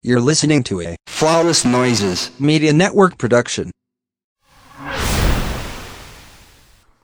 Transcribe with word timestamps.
You're 0.00 0.20
listening 0.20 0.62
to 0.64 0.80
a 0.80 0.96
Flawless 1.08 1.64
Noises. 1.64 2.30
Media 2.38 2.72
Network 2.72 3.18
production. 3.18 3.72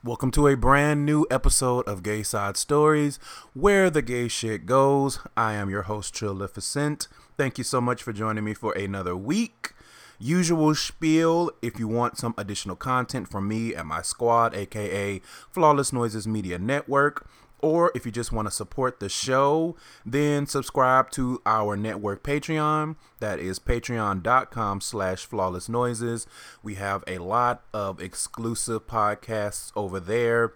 Welcome 0.01 0.31
to 0.31 0.47
a 0.47 0.55
brand 0.55 1.05
new 1.05 1.27
episode 1.29 1.85
of 1.89 2.03
Gay 2.03 2.23
Side 2.23 2.55
Stories, 2.55 3.19
where 3.53 3.89
the 3.89 4.01
gay 4.01 4.29
shit 4.29 4.65
goes. 4.65 5.19
I 5.35 5.55
am 5.55 5.69
your 5.69 5.81
host, 5.81 6.15
Trillificent. 6.15 7.09
Thank 7.35 7.57
you 7.57 7.65
so 7.65 7.81
much 7.81 8.01
for 8.01 8.13
joining 8.13 8.45
me 8.45 8.53
for 8.53 8.71
another 8.71 9.13
week. 9.13 9.73
Usual 10.17 10.73
spiel 10.73 11.51
if 11.61 11.77
you 11.77 11.89
want 11.89 12.17
some 12.17 12.33
additional 12.37 12.77
content 12.77 13.27
from 13.27 13.49
me 13.49 13.73
and 13.73 13.89
my 13.89 14.03
squad, 14.03 14.55
aka 14.55 15.19
Flawless 15.51 15.91
Noises 15.91 16.25
Media 16.25 16.57
Network, 16.57 17.27
or 17.61 17.91
if 17.95 18.05
you 18.05 18.11
just 18.11 18.31
want 18.31 18.47
to 18.47 18.51
support 18.51 18.99
the 18.99 19.09
show, 19.09 19.75
then 20.05 20.45
subscribe 20.45 21.11
to 21.11 21.41
our 21.45 21.75
network 21.75 22.23
Patreon. 22.23 22.95
That 23.19 23.39
is 23.39 23.59
patreon.com 23.59 24.81
slash 24.81 25.25
flawless 25.25 25.69
noises. 25.69 26.27
We 26.61 26.75
have 26.75 27.03
a 27.07 27.19
lot 27.19 27.63
of 27.73 27.99
exclusive 27.99 28.87
podcasts 28.87 29.71
over 29.75 29.99
there 29.99 30.53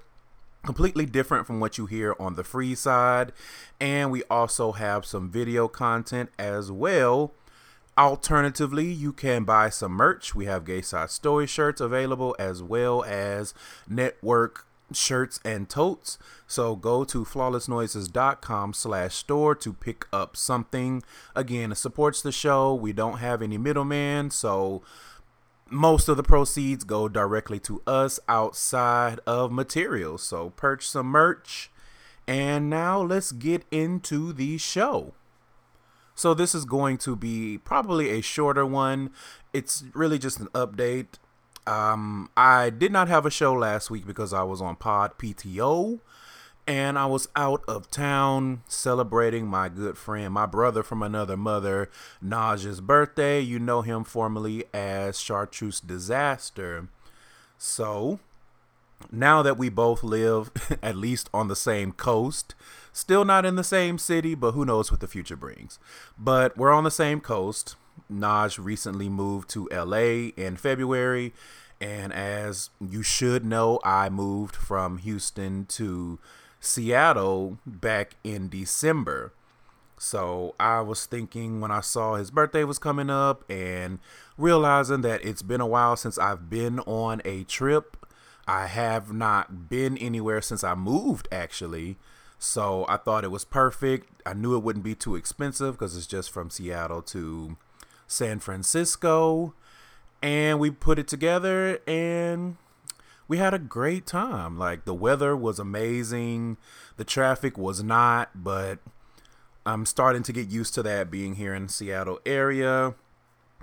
completely 0.65 1.05
different 1.05 1.47
from 1.47 1.59
what 1.59 1.77
you 1.77 1.85
hear 1.85 2.15
on 2.19 2.35
the 2.35 2.43
free 2.43 2.75
side. 2.75 3.31
And 3.79 4.11
we 4.11 4.23
also 4.29 4.73
have 4.73 5.05
some 5.05 5.31
video 5.31 5.67
content 5.67 6.29
as 6.37 6.71
well. 6.71 7.33
Alternatively, 7.97 8.87
you 8.87 9.11
can 9.11 9.43
buy 9.43 9.69
some 9.69 9.91
merch. 9.91 10.33
We 10.33 10.45
have 10.45 10.63
Gay 10.63 10.81
Side 10.81 11.09
Story 11.09 11.47
shirts 11.47 11.81
available 11.81 12.35
as 12.39 12.63
well 12.63 13.03
as 13.03 13.53
network 13.87 14.65
shirts 14.93 15.39
and 15.43 15.69
totes. 15.69 16.17
So 16.47 16.75
go 16.75 17.03
to 17.05 17.25
flawlessnoises.com 17.25 18.73
slash 18.73 19.15
store 19.15 19.55
to 19.55 19.73
pick 19.73 20.05
up 20.11 20.35
something. 20.35 21.03
Again, 21.35 21.71
it 21.71 21.75
supports 21.75 22.21
the 22.21 22.31
show. 22.31 22.73
We 22.73 22.93
don't 22.93 23.17
have 23.17 23.41
any 23.41 23.57
middleman, 23.57 24.31
so 24.31 24.81
most 25.69 26.09
of 26.09 26.17
the 26.17 26.23
proceeds 26.23 26.83
go 26.83 27.07
directly 27.07 27.59
to 27.59 27.81
us 27.85 28.19
outside 28.27 29.19
of 29.27 29.51
materials. 29.51 30.23
So 30.23 30.51
purchase 30.51 30.89
some 30.89 31.07
merch. 31.07 31.69
And 32.27 32.69
now 32.69 33.01
let's 33.01 33.31
get 33.31 33.65
into 33.71 34.33
the 34.33 34.57
show. 34.57 35.13
So 36.13 36.33
this 36.33 36.53
is 36.53 36.65
going 36.65 36.97
to 36.99 37.15
be 37.15 37.57
probably 37.57 38.09
a 38.09 38.21
shorter 38.21 38.65
one. 38.65 39.11
It's 39.53 39.85
really 39.93 40.19
just 40.19 40.39
an 40.39 40.47
update. 40.47 41.17
Um, 41.69 42.31
I 42.35 42.71
did 42.71 42.91
not 42.91 43.09
have 43.09 43.27
a 43.27 43.29
show 43.29 43.53
last 43.53 43.91
week 43.91 44.07
because 44.07 44.33
I 44.33 44.41
was 44.41 44.59
on 44.59 44.75
Pod 44.75 45.19
PTO 45.19 45.99
and 46.65 46.97
I 46.97 47.05
was 47.05 47.27
out 47.35 47.63
of 47.67 47.91
town 47.91 48.63
celebrating 48.67 49.45
my 49.45 49.69
good 49.69 49.95
friend, 49.95 50.33
my 50.33 50.47
brother 50.47 50.81
from 50.81 51.03
another 51.03 51.37
mother, 51.37 51.91
Naj's 52.23 52.81
birthday. 52.81 53.39
You 53.39 53.59
know 53.59 53.83
him 53.83 54.03
formerly 54.03 54.65
as 54.73 55.19
Chartreuse 55.19 55.79
Disaster. 55.79 56.89
So, 57.59 58.19
now 59.11 59.43
that 59.43 59.59
we 59.59 59.69
both 59.69 60.01
live 60.03 60.49
at 60.81 60.95
least 60.95 61.29
on 61.35 61.49
the 61.49 61.55
same 61.55 61.91
coast, 61.91 62.55
still 62.91 63.25
not 63.25 63.45
in 63.45 63.57
the 63.57 63.63
same 63.63 63.99
city, 63.99 64.33
but 64.33 64.53
who 64.53 64.65
knows 64.65 64.89
what 64.89 65.01
the 65.01 65.07
future 65.07 65.37
brings. 65.37 65.77
But 66.17 66.57
we're 66.57 66.73
on 66.73 66.83
the 66.83 66.89
same 66.89 67.21
coast. 67.21 67.75
Naj 68.11 68.63
recently 68.63 69.09
moved 69.09 69.49
to 69.51 69.69
LA 69.71 70.31
in 70.35 70.57
February. 70.57 71.33
And 71.81 72.11
as 72.11 72.69
you 72.81 73.03
should 73.03 73.45
know, 73.45 73.79
I 73.83 74.09
moved 74.09 74.55
from 74.55 74.97
Houston 74.97 75.65
to 75.67 76.19
Seattle 76.59 77.57
back 77.65 78.15
in 78.23 78.49
December. 78.49 79.33
So 79.97 80.55
I 80.59 80.81
was 80.81 81.05
thinking 81.05 81.59
when 81.59 81.71
I 81.71 81.81
saw 81.81 82.15
his 82.15 82.31
birthday 82.31 82.63
was 82.63 82.79
coming 82.79 83.09
up 83.09 83.43
and 83.49 83.99
realizing 84.37 85.01
that 85.01 85.23
it's 85.25 85.41
been 85.41 85.61
a 85.61 85.67
while 85.67 85.97
since 85.97 86.17
I've 86.17 86.49
been 86.49 86.79
on 86.81 87.21
a 87.25 87.43
trip. 87.43 88.05
I 88.47 88.67
have 88.67 89.13
not 89.13 89.69
been 89.69 89.97
anywhere 89.97 90.41
since 90.41 90.63
I 90.63 90.73
moved 90.73 91.27
actually. 91.31 91.97
So 92.39 92.85
I 92.87 92.95
thought 92.95 93.25
it 93.25 93.31
was 93.31 93.43
perfect. 93.43 94.21
I 94.25 94.33
knew 94.33 94.55
it 94.55 94.63
wouldn't 94.63 94.85
be 94.85 94.95
too 94.95 95.15
expensive 95.15 95.73
because 95.73 95.97
it's 95.97 96.07
just 96.07 96.31
from 96.31 96.49
Seattle 96.49 97.01
to 97.03 97.57
San 98.09 98.39
Francisco. 98.39 99.53
And 100.21 100.59
we 100.59 100.69
put 100.69 100.99
it 100.99 101.07
together 101.07 101.79
and 101.87 102.57
we 103.29 103.37
had 103.37 103.53
a 103.53 103.59
great 103.59 104.05
time. 104.05 104.57
Like 104.57 104.83
the 104.83 104.93
weather 104.93 105.37
was 105.37 105.59
amazing. 105.59 106.57
The 106.97 107.05
traffic 107.05 107.57
was 107.57 107.81
not, 107.81 108.31
but 108.35 108.79
I'm 109.65 109.85
starting 109.85 110.23
to 110.23 110.33
get 110.33 110.49
used 110.49 110.73
to 110.73 110.83
that 110.83 111.09
being 111.09 111.35
here 111.35 111.53
in 111.53 111.69
Seattle 111.69 112.19
area. 112.25 112.95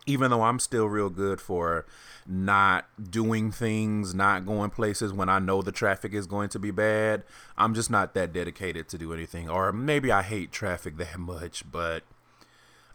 Even 0.07 0.31
though 0.31 0.43
I'm 0.43 0.61
still 0.61 0.87
real 0.87 1.11
good 1.11 1.41
for 1.41 1.85
not 2.25 2.87
doing 3.11 3.51
things, 3.51 4.15
not 4.15 4.47
going 4.47 4.71
places 4.71 5.13
when 5.13 5.29
I 5.29 5.41
know 5.41 5.63
the 5.63 5.73
traffic 5.73 6.15
is 6.15 6.29
going 6.29 6.49
to 6.51 6.61
be 6.61 6.71
bad, 6.71 7.25
I'm 7.59 7.75
just 7.75 7.91
not 7.91 8.15
that 8.15 8.33
dedicated 8.33 8.89
to 8.91 8.99
do 8.99 9.13
anything. 9.13 9.51
Or 9.51 9.73
maybe 9.73 10.13
I 10.13 10.23
hate 10.23 10.53
traffic 10.53 10.97
that 10.99 11.19
much, 11.19 11.65
but 11.71 12.05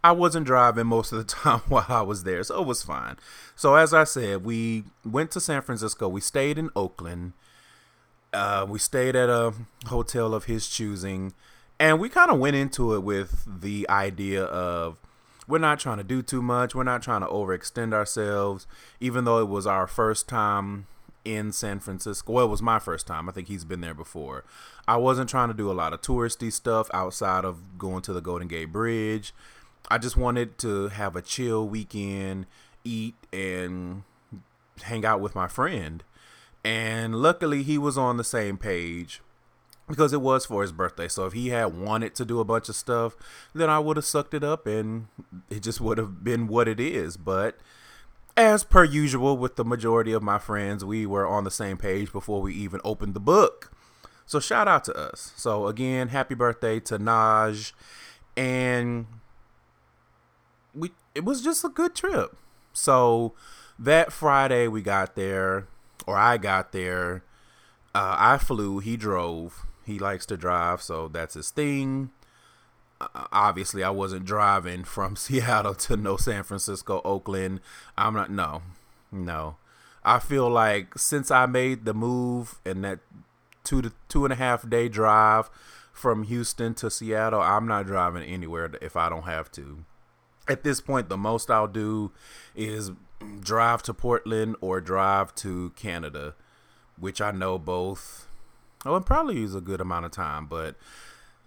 I 0.03 0.11
wasn't 0.13 0.47
driving 0.47 0.87
most 0.87 1.11
of 1.11 1.19
the 1.19 1.23
time 1.35 1.61
while 1.67 1.85
I 1.87 2.01
was 2.01 2.23
there, 2.23 2.43
so 2.43 2.61
it 2.61 2.67
was 2.67 2.83
fine. 2.83 3.17
So 3.55 3.75
as 3.75 3.93
I 3.93 4.03
said, 4.03 4.43
we 4.43 4.85
went 5.05 5.31
to 5.31 5.39
San 5.39 5.61
Francisco. 5.61 6.07
We 6.09 6.21
stayed 6.21 6.57
in 6.57 6.69
Oakland. 6.75 7.33
Uh, 8.33 8.65
we 8.67 8.79
stayed 8.79 9.15
at 9.15 9.29
a 9.29 9.53
hotel 9.87 10.33
of 10.33 10.45
his 10.45 10.67
choosing, 10.67 11.33
and 11.79 11.99
we 11.99 12.09
kind 12.09 12.31
of 12.31 12.39
went 12.39 12.55
into 12.55 12.95
it 12.95 13.03
with 13.03 13.45
the 13.45 13.87
idea 13.89 14.43
of 14.45 14.97
we're 15.47 15.57
not 15.57 15.79
trying 15.79 15.97
to 15.97 16.03
do 16.03 16.21
too 16.21 16.41
much. 16.41 16.73
We're 16.73 16.83
not 16.83 17.01
trying 17.01 17.21
to 17.21 17.27
overextend 17.27 17.93
ourselves, 17.93 18.67
even 18.99 19.25
though 19.25 19.39
it 19.39 19.49
was 19.49 19.67
our 19.67 19.85
first 19.85 20.29
time 20.29 20.87
in 21.25 21.51
San 21.51 21.79
Francisco. 21.79 22.33
Well, 22.33 22.45
it 22.45 22.49
was 22.49 22.61
my 22.61 22.79
first 22.79 23.05
time. 23.05 23.27
I 23.27 23.31
think 23.31 23.47
he's 23.47 23.65
been 23.65 23.81
there 23.81 23.93
before. 23.93 24.43
I 24.87 24.97
wasn't 24.97 25.29
trying 25.29 25.49
to 25.49 25.53
do 25.53 25.69
a 25.69 25.73
lot 25.73 25.93
of 25.93 26.01
touristy 26.01 26.51
stuff 26.51 26.89
outside 26.93 27.45
of 27.45 27.77
going 27.77 28.01
to 28.03 28.13
the 28.13 28.21
Golden 28.21 28.47
Gate 28.47 28.71
Bridge. 28.71 29.33
I 29.89 29.97
just 29.97 30.17
wanted 30.17 30.57
to 30.59 30.89
have 30.89 31.15
a 31.15 31.21
chill 31.21 31.67
weekend, 31.67 32.45
eat 32.83 33.15
and 33.33 34.03
hang 34.83 35.05
out 35.05 35.21
with 35.21 35.35
my 35.35 35.47
friend. 35.47 36.03
And 36.63 37.15
luckily 37.15 37.63
he 37.63 37.77
was 37.77 37.97
on 37.97 38.17
the 38.17 38.23
same 38.23 38.57
page 38.57 39.21
because 39.87 40.13
it 40.13 40.21
was 40.21 40.45
for 40.45 40.61
his 40.61 40.71
birthday. 40.71 41.07
So 41.07 41.25
if 41.25 41.33
he 41.33 41.49
had 41.49 41.77
wanted 41.77 42.15
to 42.15 42.25
do 42.25 42.39
a 42.39 42.45
bunch 42.45 42.69
of 42.69 42.75
stuff, 42.75 43.15
then 43.53 43.69
I 43.69 43.79
would 43.79 43.97
have 43.97 44.05
sucked 44.05 44.33
it 44.33 44.43
up 44.43 44.67
and 44.67 45.07
it 45.49 45.63
just 45.63 45.81
would 45.81 45.97
have 45.97 46.23
been 46.23 46.47
what 46.47 46.67
it 46.67 46.79
is. 46.79 47.17
But 47.17 47.57
as 48.37 48.63
per 48.63 48.83
usual 48.83 49.37
with 49.37 49.55
the 49.55 49.65
majority 49.65 50.13
of 50.13 50.23
my 50.23 50.37
friends, 50.37 50.85
we 50.85 51.05
were 51.05 51.27
on 51.27 51.43
the 51.43 51.51
same 51.51 51.77
page 51.77 52.11
before 52.11 52.41
we 52.41 52.53
even 52.53 52.79
opened 52.83 53.13
the 53.13 53.19
book. 53.19 53.71
So 54.25 54.39
shout 54.39 54.67
out 54.67 54.85
to 54.85 54.93
us. 54.93 55.33
So 55.35 55.67
again, 55.67 56.09
happy 56.09 56.35
birthday 56.35 56.79
to 56.81 56.97
Naj. 56.97 57.73
And 58.37 59.07
we 60.73 60.91
it 61.15 61.25
was 61.25 61.41
just 61.41 61.63
a 61.63 61.69
good 61.69 61.95
trip. 61.95 62.37
So 62.73 63.33
that 63.77 64.11
Friday 64.11 64.67
we 64.67 64.81
got 64.81 65.15
there, 65.15 65.67
or 66.05 66.17
I 66.17 66.37
got 66.37 66.71
there. 66.71 67.23
Uh, 67.93 68.15
I 68.17 68.37
flew. 68.37 68.79
He 68.79 68.95
drove. 68.95 69.65
He 69.85 69.99
likes 69.99 70.25
to 70.27 70.37
drive, 70.37 70.81
so 70.81 71.07
that's 71.07 71.33
his 71.33 71.49
thing. 71.49 72.11
Uh, 73.01 73.25
obviously, 73.31 73.83
I 73.83 73.89
wasn't 73.89 74.25
driving 74.25 74.83
from 74.83 75.15
Seattle 75.17 75.75
to 75.75 75.97
no 75.97 76.17
San 76.17 76.43
Francisco, 76.43 77.01
Oakland. 77.03 77.59
I'm 77.97 78.13
not. 78.13 78.31
No, 78.31 78.61
no. 79.11 79.57
I 80.03 80.19
feel 80.19 80.49
like 80.49 80.97
since 80.97 81.29
I 81.29 81.45
made 81.45 81.85
the 81.85 81.93
move 81.93 82.59
and 82.65 82.83
that 82.83 82.99
two 83.63 83.81
to 83.81 83.91
two 84.07 84.25
and 84.25 84.33
a 84.33 84.37
half 84.37 84.67
day 84.67 84.89
drive 84.89 85.49
from 85.91 86.23
Houston 86.23 86.73
to 86.75 86.89
Seattle, 86.89 87.41
I'm 87.41 87.67
not 87.67 87.85
driving 87.85 88.23
anywhere 88.23 88.71
if 88.81 88.95
I 88.95 89.09
don't 89.09 89.23
have 89.23 89.51
to 89.53 89.83
at 90.51 90.63
this 90.63 90.81
point, 90.81 91.09
the 91.09 91.17
most 91.17 91.49
I'll 91.49 91.67
do 91.67 92.11
is 92.55 92.91
drive 93.39 93.83
to 93.83 93.93
Portland 93.93 94.55
or 94.61 94.81
drive 94.81 95.33
to 95.35 95.71
Canada, 95.75 96.35
which 96.97 97.21
I 97.21 97.31
know 97.31 97.57
both. 97.57 98.27
Oh, 98.85 98.95
it 98.95 99.05
probably 99.05 99.37
use 99.37 99.55
a 99.55 99.61
good 99.61 99.81
amount 99.81 100.05
of 100.05 100.11
time, 100.11 100.47
but 100.47 100.75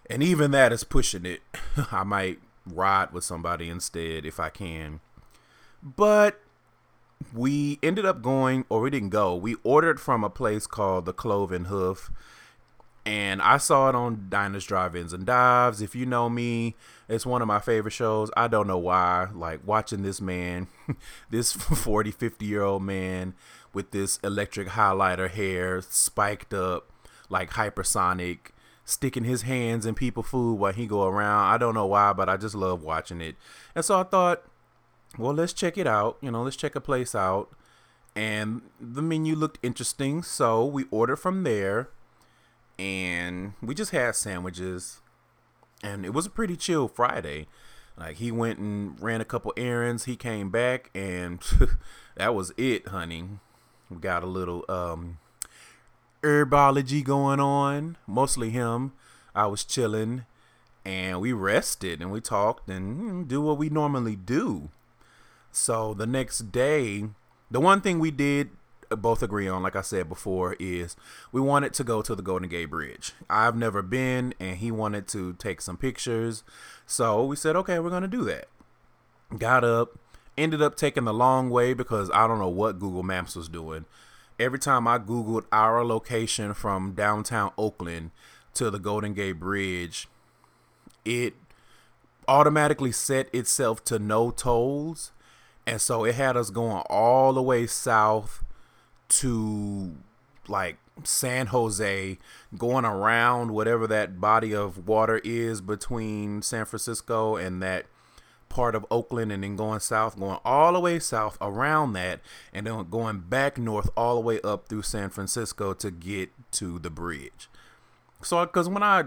and 0.09 0.23
even 0.23 0.51
that 0.53 0.73
is 0.73 0.85
pushing 0.85 1.27
it. 1.27 1.41
I 1.93 2.05
might 2.05 2.41
ride 2.67 3.13
with 3.13 3.25
somebody 3.25 3.69
instead 3.69 4.25
if 4.25 4.41
I 4.41 4.49
can. 4.49 5.01
But 5.83 6.41
we 7.33 7.79
ended 7.83 8.07
up 8.07 8.23
going, 8.23 8.65
or 8.69 8.81
we 8.81 8.91
didn't 8.91 9.11
go. 9.11 9.35
We 9.35 9.57
ordered 9.63 10.01
from 10.01 10.25
a 10.25 10.31
place 10.31 10.67
called 10.67 11.05
the 11.05 11.13
Cloven 11.13 11.67
Hoof 11.67 12.11
and 13.07 13.43
I 13.43 13.59
saw 13.59 13.89
it 13.91 13.95
on 13.95 14.27
Diners, 14.31 14.65
Drive-ins, 14.65 15.13
and 15.13 15.27
Dives. 15.27 15.83
If 15.83 15.95
you 15.95 16.07
know 16.07 16.31
me, 16.31 16.75
it's 17.09 17.27
one 17.27 17.43
of 17.43 17.49
my 17.49 17.61
favorite 17.61 17.93
shows. 17.93 18.31
I 18.37 18.49
don't 18.49 18.67
know 18.67 18.79
why. 18.79 19.29
Like 19.35 19.61
watching 19.67 20.03
this 20.03 20.21
man, 20.21 20.69
this 21.31 21.53
40, 21.53 22.11
50 22.11 22.47
year 22.47 22.63
old 22.63 22.83
man 22.83 23.35
with 23.75 23.91
this 23.91 24.19
electric 24.25 24.69
highlighter 24.69 25.29
hair, 25.29 25.83
spiked 25.83 26.55
up, 26.55 26.91
like 27.29 27.51
hypersonic, 27.51 28.39
sticking 28.87 29.25
his 29.25 29.43
hands 29.43 29.85
in 29.85 29.95
people 29.95 30.23
food 30.23 30.55
while 30.55 30.73
he 30.73 30.87
go 30.87 31.05
around. 31.05 31.53
I 31.53 31.59
don't 31.59 31.75
know 31.75 31.87
why, 31.87 32.15
but 32.15 32.29
I 32.29 32.39
just 32.39 32.55
love 32.55 32.83
watching 32.83 33.21
it. 33.21 33.37
And 33.75 33.85
so 33.85 34.01
I 34.01 34.05
thought, 34.05 34.45
well, 35.19 35.35
let's 35.35 35.53
check 35.53 35.77
it 35.77 35.87
out. 35.87 36.17
You 36.23 36.31
know, 36.31 36.43
let's 36.43 36.57
check 36.57 36.75
a 36.75 36.81
place 36.81 37.15
out. 37.15 37.51
And 38.17 38.63
the 38.81 39.03
menu 39.03 39.35
looked 39.35 39.59
interesting, 39.63 40.23
so 40.23 40.65
we 40.65 40.85
ordered 40.91 41.17
from 41.17 41.43
there. 41.43 41.91
And 42.79 43.55
we 43.63 43.75
just 43.75 43.93
had 43.93 44.15
sandwiches. 44.15 45.01
And 45.83 46.05
it 46.05 46.13
was 46.13 46.27
a 46.27 46.31
pretty 46.31 46.57
chill 46.57 46.89
Friday. 46.89 47.47
Like 47.97 48.17
he 48.17 48.33
went 48.33 48.59
and 48.59 49.01
ran 49.01 49.21
a 49.21 49.25
couple 49.25 49.53
errands. 49.57 50.05
He 50.05 50.17
came 50.17 50.51
back 50.51 50.91
and 50.95 51.41
that 52.17 52.35
was 52.35 52.53
it, 52.57 52.89
honey. 52.89 53.29
We 53.91 53.99
got 53.99 54.23
a 54.23 54.27
little 54.27 54.65
um 54.69 55.19
herbology 56.23 57.05
going 57.05 57.39
on, 57.39 57.97
mostly 58.07 58.51
him. 58.51 58.93
I 59.35 59.47
was 59.47 59.65
chilling 59.65 60.25
and 60.85 61.21
we 61.21 61.33
rested 61.33 62.01
and 62.01 62.11
we 62.11 62.21
talked 62.21 62.69
and 62.69 63.27
mm, 63.27 63.29
do 63.29 63.41
what 63.41 63.59
we 63.59 63.69
normally 63.69 64.17
do. 64.17 64.71
So 65.51 65.95
the 65.95 66.07
next 66.07 66.51
day, 66.51 67.05
the 67.51 67.61
one 67.61 67.81
thing 67.81 67.99
we 67.99 68.11
did 68.11 68.51
both 68.97 69.23
agree 69.23 69.49
on, 69.49 69.63
like 69.63 69.77
I 69.77 69.83
said 69.83 70.09
before, 70.09 70.57
is 70.59 70.97
we 71.33 71.41
wanted 71.41 71.73
to 71.75 71.85
go 71.85 72.03
to 72.03 72.15
the 72.15 72.23
Golden 72.23 72.49
Gate 72.49 72.71
Bridge. 72.71 73.13
I've 73.29 73.57
never 73.57 73.83
been, 73.83 74.35
and 74.41 74.57
he 74.59 74.71
wanted 74.71 75.09
to 75.09 75.35
take 75.35 75.61
some 75.61 75.77
pictures. 75.77 76.43
So 76.87 77.25
we 77.25 77.37
said, 77.37 77.57
okay, 77.57 77.79
we're 77.79 77.91
going 77.91 78.03
to 78.03 78.09
do 78.09 78.25
that. 78.25 78.49
Got 79.37 79.65
up, 79.65 79.99
ended 80.37 80.63
up 80.63 80.77
taking 80.77 81.05
the 81.05 81.15
long 81.15 81.51
way 81.51 81.75
because 81.75 82.11
I 82.13 82.27
don't 82.27 82.39
know 82.39 82.49
what 82.49 82.79
Google 82.79 83.03
Maps 83.03 83.37
was 83.37 83.49
doing. 83.49 83.85
Every 84.39 84.59
time 84.59 84.89
I 84.89 84.99
Googled 84.99 85.45
our 85.53 85.85
location 85.85 86.55
from 86.55 86.93
downtown 86.93 87.53
Oakland 87.57 88.11
to 88.55 88.71
the 88.71 88.79
Golden 88.79 89.15
Gate 89.15 89.39
Bridge, 89.39 90.09
it 91.05 91.35
automatically 92.27 92.93
set 92.93 93.33
itself 93.35 93.85
to 93.85 93.99
no 93.99 94.31
tolls. 94.31 95.13
And 95.67 95.81
so 95.81 96.05
it 96.05 96.15
had 96.15 96.37
us 96.37 96.51
going 96.51 96.83
all 96.91 97.33
the 97.33 97.43
way 97.43 97.67
south 97.67 98.45
to 99.09 99.93
like 100.49 100.77
San 101.03 101.49
Jose, 101.49 102.19
going 102.57 102.85
around 102.85 103.53
whatever 103.53 103.87
that 103.87 104.21
body 104.21 104.55
of 104.55 104.87
water 104.87 105.21
is 105.25 105.61
between 105.61 106.43
San 106.43 106.65
Francisco 106.65 107.37
and 107.37 107.63
that 107.63 107.87
part 108.49 108.77
of 108.77 108.87
Oakland, 108.91 109.33
and 109.33 109.43
then 109.43 109.57
going 109.57 109.81
south, 109.81 110.19
going 110.19 110.39
all 110.45 110.73
the 110.75 110.81
way 110.81 111.01
south 111.01 111.37
around 111.41 111.95
that, 111.95 112.21
and 112.53 112.67
then 112.67 112.87
going 112.89 113.19
back 113.21 113.59
north 113.59 113.91
all 113.97 114.15
the 114.15 114.21
way 114.21 114.41
up 114.43 114.69
through 114.69 114.83
San 114.83 115.11
Francisco 115.11 115.75
to 115.75 115.91
get 115.91 116.31
to 116.53 116.79
the 116.79 116.91
bridge. 116.91 117.49
So, 118.23 118.45
because 118.47 118.69
when 118.69 118.83
I 118.83 119.05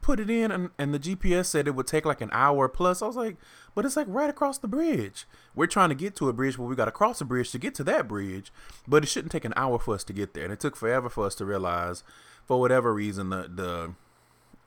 put 0.00 0.20
it 0.20 0.30
in 0.30 0.50
and, 0.50 0.70
and 0.78 0.94
the 0.94 0.98
GPS 0.98 1.46
said 1.46 1.66
it 1.66 1.74
would 1.74 1.86
take 1.86 2.04
like 2.04 2.20
an 2.20 2.30
hour 2.32 2.68
plus, 2.68 3.02
I 3.02 3.06
was 3.06 3.16
like, 3.16 3.36
but 3.74 3.84
it's 3.84 3.96
like 3.96 4.06
right 4.08 4.30
across 4.30 4.58
the 4.58 4.68
bridge. 4.68 5.26
We're 5.54 5.66
trying 5.66 5.90
to 5.90 5.94
get 5.94 6.16
to 6.16 6.28
a 6.28 6.32
bridge, 6.32 6.56
but 6.56 6.64
we 6.64 6.76
got 6.76 6.86
to 6.86 6.90
cross 6.90 7.20
a 7.20 7.24
bridge 7.24 7.50
to 7.52 7.58
get 7.58 7.74
to 7.76 7.84
that 7.84 8.08
bridge. 8.08 8.52
But 8.86 9.04
it 9.04 9.08
shouldn't 9.08 9.32
take 9.32 9.44
an 9.44 9.54
hour 9.56 9.78
for 9.78 9.94
us 9.94 10.04
to 10.04 10.12
get 10.12 10.34
there, 10.34 10.44
and 10.44 10.52
it 10.52 10.60
took 10.60 10.76
forever 10.76 11.08
for 11.08 11.26
us 11.26 11.34
to 11.36 11.44
realize, 11.44 12.02
for 12.44 12.60
whatever 12.60 12.92
reason, 12.94 13.30
the 13.30 13.50
the 13.54 13.94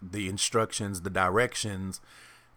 the 0.01 0.27
instructions, 0.27 1.01
the 1.01 1.09
directions 1.09 2.01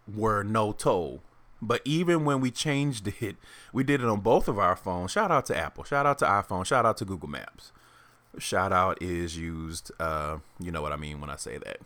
were 0.07 0.43
no 0.43 0.71
toll. 0.71 1.21
But 1.61 1.81
even 1.85 2.23
when 2.23 2.39
we 2.39 2.51
changed 2.51 3.07
it, 3.21 3.35
we 3.73 3.83
did 3.83 4.01
it 4.01 4.07
on 4.07 4.19
both 4.19 4.47
of 4.47 4.59
our 4.59 4.75
phones. 4.75 5.11
Shout 5.11 5.31
out 5.31 5.45
to 5.47 5.57
Apple. 5.57 5.83
Shout 5.83 6.05
out 6.05 6.19
to 6.19 6.25
iPhone. 6.25 6.65
Shout 6.65 6.85
out 6.85 6.97
to 6.97 7.05
Google 7.05 7.29
Maps. 7.29 7.71
Shout 8.37 8.71
out 8.71 9.01
is 9.01 9.37
used. 9.37 9.91
Uh, 9.99 10.37
you 10.59 10.71
know 10.71 10.81
what 10.81 10.91
I 10.91 10.97
mean 10.97 11.19
when 11.19 11.29
I 11.31 11.35
say 11.35 11.57
that 11.57 11.79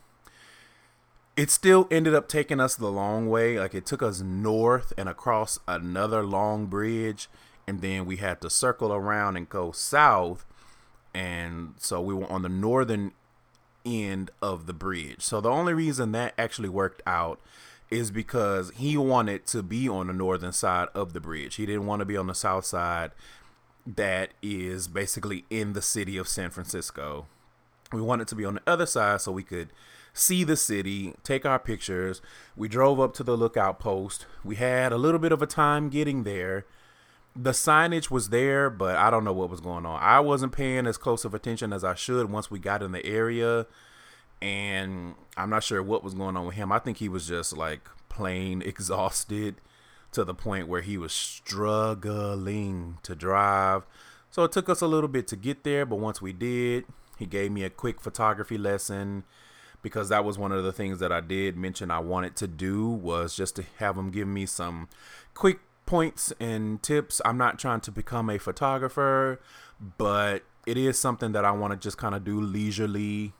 it 1.36 1.50
still 1.50 1.88
ended 1.89 2.13
up 2.13 2.28
taking 2.28 2.60
us 2.60 2.75
the 2.75 2.92
long 2.92 3.30
way. 3.30 3.60
Like 3.60 3.74
it 3.74 3.86
took 3.86 4.01
us 4.01 4.22
north 4.22 4.94
and 4.98 5.07
across 5.07 5.60
another 5.68 6.24
long 6.24 6.68
bridge, 6.68 7.30
and 7.68 7.81
then 7.81 8.06
we 8.06 8.18
had 8.18 8.42
to 8.42 8.50
circle 8.50 8.94
around 8.94 9.38
and 9.38 9.48
go 9.50 9.72
south. 9.72 10.45
And 11.13 11.75
so 11.78 12.01
we 12.01 12.13
were 12.13 12.31
on 12.31 12.42
the 12.42 12.50
northern 12.50 13.12
end 13.86 14.31
of 14.42 14.66
the 14.66 14.74
bridge. 14.74 15.22
So 15.22 15.42
the 15.42 15.50
only 15.50 15.74
reason 15.74 16.12
that 16.13 16.33
actually 16.38 16.69
worked 16.69 17.01
out 17.06 17.39
is 17.89 18.12
because 18.12 18.72
he 18.75 18.95
wanted 18.95 19.45
to 19.48 19.62
be 19.62 19.89
on 19.89 20.07
the 20.07 20.13
northern 20.13 20.54
side 20.54 20.88
of 20.94 21.13
the 21.13 21.19
bridge. 21.19 21.56
He 21.56 21.66
didn't 21.66 21.86
want 21.86 22.00
to 22.00 22.06
be 22.06 22.16
on 22.16 22.27
the 22.27 22.36
south 22.36 22.66
side 22.66 23.12
that 23.86 24.31
is 24.42 24.88
basically 24.88 25.45
in 25.50 25.74
the 25.74 25.81
city 25.81 26.18
of 26.18 26.27
San 26.27 26.51
Francisco. 26.51 27.25
We 27.92 28.01
wanted 28.01 28.27
to 28.30 28.36
be 28.36 28.45
on 28.45 28.56
the 28.56 28.62
other 28.66 28.86
side 28.86 29.22
so 29.22 29.31
we 29.31 29.44
could 29.44 29.69
see 30.13 30.44
the 30.44 30.56
city, 30.56 31.13
take 31.24 31.46
our 31.46 31.60
pictures. 31.60 32.22
We 32.56 32.68
drove 32.68 33.00
up 33.00 33.13
to 33.16 33.24
the 33.24 33.38
lookout 33.38 33.80
post. 33.80 34.25
We 34.44 34.56
had 34.56 34.92
a 34.92 34.98
little 34.98 35.19
bit 35.19 35.31
of 35.31 35.42
a 35.42 35.48
time 35.48 35.90
getting 35.90 36.24
there. 36.24 36.66
The 37.36 37.52
signage 37.52 38.12
was 38.12 38.30
there, 38.30 38.69
but 38.69 38.98
I 38.98 39.10
don't 39.10 39.24
know 39.24 39.34
what 39.34 39.50
was 39.50 39.62
going 39.62 39.86
on. 39.86 40.02
I 40.02 40.19
wasn't 40.19 40.52
paying 40.52 40.86
as 40.86 40.98
close 40.98 41.24
of 41.24 41.34
attention 41.34 41.72
as 41.72 41.84
I 41.84 41.96
should 41.96 42.30
once 42.30 42.52
we 42.52 42.60
got 42.60 42.84
in 42.84 42.92
the 42.92 43.06
area. 43.06 43.68
And 44.42 45.16
I'm 45.38 45.50
not 45.50 45.63
sure 45.63 45.81
what 45.81 46.04
was 46.04 46.13
going 46.13 46.36
on 46.36 46.46
with 46.46 46.56
him. 46.56 46.72
I 46.72 46.80
think 46.80 46.98
he 46.98 47.08
was 47.08 47.28
just 47.28 47.56
like 47.56 47.88
plain 48.10 48.62
exhausted 48.66 49.62
to 50.12 50.25
the 50.25 50.34
point 50.34 50.68
where 50.68 50.81
he 50.81 50.98
was 50.98 51.13
struggling 51.13 52.98
to 53.04 53.16
drive. 53.16 53.86
So 54.30 54.44
it 54.44 54.52
took 54.52 54.68
us 54.68 54.81
a 54.81 54.88
little 54.88 55.08
bit 55.08 55.28
to 55.28 55.38
get 55.38 55.63
there, 55.63 55.86
but 55.86 55.98
once 56.00 56.22
we 56.22 56.34
did, 56.34 56.86
he 57.18 57.25
gave 57.25 57.52
me 57.52 57.63
a 57.63 57.69
quick 57.69 58.02
photography 58.02 58.58
lesson 58.58 59.24
because 59.81 60.10
that 60.10 60.24
was 60.24 60.38
one 60.38 60.51
of 60.51 60.63
the 60.63 60.72
things 60.72 61.00
that 61.00 61.12
I 61.12 61.22
did 61.22 61.57
mention 61.57 61.92
I 61.92 62.00
wanted 62.00 62.36
to 62.38 62.48
do 62.48 62.88
was 62.88 63.36
just 63.36 63.56
to 63.57 63.66
have 63.78 63.95
them 63.95 64.12
give 64.12 64.28
me 64.28 64.45
some 64.45 64.89
quick 65.33 65.60
points 65.86 66.31
and 66.39 66.81
tips. 66.81 67.22
I'm 67.25 67.38
not 67.38 67.60
trying 67.60 67.81
to 67.81 67.92
become 67.92 68.30
a 68.30 68.38
photographer, 68.38 69.42
but 69.98 70.44
it 70.66 70.78
is 70.78 71.00
something 71.00 71.31
that 71.31 71.45
I 71.45 71.51
want 71.51 71.72
to 71.74 71.78
just 71.78 71.98
kind 71.98 72.16
of 72.16 72.24
do 72.24 72.39
leisurely 72.39 73.33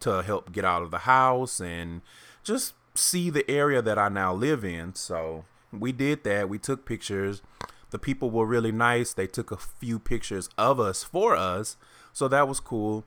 to 0.00 0.22
help 0.22 0.52
get 0.52 0.64
out 0.64 0.82
of 0.82 0.90
the 0.90 0.98
house 0.98 1.60
and 1.60 2.02
just 2.42 2.74
see 2.94 3.30
the 3.30 3.48
area 3.48 3.80
that 3.80 3.98
I 3.98 4.08
now 4.08 4.34
live 4.34 4.64
in. 4.64 4.94
So 4.94 5.44
we 5.72 5.92
did 5.92 6.24
that. 6.24 6.48
We 6.48 6.58
took 6.58 6.84
pictures. 6.84 7.42
The 7.90 7.98
people 7.98 8.30
were 8.30 8.44
really 8.44 8.72
nice. 8.72 9.12
They 9.12 9.26
took 9.26 9.50
a 9.50 9.56
few 9.56 9.98
pictures 9.98 10.48
of 10.58 10.80
us 10.80 11.04
for 11.04 11.36
us. 11.36 11.76
So 12.12 12.26
that 12.28 12.48
was 12.48 12.60
cool. 12.60 13.04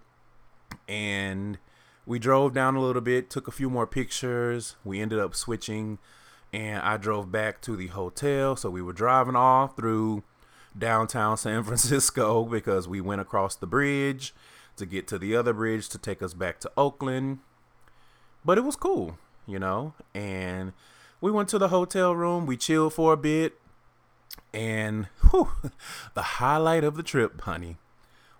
And 0.87 1.57
we 2.05 2.19
drove 2.19 2.53
down 2.53 2.75
a 2.75 2.81
little 2.81 3.01
bit, 3.01 3.29
took 3.29 3.47
a 3.47 3.51
few 3.51 3.69
more 3.69 3.87
pictures. 3.87 4.75
We 4.83 4.99
ended 4.99 5.19
up 5.19 5.35
switching, 5.35 5.99
and 6.51 6.81
I 6.81 6.97
drove 6.97 7.31
back 7.31 7.61
to 7.61 7.75
the 7.75 7.87
hotel. 7.87 8.55
So 8.55 8.69
we 8.69 8.81
were 8.81 8.93
driving 8.93 9.35
off 9.35 9.75
through 9.75 10.23
downtown 10.77 11.37
San 11.37 11.63
Francisco 11.65 12.45
because 12.45 12.87
we 12.87 13.01
went 13.01 13.21
across 13.21 13.55
the 13.55 13.67
bridge 13.67 14.33
to 14.77 14.85
get 14.85 15.07
to 15.09 15.19
the 15.19 15.35
other 15.35 15.53
bridge 15.53 15.89
to 15.89 15.97
take 15.97 16.21
us 16.21 16.33
back 16.33 16.59
to 16.61 16.71
Oakland. 16.75 17.39
But 18.43 18.57
it 18.57 18.61
was 18.61 18.75
cool, 18.75 19.17
you 19.45 19.59
know. 19.59 19.93
And 20.13 20.73
we 21.19 21.31
went 21.31 21.49
to 21.49 21.59
the 21.59 21.67
hotel 21.67 22.15
room. 22.15 22.45
We 22.45 22.57
chilled 22.57 22.93
for 22.93 23.13
a 23.13 23.17
bit. 23.17 23.53
And 24.53 25.05
whew, 25.29 25.49
the 26.13 26.21
highlight 26.21 26.83
of 26.83 26.95
the 26.95 27.03
trip, 27.03 27.41
honey, 27.41 27.77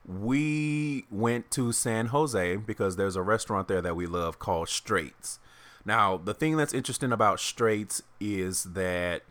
we 0.05 1.05
went 1.11 1.51
to 1.51 1.71
San 1.71 2.07
Jose 2.07 2.57
because 2.57 2.95
there's 2.95 3.15
a 3.15 3.21
restaurant 3.21 3.67
there 3.67 3.81
that 3.81 3.95
we 3.95 4.07
love 4.07 4.39
called 4.39 4.69
Straits. 4.69 5.39
Now, 5.85 6.17
the 6.17 6.33
thing 6.33 6.57
that's 6.57 6.73
interesting 6.73 7.11
about 7.11 7.39
Straits 7.39 8.03
is 8.19 8.63
that 8.63 9.23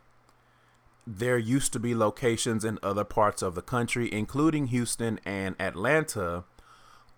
there 1.07 1.39
used 1.39 1.73
to 1.73 1.81
be 1.81 1.95
locations 1.95 2.65
in 2.65 2.79
other 2.83 3.05
parts 3.05 3.43
of 3.43 3.55
the 3.55 3.62
country, 3.62 4.12
including 4.12 4.67
Houston 4.67 5.19
and 5.25 5.57
Atlanta. 5.59 6.45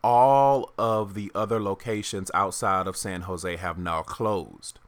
All 0.04 0.72
of 0.78 1.14
the 1.14 1.30
other 1.34 1.60
locations 1.60 2.30
outside 2.34 2.86
of 2.86 2.96
San 2.96 3.22
Jose 3.22 3.56
have 3.56 3.78
now 3.78 4.02
closed. 4.02 4.80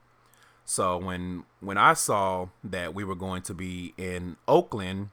So 0.65 0.97
when 0.97 1.45
when 1.61 1.77
I 1.77 1.93
saw 1.93 2.49
that 2.65 2.95
we 2.95 3.05
were 3.05 3.15
going 3.15 3.43
to 3.43 3.55
be 3.55 3.95
in 3.97 4.37
Oakland, 4.49 5.11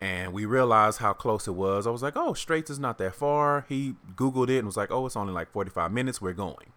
and 0.00 0.32
we 0.32 0.44
realized 0.44 0.98
how 0.98 1.12
close 1.12 1.48
it 1.48 1.54
was. 1.54 1.86
I 1.86 1.90
was 1.90 2.02
like, 2.02 2.16
oh, 2.16 2.34
Straits 2.34 2.70
is 2.70 2.78
not 2.78 2.98
that 2.98 3.14
far. 3.14 3.64
He 3.68 3.94
Googled 4.14 4.50
it 4.50 4.58
and 4.58 4.66
was 4.66 4.76
like, 4.76 4.90
oh, 4.90 5.06
it's 5.06 5.16
only 5.16 5.32
like 5.32 5.50
45 5.50 5.90
minutes. 5.90 6.20
We're 6.20 6.34
going. 6.34 6.72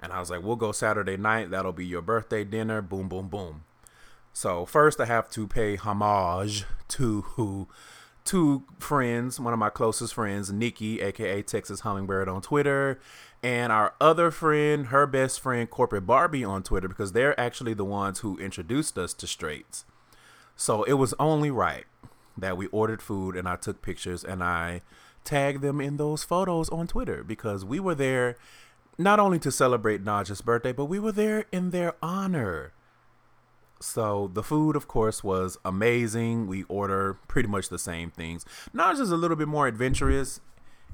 And 0.00 0.12
I 0.12 0.20
was 0.20 0.30
like, 0.30 0.42
we'll 0.42 0.56
go 0.56 0.72
Saturday 0.72 1.16
night. 1.16 1.50
That'll 1.50 1.72
be 1.72 1.86
your 1.86 2.02
birthday 2.02 2.44
dinner. 2.44 2.82
Boom, 2.82 3.08
boom, 3.08 3.28
boom. 3.28 3.64
So 4.32 4.66
first, 4.66 5.00
I 5.00 5.06
have 5.06 5.30
to 5.30 5.48
pay 5.48 5.76
homage 5.76 6.64
to 6.88 7.22
who, 7.22 7.66
two 8.24 8.64
friends, 8.78 9.40
one 9.40 9.52
of 9.52 9.58
my 9.58 9.70
closest 9.70 10.14
friends, 10.14 10.52
Nikki, 10.52 11.00
aka 11.00 11.42
Texas 11.42 11.80
Hummingbird 11.80 12.28
on 12.28 12.42
Twitter, 12.42 13.00
and 13.42 13.72
our 13.72 13.94
other 14.00 14.30
friend, 14.30 14.88
her 14.88 15.06
best 15.06 15.40
friend, 15.40 15.68
Corporate 15.70 16.06
Barbie 16.06 16.44
on 16.44 16.62
Twitter, 16.62 16.86
because 16.86 17.12
they're 17.12 17.38
actually 17.40 17.72
the 17.72 17.84
ones 17.84 18.18
who 18.18 18.36
introduced 18.38 18.98
us 18.98 19.14
to 19.14 19.26
Straits. 19.26 19.86
So 20.54 20.84
it 20.84 20.94
was 20.94 21.14
only 21.18 21.50
right 21.50 21.86
that 22.36 22.56
we 22.56 22.66
ordered 22.68 23.02
food 23.02 23.36
and 23.36 23.48
I 23.48 23.56
took 23.56 23.82
pictures 23.82 24.24
and 24.24 24.42
I 24.42 24.82
tagged 25.24 25.62
them 25.62 25.80
in 25.80 25.96
those 25.96 26.24
photos 26.24 26.68
on 26.68 26.86
Twitter 26.86 27.24
because 27.24 27.64
we 27.64 27.80
were 27.80 27.94
there 27.94 28.36
not 28.98 29.20
only 29.20 29.38
to 29.40 29.50
celebrate 29.50 30.04
Naja's 30.04 30.40
birthday, 30.40 30.72
but 30.72 30.86
we 30.86 30.98
were 30.98 31.12
there 31.12 31.44
in 31.52 31.70
their 31.70 31.94
honor. 32.02 32.72
So 33.80 34.30
the 34.32 34.42
food, 34.42 34.74
of 34.74 34.88
course, 34.88 35.22
was 35.22 35.58
amazing. 35.64 36.46
We 36.46 36.62
order 36.64 37.18
pretty 37.28 37.48
much 37.48 37.68
the 37.68 37.78
same 37.78 38.10
things. 38.10 38.46
Naja's 38.72 39.10
a 39.10 39.16
little 39.16 39.36
bit 39.36 39.48
more 39.48 39.66
adventurous, 39.66 40.40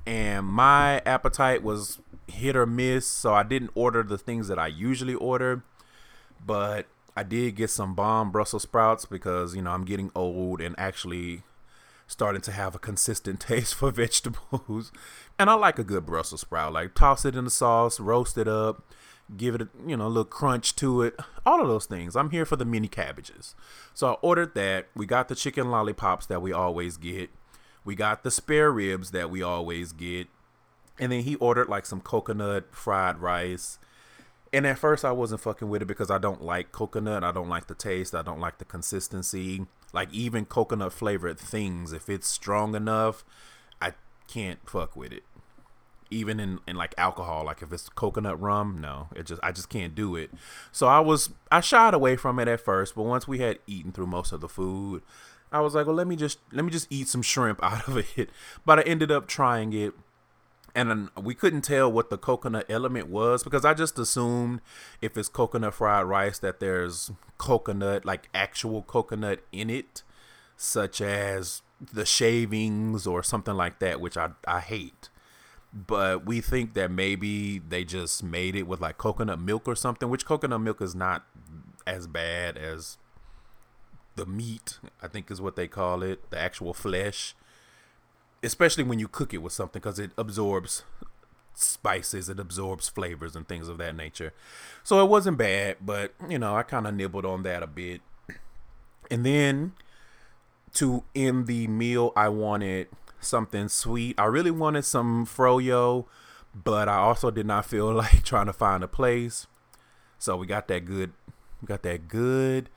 and 0.04 0.46
my 0.46 1.00
appetite 1.06 1.62
was 1.62 2.00
hit 2.26 2.56
or 2.56 2.66
miss, 2.66 3.06
so 3.06 3.34
I 3.34 3.44
didn't 3.44 3.70
order 3.76 4.02
the 4.02 4.18
things 4.18 4.48
that 4.48 4.58
I 4.58 4.66
usually 4.66 5.14
order. 5.14 5.62
But 6.44 6.86
I 7.16 7.22
did 7.22 7.56
get 7.56 7.70
some 7.70 7.94
bomb 7.94 8.30
Brussels 8.30 8.62
sprouts 8.62 9.04
because 9.04 9.54
you 9.54 9.62
know 9.62 9.72
I'm 9.72 9.84
getting 9.84 10.10
old 10.14 10.60
and 10.60 10.74
actually 10.78 11.42
starting 12.06 12.42
to 12.42 12.52
have 12.52 12.74
a 12.74 12.78
consistent 12.78 13.40
taste 13.48 13.74
for 13.74 13.90
vegetables. 13.90 14.92
And 15.38 15.50
I 15.50 15.54
like 15.54 15.78
a 15.78 15.84
good 15.84 16.06
Brussels 16.06 16.42
sprout. 16.42 16.74
Like 16.74 16.94
toss 16.94 17.24
it 17.24 17.34
in 17.34 17.44
the 17.44 17.50
sauce, 17.50 17.98
roast 17.98 18.38
it 18.38 18.46
up, 18.46 18.84
give 19.36 19.56
it 19.56 19.62
a 19.62 19.68
you 19.84 19.96
know 19.96 20.06
a 20.06 20.08
little 20.08 20.24
crunch 20.24 20.76
to 20.76 21.02
it. 21.02 21.18
All 21.44 21.60
of 21.60 21.66
those 21.68 21.86
things. 21.86 22.14
I'm 22.14 22.30
here 22.30 22.44
for 22.44 22.54
the 22.54 22.64
mini 22.64 22.86
cabbages. 22.86 23.56
So 23.92 24.08
I 24.08 24.12
ordered 24.22 24.54
that. 24.54 24.88
We 24.94 25.06
got 25.06 25.28
the 25.28 25.34
chicken 25.34 25.70
lollipops 25.70 26.26
that 26.26 26.42
we 26.42 26.52
always 26.52 26.96
get. 26.96 27.30
We 27.84 27.96
got 27.96 28.22
the 28.22 28.30
spare 28.30 28.70
ribs 28.70 29.10
that 29.10 29.30
we 29.30 29.42
always 29.42 29.92
get. 29.92 30.28
And 31.00 31.10
then 31.10 31.22
he 31.22 31.34
ordered 31.36 31.68
like 31.68 31.86
some 31.86 32.00
coconut 32.00 32.66
fried 32.70 33.18
rice. 33.18 33.78
And 34.52 34.66
at 34.66 34.78
first 34.78 35.04
I 35.04 35.12
wasn't 35.12 35.40
fucking 35.40 35.68
with 35.68 35.82
it 35.82 35.86
because 35.86 36.10
I 36.10 36.18
don't 36.18 36.42
like 36.42 36.72
coconut. 36.72 37.24
I 37.24 37.32
don't 37.32 37.48
like 37.48 37.68
the 37.68 37.74
taste. 37.74 38.14
I 38.14 38.22
don't 38.22 38.40
like 38.40 38.58
the 38.58 38.64
consistency. 38.64 39.66
Like 39.92 40.12
even 40.12 40.44
coconut 40.44 40.92
flavored 40.92 41.38
things, 41.38 41.92
if 41.92 42.08
it's 42.08 42.28
strong 42.28 42.74
enough, 42.74 43.24
I 43.80 43.92
can't 44.28 44.58
fuck 44.68 44.94
with 44.94 45.12
it. 45.12 45.22
Even 46.10 46.38
in, 46.38 46.58
in 46.68 46.76
like 46.76 46.94
alcohol, 46.98 47.46
like 47.46 47.62
if 47.62 47.72
it's 47.72 47.88
coconut 47.88 48.38
rum, 48.38 48.78
no, 48.80 49.08
it 49.16 49.24
just 49.24 49.40
I 49.42 49.52
just 49.52 49.70
can't 49.70 49.94
do 49.94 50.16
it. 50.16 50.30
So 50.70 50.86
I 50.86 51.00
was 51.00 51.30
I 51.50 51.60
shied 51.60 51.94
away 51.94 52.16
from 52.16 52.38
it 52.38 52.48
at 52.48 52.60
first, 52.60 52.94
but 52.94 53.04
once 53.04 53.26
we 53.26 53.38
had 53.38 53.58
eaten 53.66 53.92
through 53.92 54.08
most 54.08 54.32
of 54.32 54.42
the 54.42 54.48
food, 54.48 55.02
I 55.50 55.60
was 55.60 55.74
like, 55.74 55.86
well, 55.86 55.96
let 55.96 56.06
me 56.06 56.16
just 56.16 56.38
let 56.52 56.66
me 56.66 56.70
just 56.70 56.86
eat 56.90 57.08
some 57.08 57.22
shrimp 57.22 57.60
out 57.62 57.88
of 57.88 57.96
it. 58.18 58.28
But 58.66 58.80
I 58.80 58.82
ended 58.82 59.10
up 59.10 59.26
trying 59.26 59.72
it 59.72 59.94
and 60.74 61.10
we 61.20 61.34
couldn't 61.34 61.62
tell 61.62 61.90
what 61.90 62.08
the 62.08 62.16
coconut 62.16 62.66
element 62.68 63.08
was 63.08 63.44
because 63.44 63.64
I 63.64 63.74
just 63.74 63.98
assumed 63.98 64.60
if 65.00 65.16
it's 65.16 65.28
coconut 65.28 65.74
fried 65.74 66.06
rice 66.06 66.38
that 66.38 66.60
there's 66.60 67.10
coconut, 67.38 68.04
like 68.04 68.28
actual 68.32 68.82
coconut 68.82 69.40
in 69.52 69.68
it, 69.68 70.02
such 70.56 71.00
as 71.00 71.62
the 71.80 72.06
shavings 72.06 73.06
or 73.06 73.22
something 73.22 73.54
like 73.54 73.80
that, 73.80 74.00
which 74.00 74.16
I, 74.16 74.30
I 74.46 74.60
hate. 74.60 75.10
But 75.74 76.24
we 76.26 76.40
think 76.40 76.74
that 76.74 76.90
maybe 76.90 77.58
they 77.58 77.84
just 77.84 78.22
made 78.22 78.56
it 78.56 78.66
with 78.66 78.80
like 78.80 78.98
coconut 78.98 79.40
milk 79.40 79.68
or 79.68 79.74
something, 79.74 80.08
which 80.08 80.24
coconut 80.24 80.60
milk 80.60 80.80
is 80.80 80.94
not 80.94 81.24
as 81.86 82.06
bad 82.06 82.56
as 82.56 82.96
the 84.14 84.26
meat, 84.26 84.78
I 85.02 85.08
think 85.08 85.30
is 85.30 85.40
what 85.40 85.56
they 85.56 85.68
call 85.68 86.02
it, 86.02 86.30
the 86.30 86.38
actual 86.38 86.72
flesh 86.72 87.34
especially 88.42 88.84
when 88.84 88.98
you 88.98 89.08
cook 89.08 89.32
it 89.32 89.38
with 89.38 89.52
something 89.52 89.80
because 89.80 89.98
it 89.98 90.10
absorbs 90.16 90.84
spices, 91.54 92.28
it 92.28 92.40
absorbs 92.40 92.88
flavors 92.88 93.36
and 93.36 93.46
things 93.46 93.68
of 93.68 93.78
that 93.78 93.96
nature. 93.96 94.32
So 94.82 95.02
it 95.04 95.08
wasn't 95.08 95.38
bad, 95.38 95.76
but 95.80 96.14
you 96.28 96.38
know, 96.38 96.56
I 96.56 96.62
kind 96.62 96.86
of 96.86 96.94
nibbled 96.94 97.24
on 97.26 97.42
that 97.44 97.62
a 97.62 97.66
bit. 97.66 98.00
And 99.10 99.26
then 99.26 99.72
to 100.74 101.04
end 101.14 101.46
the 101.46 101.66
meal, 101.68 102.12
I 102.16 102.28
wanted 102.28 102.88
something 103.20 103.68
sweet. 103.68 104.18
I 104.18 104.24
really 104.24 104.50
wanted 104.50 104.84
some 104.84 105.26
froyo, 105.26 106.06
but 106.54 106.88
I 106.88 106.96
also 106.96 107.30
did 107.30 107.46
not 107.46 107.66
feel 107.66 107.92
like 107.92 108.22
trying 108.22 108.46
to 108.46 108.52
find 108.52 108.82
a 108.82 108.88
place. 108.88 109.46
So 110.18 110.36
we 110.36 110.46
got 110.46 110.68
that 110.68 110.84
good 110.84 111.12
we 111.60 111.66
got 111.66 111.82
that 111.82 112.08
good 112.08 112.68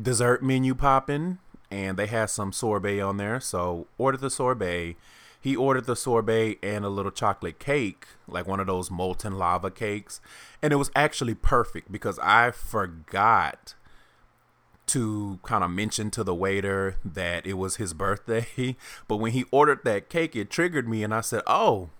dessert 0.00 0.42
menu 0.42 0.74
popping 0.74 1.38
and 1.70 1.96
they 1.96 2.06
had 2.06 2.30
some 2.30 2.52
sorbet 2.52 3.00
on 3.00 3.16
there. 3.16 3.40
So 3.40 3.86
ordered 3.98 4.20
the 4.20 4.30
sorbet. 4.30 4.96
He 5.40 5.56
ordered 5.56 5.86
the 5.86 5.96
sorbet 5.96 6.58
and 6.62 6.84
a 6.84 6.90
little 6.90 7.10
chocolate 7.10 7.58
cake, 7.58 8.06
like 8.28 8.46
one 8.46 8.60
of 8.60 8.66
those 8.66 8.90
molten 8.90 9.38
lava 9.38 9.70
cakes. 9.70 10.20
And 10.60 10.72
it 10.72 10.76
was 10.76 10.90
actually 10.94 11.34
perfect 11.34 11.90
because 11.90 12.18
I 12.18 12.50
forgot 12.50 13.74
to 14.88 15.38
kind 15.44 15.62
of 15.62 15.70
mention 15.70 16.10
to 16.10 16.24
the 16.24 16.34
waiter 16.34 16.96
that 17.04 17.46
it 17.46 17.54
was 17.54 17.76
his 17.76 17.94
birthday. 17.94 18.76
But 19.08 19.16
when 19.16 19.32
he 19.32 19.44
ordered 19.50 19.84
that 19.84 20.10
cake, 20.10 20.36
it 20.36 20.50
triggered 20.50 20.88
me 20.88 21.02
and 21.02 21.14
I 21.14 21.20
said, 21.22 21.42
Oh. 21.46 21.90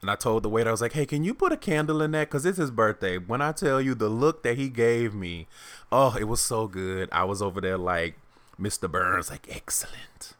And 0.00 0.10
I 0.10 0.16
told 0.16 0.42
the 0.42 0.48
waiter, 0.48 0.68
I 0.68 0.72
was 0.72 0.80
like, 0.80 0.94
hey, 0.94 1.06
can 1.06 1.22
you 1.22 1.32
put 1.32 1.52
a 1.52 1.56
candle 1.56 2.02
in 2.02 2.10
that? 2.10 2.28
Because 2.28 2.44
it's 2.44 2.58
his 2.58 2.72
birthday. 2.72 3.18
When 3.18 3.40
I 3.40 3.52
tell 3.52 3.80
you 3.80 3.94
the 3.94 4.08
look 4.08 4.42
that 4.42 4.58
he 4.58 4.68
gave 4.68 5.14
me, 5.14 5.46
oh, 5.92 6.16
it 6.18 6.24
was 6.24 6.42
so 6.42 6.66
good. 6.66 7.08
I 7.12 7.22
was 7.22 7.40
over 7.40 7.60
there 7.60 7.78
like, 7.78 8.16
Mr. 8.62 8.90
Burns, 8.90 9.30
like, 9.30 9.46
excellent. 9.50 10.34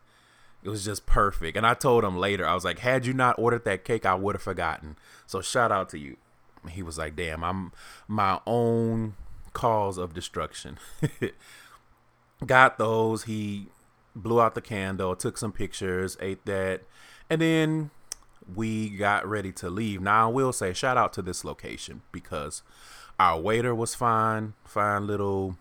It 0.62 0.68
was 0.68 0.84
just 0.84 1.06
perfect. 1.06 1.56
And 1.56 1.66
I 1.66 1.74
told 1.74 2.04
him 2.04 2.16
later, 2.16 2.46
I 2.46 2.54
was 2.54 2.64
like, 2.64 2.78
had 2.78 3.04
you 3.04 3.12
not 3.12 3.38
ordered 3.38 3.64
that 3.64 3.84
cake, 3.84 4.06
I 4.06 4.14
would 4.14 4.36
have 4.36 4.42
forgotten. 4.42 4.96
So 5.26 5.40
shout 5.40 5.72
out 5.72 5.88
to 5.90 5.98
you. 5.98 6.16
He 6.70 6.82
was 6.82 6.98
like, 6.98 7.16
damn, 7.16 7.42
I'm 7.42 7.72
my 8.06 8.40
own 8.46 9.14
cause 9.52 9.98
of 9.98 10.14
destruction. 10.14 10.78
Got 12.46 12.78
those. 12.78 13.24
He 13.24 13.66
blew 14.14 14.40
out 14.40 14.54
the 14.54 14.60
candle, 14.60 15.16
took 15.16 15.36
some 15.36 15.52
pictures, 15.52 16.16
ate 16.20 16.44
that, 16.44 16.82
and 17.28 17.40
then 17.40 17.90
we 18.54 18.90
got 18.90 19.26
ready 19.26 19.52
to 19.52 19.70
leave. 19.70 20.00
Now, 20.00 20.28
I 20.28 20.32
will 20.32 20.52
say, 20.52 20.72
shout 20.72 20.96
out 20.96 21.12
to 21.14 21.22
this 21.22 21.44
location 21.44 22.02
because 22.10 22.62
our 23.18 23.40
waiter 23.40 23.74
was 23.74 23.94
fine, 23.94 24.54
fine 24.64 25.06
little 25.06 25.56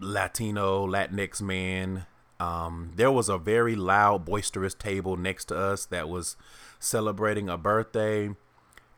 Latino, 0.00 0.86
Latinx 0.86 1.40
man. 1.40 2.06
Um, 2.38 2.92
there 2.96 3.10
was 3.10 3.28
a 3.28 3.38
very 3.38 3.74
loud, 3.74 4.24
boisterous 4.24 4.74
table 4.74 5.16
next 5.16 5.46
to 5.46 5.56
us 5.56 5.86
that 5.86 6.08
was 6.08 6.36
celebrating 6.78 7.48
a 7.48 7.56
birthday, 7.56 8.30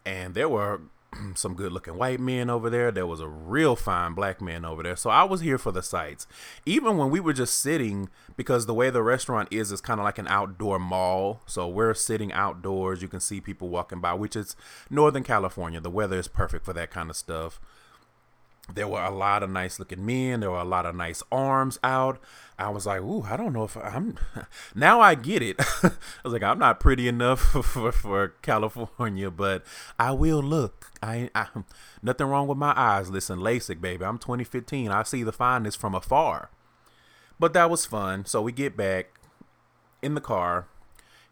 and 0.05 0.35
there 0.35 0.49
were 0.49 0.81
some 1.35 1.55
good 1.55 1.73
looking 1.73 1.97
white 1.97 2.21
men 2.21 2.51
over 2.51 2.69
there. 2.69 2.91
There 2.91 3.07
was 3.07 3.21
a 3.21 3.29
real 3.29 3.77
fine 3.77 4.15
black 4.15 4.41
man 4.41 4.65
over 4.65 4.83
there. 4.83 4.97
So 4.97 5.11
I 5.11 5.25
was 5.25 5.41
here 5.41 5.59
for 5.59 5.73
the 5.73 5.83
sights. 5.83 6.27
Even 6.67 6.97
when 6.97 7.11
we 7.11 7.21
were 7.21 7.33
just 7.33 7.55
sitting, 7.55 8.09
because 8.37 8.67
the 8.67 8.75
way 8.75 8.91
the 8.91 9.03
restaurant 9.03 9.49
is, 9.51 9.73
is 9.73 9.81
kind 9.81 10.01
of 10.01 10.05
like 10.05 10.19
an 10.19 10.29
outdoor 10.29 10.79
mall. 10.79 11.43
So 11.47 11.69
we're 11.69 11.95
sitting 11.95 12.33
outdoors. 12.33 13.03
You 13.03 13.09
can 13.09 13.21
see 13.21 13.41
people 13.41 13.69
walking 13.69 14.01
by, 14.01 14.15
which 14.15 14.37
is 14.37 14.57
Northern 14.91 15.23
California. 15.23 15.81
The 15.81 15.91
weather 15.91 16.19
is 16.19 16.29
perfect 16.29 16.65
for 16.65 16.73
that 16.73 16.91
kind 16.91 17.11
of 17.11 17.17
stuff 17.17 17.61
there 18.75 18.89
were 18.89 19.03
a 19.03 19.11
lot 19.11 19.43
of 19.43 19.51
nice 19.51 19.79
looking 19.79 20.05
men. 20.05 20.41
There 20.41 20.51
were 20.51 20.59
a 20.59 20.65
lot 20.65 20.87
of 20.87 20.95
nice 20.95 21.23
arms 21.33 21.79
out. 21.83 22.21
I 22.59 22.69
was 22.71 22.87
like, 22.87 23.01
ooh, 23.01 23.23
I 23.23 23.37
don't 23.37 23.53
know 23.53 23.65
if 23.65 23.77
I'm. 23.77 24.19
now 24.75 25.01
I 25.01 25.15
get 25.15 25.43
it. 25.43 25.57
I 25.83 25.93
was 26.23 26.33
like, 26.33 26.43
I'm 26.43 26.59
not 26.59 26.81
pretty 26.81 27.09
enough 27.09 27.41
for, 27.65 27.93
for 27.93 28.29
California, 28.43 29.31
but 29.31 29.65
I 29.99 30.13
will 30.13 30.43
look. 30.43 30.91
I, 31.03 31.31
I 31.35 31.47
nothing 32.03 32.27
wrong 32.27 32.47
with 32.47 32.59
my 32.59 32.75
eyes. 32.77 33.11
Listen, 33.11 33.39
LASIK, 33.39 33.81
baby. 33.81 34.05
I'm 34.05 34.19
2015. 34.19 34.91
I 34.91 35.03
see 35.03 35.23
the 35.23 35.33
fineness 35.33 35.77
from 35.77 35.95
afar. 35.95 36.51
But 37.39 37.53
that 37.55 37.71
was 37.71 37.87
fun. 37.87 38.27
So 38.27 38.43
we 38.43 38.53
get 38.53 38.77
back 38.77 39.21
in 40.03 40.15
the 40.15 40.21
car, 40.21 40.67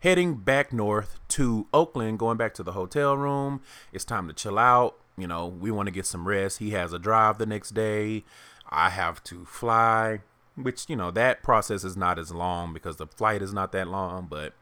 heading 0.01 0.37
back 0.37 0.73
north 0.73 1.19
to 1.29 1.67
Oakland, 1.75 2.19
going 2.19 2.37
back 2.37 2.55
to 2.55 2.63
the 2.63 2.73
hotel 2.73 3.17
room. 3.17 3.61
It's 3.93 4.05
time 4.05 4.29
to 4.29 4.33
chill 4.33 4.59
out 4.59 4.97
you 5.17 5.27
know, 5.27 5.47
we 5.47 5.71
want 5.71 5.87
to 5.87 5.93
get 5.93 6.07
some 6.07 6.29
rest. 6.29 6.59
He 6.59 6.71
has 6.71 6.93
a 6.93 6.99
drive 6.99 7.39
the 7.39 7.47
next 7.47 7.71
day. 7.71 8.25
I 8.69 8.91
have 8.91 9.23
to 9.25 9.45
fly, 9.45 10.21
which, 10.57 10.87
you 10.89 10.97
know, 10.97 11.11
that 11.13 11.43
process 11.43 11.85
is 11.85 11.97
not 11.97 12.19
as 12.19 12.33
long 12.33 12.73
because 12.73 12.97
the 12.97 13.07
flight 13.07 13.43
is 13.43 13.53
not 13.53 13.73
that 13.73 13.89
long, 13.89 14.27
but 14.29 14.55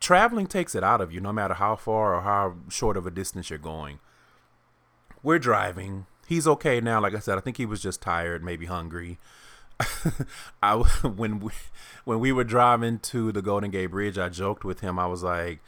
traveling 0.00 0.46
takes 0.46 0.74
it 0.74 0.84
out 0.84 1.00
of 1.00 1.12
you 1.12 1.20
no 1.20 1.32
matter 1.32 1.54
how 1.54 1.76
far 1.76 2.14
or 2.14 2.22
how 2.22 2.56
short 2.68 2.96
of 2.96 3.06
a 3.06 3.10
distance 3.10 3.50
you're 3.50 3.58
going. 3.58 3.98
We're 5.22 5.38
driving. 5.38 6.06
He's 6.26 6.46
okay 6.46 6.80
now. 6.80 7.00
Like 7.00 7.14
I 7.14 7.18
said, 7.18 7.36
I 7.36 7.40
think 7.40 7.56
he 7.56 7.66
was 7.66 7.82
just 7.82 8.00
tired, 8.00 8.42
maybe 8.42 8.66
hungry. 8.66 9.18
I 10.62 10.74
when 11.02 11.40
we 11.40 11.52
when 12.04 12.20
we 12.20 12.32
were 12.32 12.44
driving 12.44 12.98
to 13.00 13.32
the 13.32 13.42
Golden 13.42 13.70
Gate 13.70 13.86
Bridge, 13.86 14.18
I 14.18 14.28
joked 14.28 14.64
with 14.64 14.80
him. 14.80 14.98
I 14.98 15.06
was 15.06 15.22
like, 15.22 15.60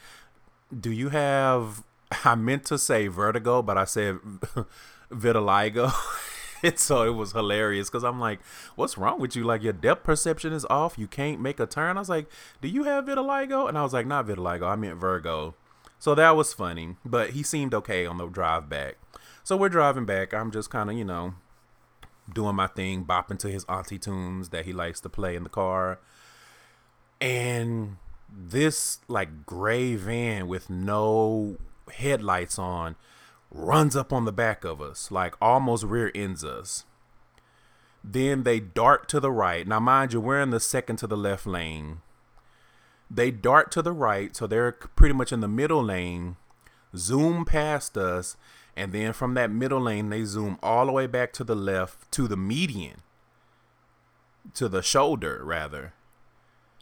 "Do 0.78 0.90
you 0.90 1.10
have 1.10 1.84
I 2.24 2.34
meant 2.34 2.64
to 2.66 2.78
say 2.78 3.08
vertigo, 3.08 3.62
but 3.62 3.78
I 3.78 3.84
said 3.84 4.18
vitiligo. 5.10 5.92
and 6.62 6.78
so 6.78 7.02
it 7.02 7.14
was 7.14 7.32
hilarious 7.32 7.88
because 7.88 8.04
I'm 8.04 8.20
like, 8.20 8.40
what's 8.76 8.98
wrong 8.98 9.20
with 9.20 9.36
you? 9.36 9.44
Like 9.44 9.62
your 9.62 9.72
depth 9.72 10.04
perception 10.04 10.52
is 10.52 10.64
off. 10.66 10.98
You 10.98 11.06
can't 11.06 11.40
make 11.40 11.60
a 11.60 11.66
turn. 11.66 11.96
I 11.96 12.00
was 12.00 12.08
like, 12.08 12.26
do 12.60 12.68
you 12.68 12.84
have 12.84 13.06
vitiligo? 13.06 13.68
And 13.68 13.78
I 13.78 13.82
was 13.82 13.92
like, 13.92 14.06
not 14.06 14.26
vitiligo. 14.26 14.66
I 14.68 14.76
meant 14.76 14.98
Virgo. 14.98 15.54
So 15.98 16.14
that 16.14 16.36
was 16.36 16.52
funny, 16.52 16.96
but 17.04 17.30
he 17.30 17.42
seemed 17.42 17.72
okay 17.72 18.04
on 18.04 18.18
the 18.18 18.26
drive 18.26 18.68
back. 18.68 18.96
So 19.42 19.56
we're 19.56 19.68
driving 19.70 20.04
back. 20.04 20.34
I'm 20.34 20.50
just 20.50 20.70
kind 20.70 20.90
of, 20.90 20.96
you 20.96 21.04
know, 21.04 21.34
doing 22.32 22.56
my 22.56 22.66
thing, 22.66 23.04
bopping 23.04 23.38
to 23.40 23.48
his 23.48 23.64
auntie 23.64 23.98
tunes 23.98 24.50
that 24.50 24.64
he 24.64 24.72
likes 24.72 25.00
to 25.00 25.08
play 25.08 25.36
in 25.36 25.44
the 25.44 25.48
car. 25.48 26.00
And 27.20 27.96
this 28.28 28.98
like 29.08 29.46
gray 29.46 29.94
van 29.94 30.48
with 30.48 30.68
no 30.68 31.56
headlights 31.92 32.58
on 32.58 32.96
runs 33.50 33.94
up 33.94 34.12
on 34.12 34.24
the 34.24 34.32
back 34.32 34.64
of 34.64 34.80
us, 34.80 35.10
like 35.10 35.34
almost 35.40 35.84
rear 35.84 36.10
ends 36.14 36.44
us. 36.44 36.84
Then 38.02 38.42
they 38.42 38.60
dart 38.60 39.08
to 39.10 39.20
the 39.20 39.30
right. 39.30 39.66
Now, 39.66 39.80
mind 39.80 40.12
you, 40.12 40.20
we're 40.20 40.40
in 40.40 40.50
the 40.50 40.60
second 40.60 40.96
to 40.96 41.06
the 41.06 41.16
left 41.16 41.46
lane. 41.46 42.00
They 43.10 43.30
dart 43.30 43.70
to 43.72 43.82
the 43.82 43.92
right, 43.92 44.34
so 44.34 44.46
they're 44.46 44.72
pretty 44.72 45.14
much 45.14 45.32
in 45.32 45.40
the 45.40 45.48
middle 45.48 45.82
lane, 45.82 46.36
zoom 46.96 47.44
past 47.44 47.96
us, 47.96 48.36
and 48.76 48.92
then 48.92 49.12
from 49.12 49.34
that 49.34 49.50
middle 49.50 49.80
lane, 49.80 50.10
they 50.10 50.24
zoom 50.24 50.58
all 50.62 50.86
the 50.86 50.92
way 50.92 51.06
back 51.06 51.32
to 51.34 51.44
the 51.44 51.54
left 51.54 52.10
to 52.12 52.26
the 52.26 52.36
median, 52.36 53.02
to 54.54 54.68
the 54.68 54.82
shoulder, 54.82 55.40
rather. 55.44 55.94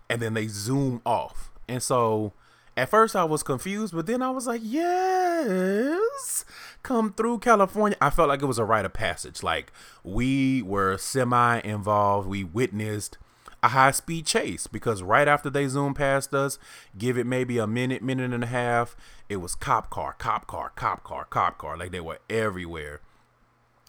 And 0.08 0.20
then 0.22 0.34
they 0.34 0.48
zoom 0.48 1.02
off. 1.04 1.50
And 1.68 1.82
so 1.82 2.32
at 2.76 2.88
first 2.88 3.14
I 3.14 3.24
was 3.24 3.42
confused, 3.42 3.94
but 3.94 4.06
then 4.06 4.22
I 4.22 4.30
was 4.30 4.46
like, 4.46 4.62
yes, 4.64 6.44
come 6.82 7.12
through 7.12 7.38
California. 7.38 7.96
I 8.00 8.10
felt 8.10 8.28
like 8.28 8.42
it 8.42 8.46
was 8.46 8.58
a 8.58 8.64
rite 8.64 8.84
of 8.84 8.92
passage. 8.92 9.42
Like 9.42 9.72
we 10.02 10.62
were 10.62 10.96
semi 10.98 11.60
involved. 11.60 12.28
We 12.28 12.44
witnessed 12.44 13.18
a 13.62 13.68
high 13.68 13.90
speed 13.90 14.26
chase 14.26 14.66
because 14.66 15.02
right 15.02 15.28
after 15.28 15.48
they 15.48 15.68
zoomed 15.68 15.96
past 15.96 16.34
us, 16.34 16.58
give 16.96 17.16
it 17.16 17.26
maybe 17.26 17.58
a 17.58 17.66
minute, 17.66 18.02
minute 18.02 18.32
and 18.32 18.42
a 18.42 18.48
half, 18.48 18.96
it 19.28 19.36
was 19.36 19.54
cop 19.54 19.90
car, 19.90 20.14
cop 20.18 20.46
car, 20.46 20.72
cop 20.74 21.04
car, 21.04 21.24
cop 21.26 21.58
car. 21.58 21.76
Like 21.76 21.92
they 21.92 22.00
were 22.00 22.18
everywhere. 22.28 23.00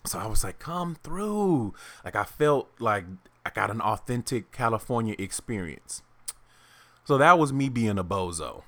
So 0.05 0.19
I 0.19 0.27
was 0.27 0.43
like, 0.43 0.59
come 0.59 0.97
through. 1.03 1.73
Like 2.03 2.15
I 2.15 2.25
felt 2.25 2.69
like 2.79 3.05
I 3.45 3.49
got 3.49 3.71
an 3.71 3.81
authentic 3.81 4.51
California 4.51 5.15
experience. 5.17 6.01
So 7.05 7.17
that 7.17 7.39
was 7.39 7.51
me 7.51 7.69
being 7.69 7.97
a 7.97 8.03
bozo. 8.03 8.63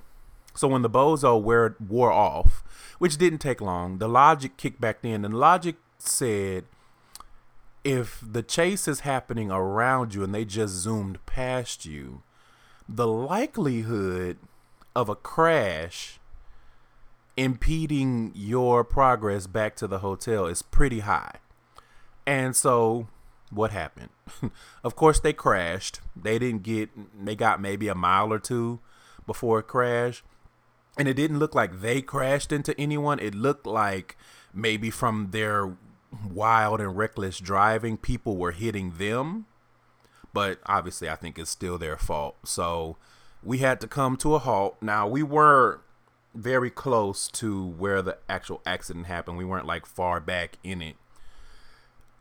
So 0.55 0.67
when 0.67 0.81
the 0.81 0.89
bozo 0.89 1.41
wore, 1.41 1.75
wore 1.85 2.11
off, 2.11 2.63
which 2.97 3.17
didn't 3.17 3.39
take 3.39 3.61
long, 3.61 3.97
the 3.97 4.07
logic 4.07 4.57
kicked 4.57 4.79
back 4.79 4.99
in, 5.03 5.25
and 5.25 5.33
logic 5.33 5.75
said, 5.99 6.65
if 7.83 8.23
the 8.25 8.41
chase 8.41 8.87
is 8.87 9.01
happening 9.01 9.51
around 9.51 10.15
you 10.15 10.23
and 10.23 10.33
they 10.33 10.45
just 10.45 10.73
zoomed 10.73 11.23
past 11.25 11.85
you, 11.85 12.23
the 12.89 13.07
likelihood 13.07 14.37
of 14.95 15.09
a 15.09 15.15
crash 15.15 16.19
impeding 17.37 18.31
your 18.33 18.83
progress 18.83 19.45
back 19.45 19.75
to 19.75 19.87
the 19.87 19.99
hotel 19.99 20.47
is 20.47 20.61
pretty 20.61 21.01
high. 21.01 21.35
And 22.25 22.55
so 22.55 23.07
what 23.51 23.71
happened? 23.71 24.09
of 24.83 24.95
course 24.95 25.19
they 25.19 25.33
crashed. 25.33 25.99
They 26.15 26.39
didn't 26.39 26.63
get 26.63 26.89
they 27.23 27.35
got 27.35 27.61
maybe 27.61 27.87
a 27.87 27.95
mile 27.95 28.31
or 28.31 28.39
two 28.39 28.79
before 29.27 29.59
it 29.59 29.67
crashed. 29.67 30.23
And 30.97 31.07
it 31.07 31.15
didn't 31.15 31.39
look 31.39 31.53
like 31.53 31.81
they 31.81 32.01
crashed 32.01 32.51
into 32.51 32.79
anyone. 32.79 33.19
It 33.19 33.35
looked 33.35 33.65
like 33.65 34.17
maybe 34.53 34.89
from 34.89 35.29
their 35.31 35.75
wild 36.29 36.79
and 36.79 36.95
reckless 36.95 37.39
driving, 37.39 37.97
people 37.97 38.37
were 38.37 38.51
hitting 38.51 38.93
them. 38.97 39.45
But 40.33 40.59
obviously, 40.65 41.09
I 41.09 41.15
think 41.15 41.37
it's 41.37 41.49
still 41.49 41.77
their 41.77 41.97
fault. 41.97 42.35
So 42.43 42.97
we 43.43 43.59
had 43.59 43.79
to 43.81 43.87
come 43.87 44.17
to 44.17 44.35
a 44.35 44.39
halt. 44.39 44.77
Now, 44.81 45.07
we 45.07 45.23
were 45.23 45.81
very 46.33 46.69
close 46.69 47.27
to 47.29 47.65
where 47.65 48.01
the 48.01 48.17
actual 48.27 48.61
accident 48.65 49.05
happened. 49.05 49.37
We 49.37 49.45
weren't 49.45 49.65
like 49.65 49.85
far 49.85 50.19
back 50.19 50.57
in 50.63 50.81
it. 50.81 50.95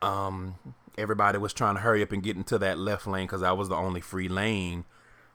Um, 0.01 0.57
everybody 0.97 1.39
was 1.39 1.53
trying 1.53 1.77
to 1.77 1.81
hurry 1.81 2.03
up 2.03 2.13
and 2.13 2.23
get 2.23 2.37
into 2.37 2.59
that 2.59 2.79
left 2.79 3.07
lane 3.07 3.27
because 3.27 3.43
I 3.43 3.53
was 3.53 3.69
the 3.69 3.75
only 3.75 4.01
free 4.01 4.29
lane. 4.29 4.85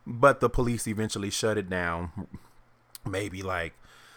But 0.07 0.39
the 0.39 0.49
police 0.49 0.87
eventually 0.87 1.29
shut 1.29 1.57
it 1.57 1.69
down. 1.69 2.27
Maybe 3.05 3.41
like 3.41 3.73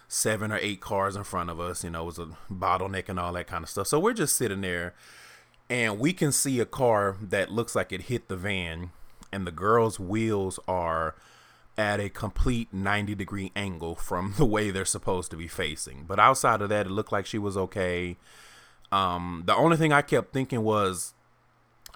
seven 0.09 0.53
or 0.53 0.59
eight 0.59 0.81
cars 0.81 1.17
in 1.17 1.25
front 1.25 1.51
of 1.51 1.59
us. 1.59 1.85
You 1.85 1.91
know, 1.91 2.03
it 2.03 2.07
was 2.07 2.19
a 2.19 2.29
bottleneck 2.51 3.09
and 3.09 3.19
all 3.19 3.33
that 3.33 3.47
kind 3.47 3.63
of 3.63 3.71
stuff. 3.71 3.87
So 3.87 3.99
we're 3.99 4.13
just 4.13 4.37
sitting 4.37 4.61
there 4.61 4.95
and 5.71 5.99
we 5.99 6.13
can 6.13 6.33
see 6.33 6.61
a 6.61 6.67
car 6.67 7.17
that 7.21 7.51
looks 7.51 7.75
like 7.75 7.93
it 7.93 8.03
hit 8.03 8.29
the 8.29 8.37
van 8.37 8.91
and 9.33 9.47
the 9.47 9.51
girl's 9.51 9.99
wheels 9.99 10.61
are 10.69 11.15
at 11.79 11.99
a 11.99 12.11
complete 12.11 12.73
90 12.73 13.15
degree 13.15 13.51
angle 13.57 13.95
from 13.95 14.35
the 14.39 14.45
way 14.45 14.71
they're 14.71 14.85
supposed 14.85 15.31
to 15.31 15.37
be 15.37 15.49
facing. 15.49 16.05
But 16.07 16.19
outside 16.19 16.61
of 16.61 16.69
that, 16.69 16.87
it 16.87 16.91
looked 16.91 17.13
like 17.13 17.27
she 17.27 17.39
was 17.39 17.57
okay. 17.57 18.17
Um, 18.91 19.45
the 19.47 19.57
only 19.57 19.79
thing 19.79 19.93
I 19.93 20.03
kept 20.03 20.35
thinking 20.35 20.63
was, 20.63 21.15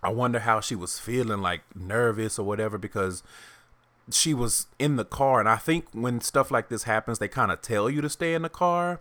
I 0.03 0.09
wonder 0.09 0.40
how 0.40 0.61
she 0.61 0.75
was 0.75 0.99
feeling, 0.99 1.42
like 1.42 1.62
nervous 1.75 2.38
or 2.38 2.46
whatever, 2.46 2.79
because 2.79 3.22
she 4.11 4.33
was 4.33 4.66
in 4.79 4.97
the 4.97 5.05
car 5.05 5.40
and 5.40 5.49
i 5.49 5.57
think 5.57 5.87
when 5.92 6.21
stuff 6.21 6.51
like 6.51 6.69
this 6.69 6.85
happens 6.85 7.19
they 7.19 7.29
kind 7.29 7.51
of 7.51 7.61
tell 7.61 7.90
you 7.90 8.01
to 8.01 8.09
stay 8.09 8.35
in 8.35 8.42
the 8.42 8.49
car 8.49 9.01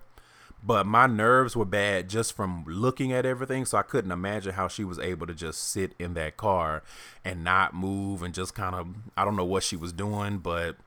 but 0.64 0.86
my 0.88 1.06
nerves 1.06 1.56
were 1.56 1.66
bad 1.66 2.10
just 2.10 2.34
from 2.34 2.64
looking 2.68 3.14
at 3.14 3.26
everything 3.26 3.66
so 3.66 3.78
i 3.78 3.84
couldn't 3.84 4.12
imagine 4.12 4.54
how 4.54 4.68
she 4.68 4.84
was 4.84 4.98
able 5.00 5.28
to 5.28 5.34
just 5.34 5.70
sit 5.70 5.94
in 6.00 6.16
that 6.16 6.38
car 6.38 6.82
and 7.24 7.44
not 7.44 7.74
move 7.74 8.24
and 8.24 8.34
just 8.34 8.56
kind 8.56 8.74
of 8.74 8.88
i 9.16 9.24
don't 9.24 9.36
know 9.36 9.46
what 9.46 9.64
she 9.64 9.76
was 9.76 9.94
doing 9.94 10.40
but 10.40 10.78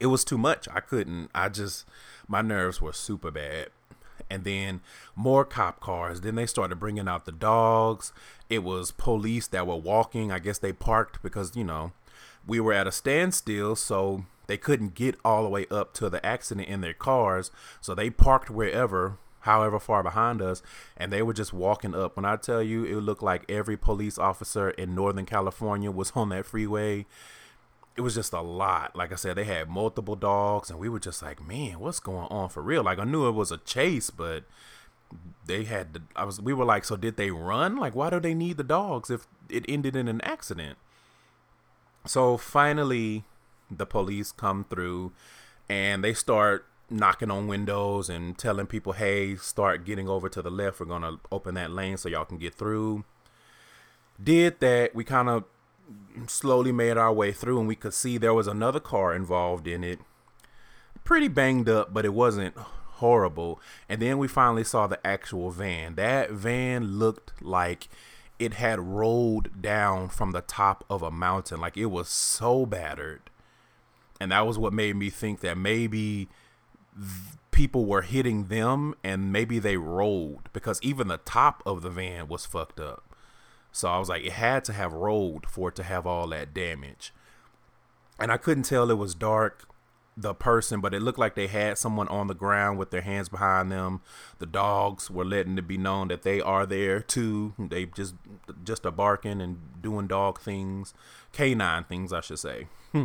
it 0.00 0.06
was 0.06 0.24
too 0.24 0.38
much. 0.38 0.68
I 0.72 0.80
couldn't 0.80 1.30
i 1.34 1.48
just 1.48 1.86
my 2.26 2.42
nerves 2.42 2.80
were 2.80 2.92
super 2.92 3.30
bad. 3.30 3.68
And 4.30 4.44
then 4.44 4.82
more 5.16 5.44
cop 5.44 5.80
cars. 5.80 6.20
Then 6.20 6.34
they 6.34 6.44
started 6.44 6.78
bringing 6.78 7.08
out 7.08 7.24
the 7.24 7.32
dogs. 7.32 8.12
It 8.50 8.62
was 8.62 8.90
police 8.90 9.46
that 9.48 9.66
were 9.66 9.76
walking. 9.76 10.30
I 10.30 10.38
guess 10.38 10.58
they 10.58 10.72
parked 10.72 11.22
because 11.22 11.56
you 11.56 11.64
know 11.64 11.92
we 12.48 12.58
were 12.58 12.72
at 12.72 12.86
a 12.86 12.92
standstill, 12.92 13.76
so 13.76 14.24
they 14.46 14.56
couldn't 14.56 14.94
get 14.94 15.16
all 15.24 15.42
the 15.44 15.50
way 15.50 15.66
up 15.70 15.92
to 15.94 16.08
the 16.08 16.24
accident 16.24 16.66
in 16.66 16.80
their 16.80 16.94
cars. 16.94 17.52
So 17.80 17.94
they 17.94 18.08
parked 18.08 18.50
wherever, 18.50 19.18
however 19.40 19.78
far 19.78 20.02
behind 20.02 20.40
us, 20.40 20.62
and 20.96 21.12
they 21.12 21.22
were 21.22 21.34
just 21.34 21.52
walking 21.52 21.94
up. 21.94 22.16
When 22.16 22.24
I 22.24 22.36
tell 22.36 22.62
you, 22.62 22.84
it 22.84 22.96
looked 22.96 23.22
like 23.22 23.44
every 23.48 23.76
police 23.76 24.18
officer 24.18 24.70
in 24.70 24.94
Northern 24.94 25.26
California 25.26 25.90
was 25.90 26.12
on 26.16 26.30
that 26.30 26.46
freeway. 26.46 27.04
It 27.96 28.00
was 28.00 28.14
just 28.14 28.32
a 28.32 28.40
lot. 28.40 28.96
Like 28.96 29.12
I 29.12 29.16
said, 29.16 29.36
they 29.36 29.44
had 29.44 29.68
multiple 29.68 30.16
dogs, 30.16 30.70
and 30.70 30.78
we 30.78 30.88
were 30.88 31.00
just 31.00 31.22
like, 31.22 31.46
man, 31.46 31.78
what's 31.78 32.00
going 32.00 32.28
on 32.28 32.48
for 32.48 32.62
real? 32.62 32.82
Like 32.82 32.98
I 32.98 33.04
knew 33.04 33.28
it 33.28 33.32
was 33.32 33.52
a 33.52 33.58
chase, 33.58 34.08
but 34.08 34.44
they 35.44 35.64
had 35.64 35.92
the, 35.92 36.02
I 36.16 36.24
was 36.24 36.40
we 36.40 36.54
were 36.54 36.64
like, 36.64 36.86
so 36.86 36.96
did 36.96 37.18
they 37.18 37.30
run? 37.30 37.76
Like 37.76 37.94
why 37.94 38.08
do 38.08 38.20
they 38.20 38.34
need 38.34 38.56
the 38.56 38.64
dogs 38.64 39.10
if 39.10 39.26
it 39.50 39.66
ended 39.68 39.96
in 39.96 40.08
an 40.08 40.22
accident? 40.22 40.78
So 42.08 42.38
finally, 42.38 43.24
the 43.70 43.84
police 43.84 44.32
come 44.32 44.64
through 44.64 45.12
and 45.68 46.02
they 46.02 46.14
start 46.14 46.64
knocking 46.88 47.30
on 47.30 47.46
windows 47.46 48.08
and 48.08 48.36
telling 48.38 48.66
people, 48.66 48.94
hey, 48.94 49.36
start 49.36 49.84
getting 49.84 50.08
over 50.08 50.30
to 50.30 50.40
the 50.40 50.50
left. 50.50 50.80
We're 50.80 50.86
going 50.86 51.02
to 51.02 51.18
open 51.30 51.54
that 51.56 51.70
lane 51.70 51.98
so 51.98 52.08
y'all 52.08 52.24
can 52.24 52.38
get 52.38 52.54
through. 52.54 53.04
Did 54.22 54.58
that. 54.60 54.94
We 54.94 55.04
kind 55.04 55.28
of 55.28 55.44
slowly 56.26 56.72
made 56.72 56.96
our 56.96 57.12
way 57.12 57.30
through 57.30 57.58
and 57.58 57.68
we 57.68 57.76
could 57.76 57.92
see 57.92 58.16
there 58.16 58.32
was 58.32 58.46
another 58.46 58.80
car 58.80 59.14
involved 59.14 59.66
in 59.66 59.84
it. 59.84 60.00
Pretty 61.04 61.28
banged 61.28 61.68
up, 61.68 61.92
but 61.92 62.06
it 62.06 62.14
wasn't 62.14 62.56
horrible. 62.56 63.60
And 63.86 64.00
then 64.00 64.16
we 64.16 64.28
finally 64.28 64.64
saw 64.64 64.86
the 64.86 65.06
actual 65.06 65.50
van. 65.50 65.94
That 65.96 66.30
van 66.30 66.98
looked 66.98 67.42
like 67.42 67.88
it 68.38 68.54
had 68.54 68.78
rolled 68.78 69.60
down 69.60 70.08
from 70.08 70.32
the 70.32 70.40
top 70.40 70.84
of 70.88 71.02
a 71.02 71.10
mountain. 71.10 71.60
Like 71.60 71.76
it 71.76 71.86
was 71.86 72.08
so 72.08 72.66
battered. 72.66 73.30
And 74.20 74.32
that 74.32 74.46
was 74.46 74.58
what 74.58 74.72
made 74.72 74.96
me 74.96 75.10
think 75.10 75.40
that 75.40 75.56
maybe 75.56 76.28
people 77.50 77.86
were 77.86 78.02
hitting 78.02 78.44
them 78.44 78.94
and 79.02 79.32
maybe 79.32 79.58
they 79.58 79.76
rolled 79.76 80.48
because 80.52 80.80
even 80.82 81.08
the 81.08 81.18
top 81.18 81.62
of 81.66 81.82
the 81.82 81.90
van 81.90 82.28
was 82.28 82.46
fucked 82.46 82.80
up. 82.80 83.04
So 83.72 83.88
I 83.88 83.98
was 83.98 84.08
like, 84.08 84.24
it 84.24 84.32
had 84.32 84.64
to 84.64 84.72
have 84.72 84.92
rolled 84.92 85.46
for 85.46 85.68
it 85.68 85.76
to 85.76 85.82
have 85.82 86.06
all 86.06 86.26
that 86.28 86.54
damage. 86.54 87.12
And 88.18 88.32
I 88.32 88.36
couldn't 88.36 88.64
tell 88.64 88.90
it 88.90 88.98
was 88.98 89.14
dark 89.14 89.67
the 90.20 90.34
person, 90.34 90.80
but 90.80 90.92
it 90.92 91.00
looked 91.00 91.18
like 91.18 91.36
they 91.36 91.46
had 91.46 91.78
someone 91.78 92.08
on 92.08 92.26
the 92.26 92.34
ground 92.34 92.76
with 92.76 92.90
their 92.90 93.02
hands 93.02 93.28
behind 93.28 93.70
them. 93.70 94.00
The 94.38 94.46
dogs 94.46 95.10
were 95.10 95.24
letting 95.24 95.56
it 95.58 95.68
be 95.68 95.78
known 95.78 96.08
that 96.08 96.22
they 96.22 96.40
are 96.40 96.66
there 96.66 97.00
too. 97.00 97.54
They 97.58 97.86
just 97.86 98.14
just 98.64 98.84
are 98.84 98.90
barking 98.90 99.40
and 99.40 99.80
doing 99.80 100.08
dog 100.08 100.40
things, 100.40 100.92
canine 101.32 101.84
things, 101.84 102.12
I 102.12 102.20
should 102.20 102.40
say. 102.40 102.66
Hmm. 102.92 103.04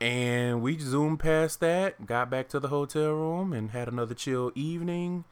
and 0.00 0.60
we 0.62 0.78
zoomed 0.78 1.20
past 1.20 1.60
that, 1.60 2.06
got 2.06 2.30
back 2.30 2.48
to 2.48 2.58
the 2.58 2.68
hotel 2.68 3.12
room, 3.12 3.52
and 3.52 3.70
had 3.70 3.86
another 3.86 4.14
chill 4.14 4.50
evening. 4.54 5.24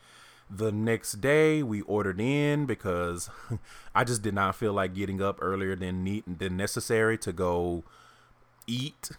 The 0.48 0.70
next 0.70 1.22
day, 1.22 1.62
we 1.62 1.80
ordered 1.82 2.20
in 2.20 2.66
because 2.66 3.30
I 3.94 4.04
just 4.04 4.22
did 4.22 4.34
not 4.34 4.54
feel 4.54 4.74
like 4.74 4.94
getting 4.94 5.20
up 5.22 5.38
earlier 5.40 5.74
than 5.74 6.04
neat 6.04 6.38
than 6.38 6.56
necessary 6.56 7.18
to 7.18 7.32
go 7.32 7.82
eat 8.66 9.10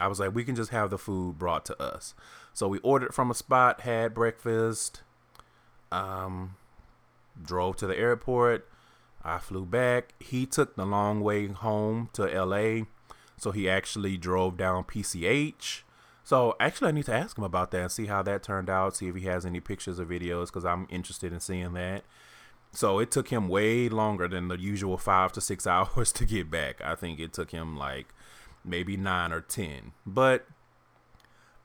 I 0.00 0.08
was 0.08 0.20
like, 0.20 0.34
we 0.34 0.44
can 0.44 0.54
just 0.54 0.70
have 0.70 0.90
the 0.90 0.98
food 0.98 1.38
brought 1.38 1.64
to 1.66 1.82
us. 1.82 2.14
So 2.52 2.68
we 2.68 2.78
ordered 2.78 3.14
from 3.14 3.30
a 3.30 3.34
spot, 3.34 3.82
had 3.82 4.14
breakfast, 4.14 5.02
um, 5.92 6.56
drove 7.42 7.76
to 7.76 7.86
the 7.86 7.98
airport. 7.98 8.68
I 9.22 9.38
flew 9.38 9.66
back. 9.66 10.14
He 10.20 10.46
took 10.46 10.76
the 10.76 10.86
long 10.86 11.20
way 11.20 11.48
home 11.48 12.10
to 12.14 12.24
LA. 12.24 12.84
So 13.36 13.50
he 13.50 13.68
actually 13.68 14.16
drove 14.16 14.56
down 14.56 14.84
PCH. 14.84 15.82
So 16.24 16.56
actually, 16.58 16.88
I 16.88 16.92
need 16.92 17.06
to 17.06 17.14
ask 17.14 17.36
him 17.36 17.44
about 17.44 17.70
that 17.72 17.82
and 17.82 17.92
see 17.92 18.06
how 18.06 18.22
that 18.22 18.42
turned 18.42 18.70
out. 18.70 18.96
See 18.96 19.08
if 19.08 19.14
he 19.14 19.26
has 19.26 19.46
any 19.46 19.60
pictures 19.60 20.00
or 20.00 20.06
videos 20.06 20.46
because 20.46 20.64
I'm 20.64 20.86
interested 20.90 21.32
in 21.32 21.40
seeing 21.40 21.74
that. 21.74 22.04
So 22.72 22.98
it 22.98 23.10
took 23.10 23.28
him 23.28 23.48
way 23.48 23.88
longer 23.88 24.28
than 24.28 24.48
the 24.48 24.58
usual 24.58 24.98
five 24.98 25.32
to 25.32 25.40
six 25.40 25.66
hours 25.68 26.12
to 26.12 26.24
get 26.24 26.50
back. 26.50 26.80
I 26.82 26.94
think 26.94 27.20
it 27.20 27.32
took 27.32 27.50
him 27.50 27.76
like 27.76 28.08
maybe 28.66 28.96
nine 28.96 29.32
or 29.32 29.40
ten. 29.40 29.92
But 30.04 30.46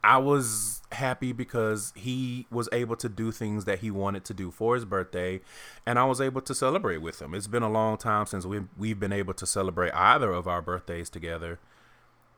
I 0.03 0.17
was 0.17 0.81
happy 0.91 1.31
because 1.31 1.93
he 1.95 2.47
was 2.49 2.67
able 2.71 2.95
to 2.97 3.07
do 3.07 3.31
things 3.31 3.65
that 3.65 3.79
he 3.79 3.91
wanted 3.91 4.25
to 4.25 4.33
do 4.33 4.49
for 4.49 4.73
his 4.73 4.83
birthday, 4.83 5.41
and 5.85 5.99
I 5.99 6.05
was 6.05 6.19
able 6.19 6.41
to 6.41 6.55
celebrate 6.55 6.97
with 6.97 7.21
him. 7.21 7.35
It's 7.35 7.47
been 7.47 7.63
a 7.63 7.69
long 7.69 7.97
time 7.97 8.25
since 8.25 8.45
we've 8.45 8.67
we've 8.77 8.99
been 8.99 9.13
able 9.13 9.33
to 9.35 9.45
celebrate 9.45 9.93
either 9.93 10.31
of 10.31 10.47
our 10.47 10.61
birthdays 10.61 11.09
together. 11.09 11.59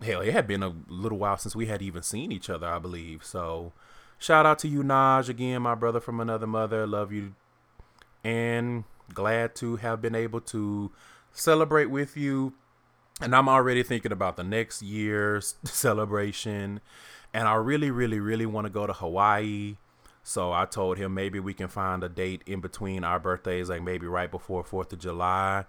Hell, 0.01 0.21
it 0.21 0.33
had 0.33 0.47
been 0.47 0.63
a 0.63 0.73
little 0.87 1.17
while 1.17 1.37
since 1.37 1.55
we 1.55 1.67
had 1.67 1.81
even 1.81 2.03
seen 2.03 2.33
each 2.33 2.49
other, 2.49 2.67
I 2.67 2.79
believe. 2.79 3.23
So, 3.23 3.71
shout 4.17 4.45
out 4.45 4.59
to 4.59 4.67
you, 4.67 4.83
Naj, 4.83 5.29
again, 5.29 5.61
my 5.61 5.75
brother 5.75 6.01
from 6.01 6.19
another 6.19 6.47
mother. 6.47 6.85
Love 6.85 7.13
you, 7.13 7.33
and 8.25 8.83
glad 9.13 9.55
to 9.55 9.77
have 9.77 10.01
been 10.01 10.15
able 10.15 10.41
to 10.41 10.91
celebrate 11.31 11.85
with 11.85 12.17
you. 12.17 12.53
And 13.21 13.35
I'm 13.35 13.47
already 13.47 13.83
thinking 13.83 14.11
about 14.11 14.37
the 14.37 14.43
next 14.43 14.81
year's 14.81 15.55
celebration 15.63 16.81
and 17.33 17.47
I 17.47 17.55
really, 17.55 17.89
really, 17.89 18.19
really 18.19 18.45
want 18.45 18.65
to 18.65 18.69
go 18.69 18.85
to 18.85 18.93
Hawaii. 18.93 19.77
So 20.23 20.53
I 20.53 20.65
told 20.65 20.97
him 20.97 21.13
maybe 21.13 21.39
we 21.39 21.53
can 21.53 21.67
find 21.67 22.03
a 22.03 22.09
date 22.09 22.43
in 22.45 22.61
between 22.61 23.03
our 23.03 23.19
birthdays, 23.19 23.69
like 23.69 23.81
maybe 23.81 24.05
right 24.05 24.29
before 24.29 24.63
Fourth 24.63 24.93
of 24.93 24.99
July, 24.99 25.65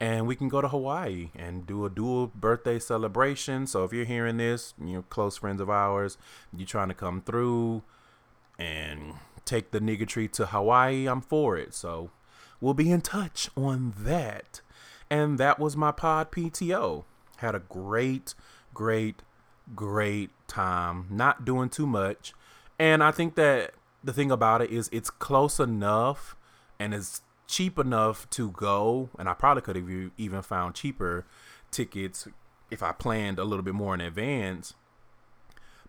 and 0.00 0.26
we 0.26 0.34
can 0.34 0.48
go 0.48 0.60
to 0.60 0.68
Hawaii 0.68 1.30
and 1.36 1.66
do 1.66 1.84
a 1.84 1.90
dual 1.90 2.28
birthday 2.28 2.78
celebration. 2.78 3.66
So 3.66 3.84
if 3.84 3.92
you're 3.92 4.06
hearing 4.06 4.38
this, 4.38 4.74
you're 4.82 5.02
close 5.02 5.36
friends 5.36 5.60
of 5.60 5.70
ours, 5.70 6.16
you're 6.56 6.66
trying 6.66 6.88
to 6.88 6.94
come 6.94 7.20
through 7.20 7.82
and 8.58 9.14
take 9.44 9.70
the 9.70 9.80
nigga 9.80 10.08
tree 10.08 10.28
to 10.28 10.46
Hawaii, 10.46 11.06
I'm 11.06 11.20
for 11.20 11.56
it. 11.56 11.74
So 11.74 12.10
we'll 12.60 12.74
be 12.74 12.90
in 12.90 13.02
touch 13.02 13.50
on 13.56 13.94
that. 13.98 14.62
And 15.12 15.36
that 15.36 15.58
was 15.58 15.76
my 15.76 15.92
pod 15.92 16.32
PTO. 16.32 17.04
Had 17.36 17.54
a 17.54 17.58
great, 17.58 18.34
great, 18.72 19.20
great 19.76 20.30
time, 20.48 21.04
not 21.10 21.44
doing 21.44 21.68
too 21.68 21.86
much. 21.86 22.32
And 22.78 23.04
I 23.04 23.10
think 23.10 23.34
that 23.34 23.74
the 24.02 24.14
thing 24.14 24.30
about 24.30 24.62
it 24.62 24.70
is 24.70 24.88
it's 24.90 25.10
close 25.10 25.60
enough 25.60 26.34
and 26.80 26.94
it's 26.94 27.20
cheap 27.46 27.78
enough 27.78 28.28
to 28.30 28.52
go. 28.52 29.10
And 29.18 29.28
I 29.28 29.34
probably 29.34 29.60
could 29.60 29.76
have 29.76 30.10
even 30.16 30.40
found 30.40 30.74
cheaper 30.76 31.26
tickets 31.70 32.26
if 32.70 32.82
I 32.82 32.92
planned 32.92 33.38
a 33.38 33.44
little 33.44 33.62
bit 33.62 33.74
more 33.74 33.92
in 33.92 34.00
advance. 34.00 34.72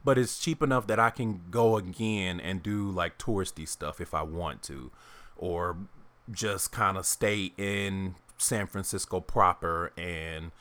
But 0.04 0.18
it's 0.18 0.38
cheap 0.38 0.62
enough 0.62 0.86
that 0.88 1.00
I 1.00 1.12
can 1.12 1.44
go 1.50 1.78
again 1.78 2.42
and 2.42 2.62
do 2.62 2.92
like 2.92 3.18
touristy 3.18 3.66
stuff 3.70 4.02
if 4.02 4.14
I 4.14 4.24
want 4.24 4.64
to, 4.64 4.92
or 5.38 5.78
just 6.30 6.74
kind 6.74 6.98
of 6.98 7.06
stay 7.06 7.54
in 7.58 8.16
San 8.44 8.68
Francisco 8.68 9.20
proper 9.20 9.92
and 9.98 10.52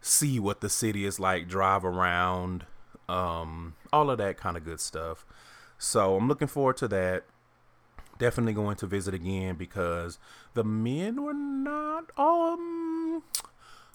see 0.00 0.38
what 0.38 0.60
the 0.60 0.68
city 0.68 1.04
is 1.04 1.18
like, 1.18 1.48
drive 1.48 1.84
around, 1.84 2.64
um, 3.08 3.74
all 3.92 4.10
of 4.10 4.18
that 4.18 4.36
kind 4.36 4.56
of 4.56 4.64
good 4.64 4.80
stuff. 4.80 5.24
So 5.78 6.16
I'm 6.16 6.28
looking 6.28 6.48
forward 6.48 6.76
to 6.78 6.88
that. 6.88 7.24
Definitely 8.18 8.54
going 8.54 8.76
to 8.76 8.86
visit 8.86 9.12
again 9.12 9.56
because 9.56 10.18
the 10.54 10.64
men 10.64 11.22
were 11.22 11.34
not 11.34 12.10
um 12.16 13.22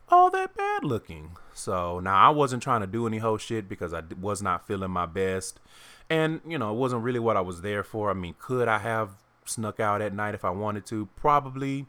all 0.10 0.30
that 0.30 0.56
bad 0.56 0.84
looking. 0.84 1.32
So 1.54 2.00
now 2.00 2.28
I 2.28 2.30
wasn't 2.30 2.62
trying 2.62 2.82
to 2.82 2.88
do 2.88 3.08
any 3.08 3.18
whole 3.18 3.38
shit 3.38 3.68
because 3.68 3.94
I 3.94 4.04
was 4.20 4.42
not 4.42 4.68
feeling 4.68 4.92
my 4.92 5.06
best, 5.06 5.60
and 6.10 6.42
you 6.48 6.60
know 6.60 6.72
it 6.72 6.78
wasn't 6.78 7.04
really 7.04 7.20
what 7.20 7.38
I 7.38 7.42
was 7.42 7.62
there 7.62 7.84
for. 7.84 8.12
I 8.12 8.14
mean, 8.14 8.36
could 8.38 8.68
I 8.68 8.80
have 8.80 9.16
snuck 9.46 9.80
out 9.80 10.02
at 10.02 10.14
night 10.14 10.36
if 10.36 10.46
I 10.46 10.50
wanted 10.52 10.86
to? 10.88 11.08
Probably, 11.16 11.88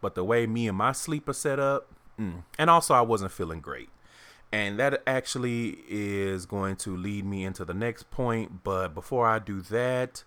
but 0.00 0.14
the 0.14 0.24
way 0.24 0.46
me 0.46 0.68
and 0.68 0.76
my 0.76 0.92
sleep 0.92 1.28
are 1.28 1.34
set 1.34 1.58
up, 1.58 1.88
Mm. 2.20 2.44
And 2.58 2.68
also, 2.70 2.94
I 2.94 3.00
wasn't 3.00 3.32
feeling 3.32 3.60
great. 3.60 3.88
And 4.52 4.78
that 4.78 5.02
actually 5.06 5.78
is 5.88 6.44
going 6.44 6.76
to 6.76 6.96
lead 6.96 7.24
me 7.24 7.44
into 7.44 7.64
the 7.64 7.74
next 7.74 8.10
point. 8.10 8.62
But 8.62 8.94
before 8.94 9.26
I 9.26 9.38
do 9.38 9.60
that, 9.62 10.24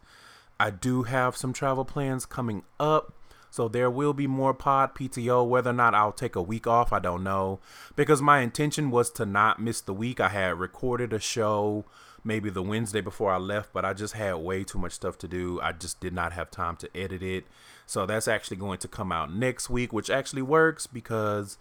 I 0.59 0.69
do 0.69 1.03
have 1.03 1.38
some 1.38 1.53
travel 1.53 1.86
plans 1.86 2.25
coming 2.25 2.63
up. 2.79 3.13
So 3.51 3.67
there 3.67 3.91
will 3.91 4.13
be 4.13 4.25
more 4.25 4.53
pod 4.53 4.95
PTO. 4.95 5.47
Whether 5.47 5.69
or 5.69 5.73
not 5.73 5.93
I'll 5.93 6.13
take 6.13 6.36
a 6.36 6.41
week 6.41 6.65
off, 6.65 6.91
I 6.91 6.99
don't 6.99 7.23
know. 7.23 7.59
Because 7.95 8.21
my 8.21 8.39
intention 8.39 8.89
was 8.89 9.12
to 9.12 9.25
not 9.25 9.62
miss 9.62 9.81
the 9.81 9.93
week. 9.93 10.19
I 10.19 10.29
had 10.29 10.57
recorded 10.57 11.13
a 11.13 11.19
show 11.19 11.86
maybe 12.23 12.49
the 12.49 12.62
Wednesday 12.62 13.01
before 13.01 13.31
I 13.31 13.38
left, 13.38 13.73
but 13.73 13.86
I 13.86 13.93
just 13.93 14.13
had 14.13 14.36
way 14.36 14.63
too 14.63 14.77
much 14.77 14.93
stuff 14.93 15.17
to 15.19 15.27
do. 15.27 15.59
I 15.62 15.71
just 15.73 15.99
did 15.99 16.13
not 16.13 16.33
have 16.33 16.49
time 16.49 16.75
to 16.77 16.89
edit 16.95 17.21
it. 17.21 17.45
So 17.86 18.05
that's 18.05 18.27
actually 18.27 18.57
going 18.57 18.79
to 18.79 18.88
come 18.88 19.12
out 19.12 19.33
next 19.33 19.69
week, 19.69 19.91
which 19.91 20.09
actually 20.09 20.41
works 20.41 20.88
because 20.88 21.57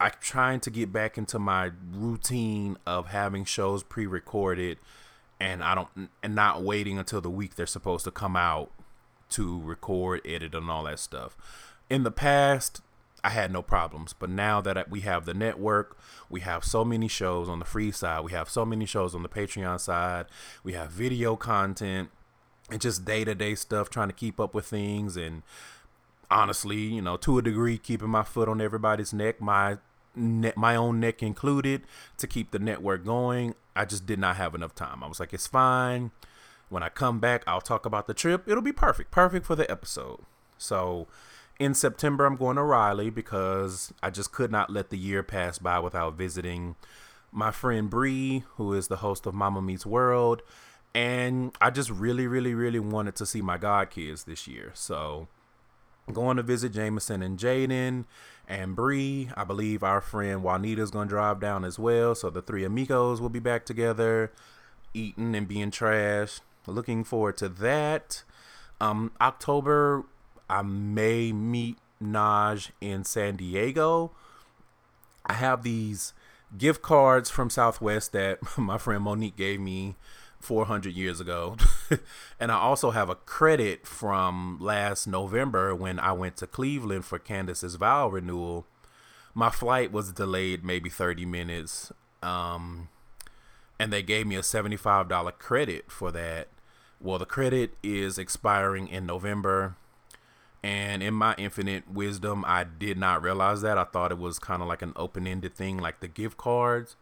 I'm 0.00 0.12
trying 0.20 0.60
to 0.60 0.70
get 0.70 0.92
back 0.92 1.16
into 1.16 1.38
my 1.38 1.70
routine 1.92 2.76
of 2.86 3.08
having 3.08 3.44
shows 3.44 3.82
pre-recorded 3.82 4.78
and 5.40 5.62
I 5.62 5.74
don't 5.74 6.10
and 6.22 6.34
not 6.34 6.62
waiting 6.62 6.98
until 6.98 7.20
the 7.20 7.30
week 7.30 7.54
they're 7.54 7.66
supposed 7.66 8.04
to 8.04 8.10
come 8.10 8.36
out 8.36 8.70
to 9.30 9.60
record, 9.62 10.20
edit 10.24 10.54
and 10.54 10.70
all 10.70 10.84
that 10.84 10.98
stuff. 10.98 11.36
In 11.90 12.02
the 12.02 12.10
past, 12.10 12.80
I 13.24 13.30
had 13.30 13.50
no 13.50 13.62
problems, 13.62 14.12
but 14.12 14.28
now 14.28 14.60
that 14.60 14.90
we 14.90 15.00
have 15.00 15.24
the 15.24 15.32
network, 15.32 15.96
we 16.28 16.40
have 16.40 16.62
so 16.62 16.84
many 16.84 17.08
shows 17.08 17.48
on 17.48 17.58
the 17.58 17.64
free 17.64 17.90
side, 17.90 18.22
we 18.22 18.32
have 18.32 18.50
so 18.50 18.66
many 18.66 18.84
shows 18.84 19.14
on 19.14 19.22
the 19.22 19.30
Patreon 19.30 19.80
side, 19.80 20.26
we 20.62 20.74
have 20.74 20.90
video 20.90 21.34
content 21.34 22.10
and 22.70 22.82
just 22.82 23.06
day-to-day 23.06 23.54
stuff 23.54 23.88
trying 23.88 24.08
to 24.08 24.14
keep 24.14 24.38
up 24.38 24.54
with 24.54 24.66
things 24.66 25.16
and 25.16 25.42
honestly, 26.30 26.76
you 26.76 27.00
know, 27.00 27.16
to 27.16 27.38
a 27.38 27.42
degree, 27.42 27.78
keeping 27.78 28.10
my 28.10 28.24
foot 28.24 28.46
on 28.48 28.60
everybody's 28.60 29.14
neck, 29.14 29.40
my 29.40 29.78
ne- 30.14 30.52
my 30.54 30.76
own 30.76 31.00
neck 31.00 31.22
included, 31.22 31.82
to 32.18 32.26
keep 32.26 32.50
the 32.50 32.58
network 32.58 33.06
going. 33.06 33.54
I 33.74 33.86
just 33.86 34.04
did 34.04 34.18
not 34.18 34.36
have 34.36 34.54
enough 34.54 34.74
time. 34.74 35.02
I 35.02 35.08
was 35.08 35.18
like, 35.18 35.32
it's 35.32 35.46
fine. 35.46 36.10
When 36.68 36.82
I 36.82 36.90
come 36.90 37.20
back, 37.20 37.42
I'll 37.46 37.60
talk 37.60 37.86
about 37.86 38.06
the 38.06 38.14
trip. 38.14 38.48
It'll 38.48 38.62
be 38.62 38.72
perfect, 38.72 39.10
perfect 39.10 39.46
for 39.46 39.56
the 39.56 39.70
episode. 39.70 40.20
So, 40.58 41.08
in 41.58 41.74
September, 41.74 42.24
I'm 42.24 42.36
going 42.36 42.56
to 42.56 42.62
Raleigh 42.62 43.10
because 43.10 43.92
I 44.02 44.10
just 44.10 44.32
could 44.32 44.50
not 44.50 44.70
let 44.70 44.90
the 44.90 44.98
year 44.98 45.22
pass 45.22 45.58
by 45.58 45.78
without 45.78 46.14
visiting 46.14 46.76
my 47.30 47.50
friend 47.50 47.90
Bree, 47.90 48.44
who 48.56 48.72
is 48.72 48.88
the 48.88 48.96
host 48.96 49.26
of 49.26 49.34
Mama 49.34 49.62
Meets 49.62 49.86
World. 49.86 50.42
And 50.94 51.56
I 51.60 51.70
just 51.70 51.90
really, 51.90 52.26
really, 52.26 52.54
really 52.54 52.78
wanted 52.78 53.16
to 53.16 53.26
see 53.26 53.42
my 53.42 53.58
god 53.58 53.90
kids 53.90 54.24
this 54.24 54.46
year. 54.46 54.70
So, 54.74 55.28
I'm 56.06 56.14
going 56.14 56.36
to 56.36 56.42
visit 56.42 56.72
Jameson 56.72 57.22
and 57.22 57.38
Jaden 57.38 58.04
and 58.48 58.76
Bree. 58.76 59.30
I 59.36 59.44
believe 59.44 59.82
our 59.82 60.00
friend 60.00 60.42
Juanita 60.42 60.82
is 60.82 60.90
gonna 60.90 61.08
drive 61.08 61.40
down 61.40 61.64
as 61.64 61.78
well. 61.78 62.14
So 62.14 62.30
the 62.30 62.42
three 62.42 62.64
amigos 62.64 63.20
will 63.20 63.28
be 63.28 63.38
back 63.38 63.64
together, 63.64 64.32
eating 64.92 65.34
and 65.34 65.48
being 65.48 65.70
trash. 65.70 66.40
Looking 66.66 67.04
forward 67.04 67.36
to 67.38 67.48
that. 67.48 68.22
Um, 68.80 69.12
October, 69.20 70.04
I 70.48 70.62
may 70.62 71.32
meet 71.32 71.78
Naj 72.02 72.70
in 72.80 73.04
San 73.04 73.36
Diego. 73.36 74.12
I 75.26 75.34
have 75.34 75.62
these 75.62 76.12
gift 76.56 76.82
cards 76.82 77.30
from 77.30 77.50
Southwest 77.50 78.12
that 78.12 78.38
my 78.58 78.78
friend 78.78 79.02
Monique 79.02 79.36
gave 79.36 79.60
me 79.60 79.96
400 80.40 80.92
years 80.92 81.20
ago. 81.20 81.56
and 82.40 82.52
I 82.52 82.56
also 82.56 82.90
have 82.90 83.08
a 83.08 83.14
credit 83.14 83.86
from 83.86 84.58
last 84.60 85.06
November 85.06 85.74
when 85.74 85.98
I 85.98 86.12
went 86.12 86.36
to 86.38 86.46
Cleveland 86.46 87.04
for 87.04 87.18
Candace's 87.18 87.76
vow 87.76 88.08
renewal. 88.08 88.66
My 89.34 89.50
flight 89.50 89.90
was 89.90 90.12
delayed 90.12 90.64
maybe 90.64 90.90
30 90.90 91.24
minutes. 91.24 91.92
Um, 92.22 92.88
and 93.78 93.92
they 93.92 94.02
gave 94.02 94.26
me 94.26 94.36
a 94.36 94.40
$75 94.40 95.38
credit 95.38 95.90
for 95.90 96.12
that. 96.12 96.48
Well, 97.00 97.18
the 97.18 97.26
credit 97.26 97.74
is 97.82 98.18
expiring 98.18 98.88
in 98.88 99.06
November. 99.06 99.76
And 100.64 101.02
in 101.02 101.12
my 101.12 101.34
infinite 101.36 101.90
wisdom, 101.90 102.42
I 102.46 102.64
did 102.64 102.96
not 102.96 103.22
realize 103.22 103.60
that. 103.60 103.76
I 103.76 103.84
thought 103.84 104.12
it 104.12 104.18
was 104.18 104.38
kind 104.38 104.62
of 104.62 104.68
like 104.68 104.80
an 104.80 104.94
open 104.96 105.26
ended 105.26 105.54
thing, 105.54 105.76
like 105.76 106.00
the 106.00 106.08
gift 106.08 106.38
cards. 106.38 106.96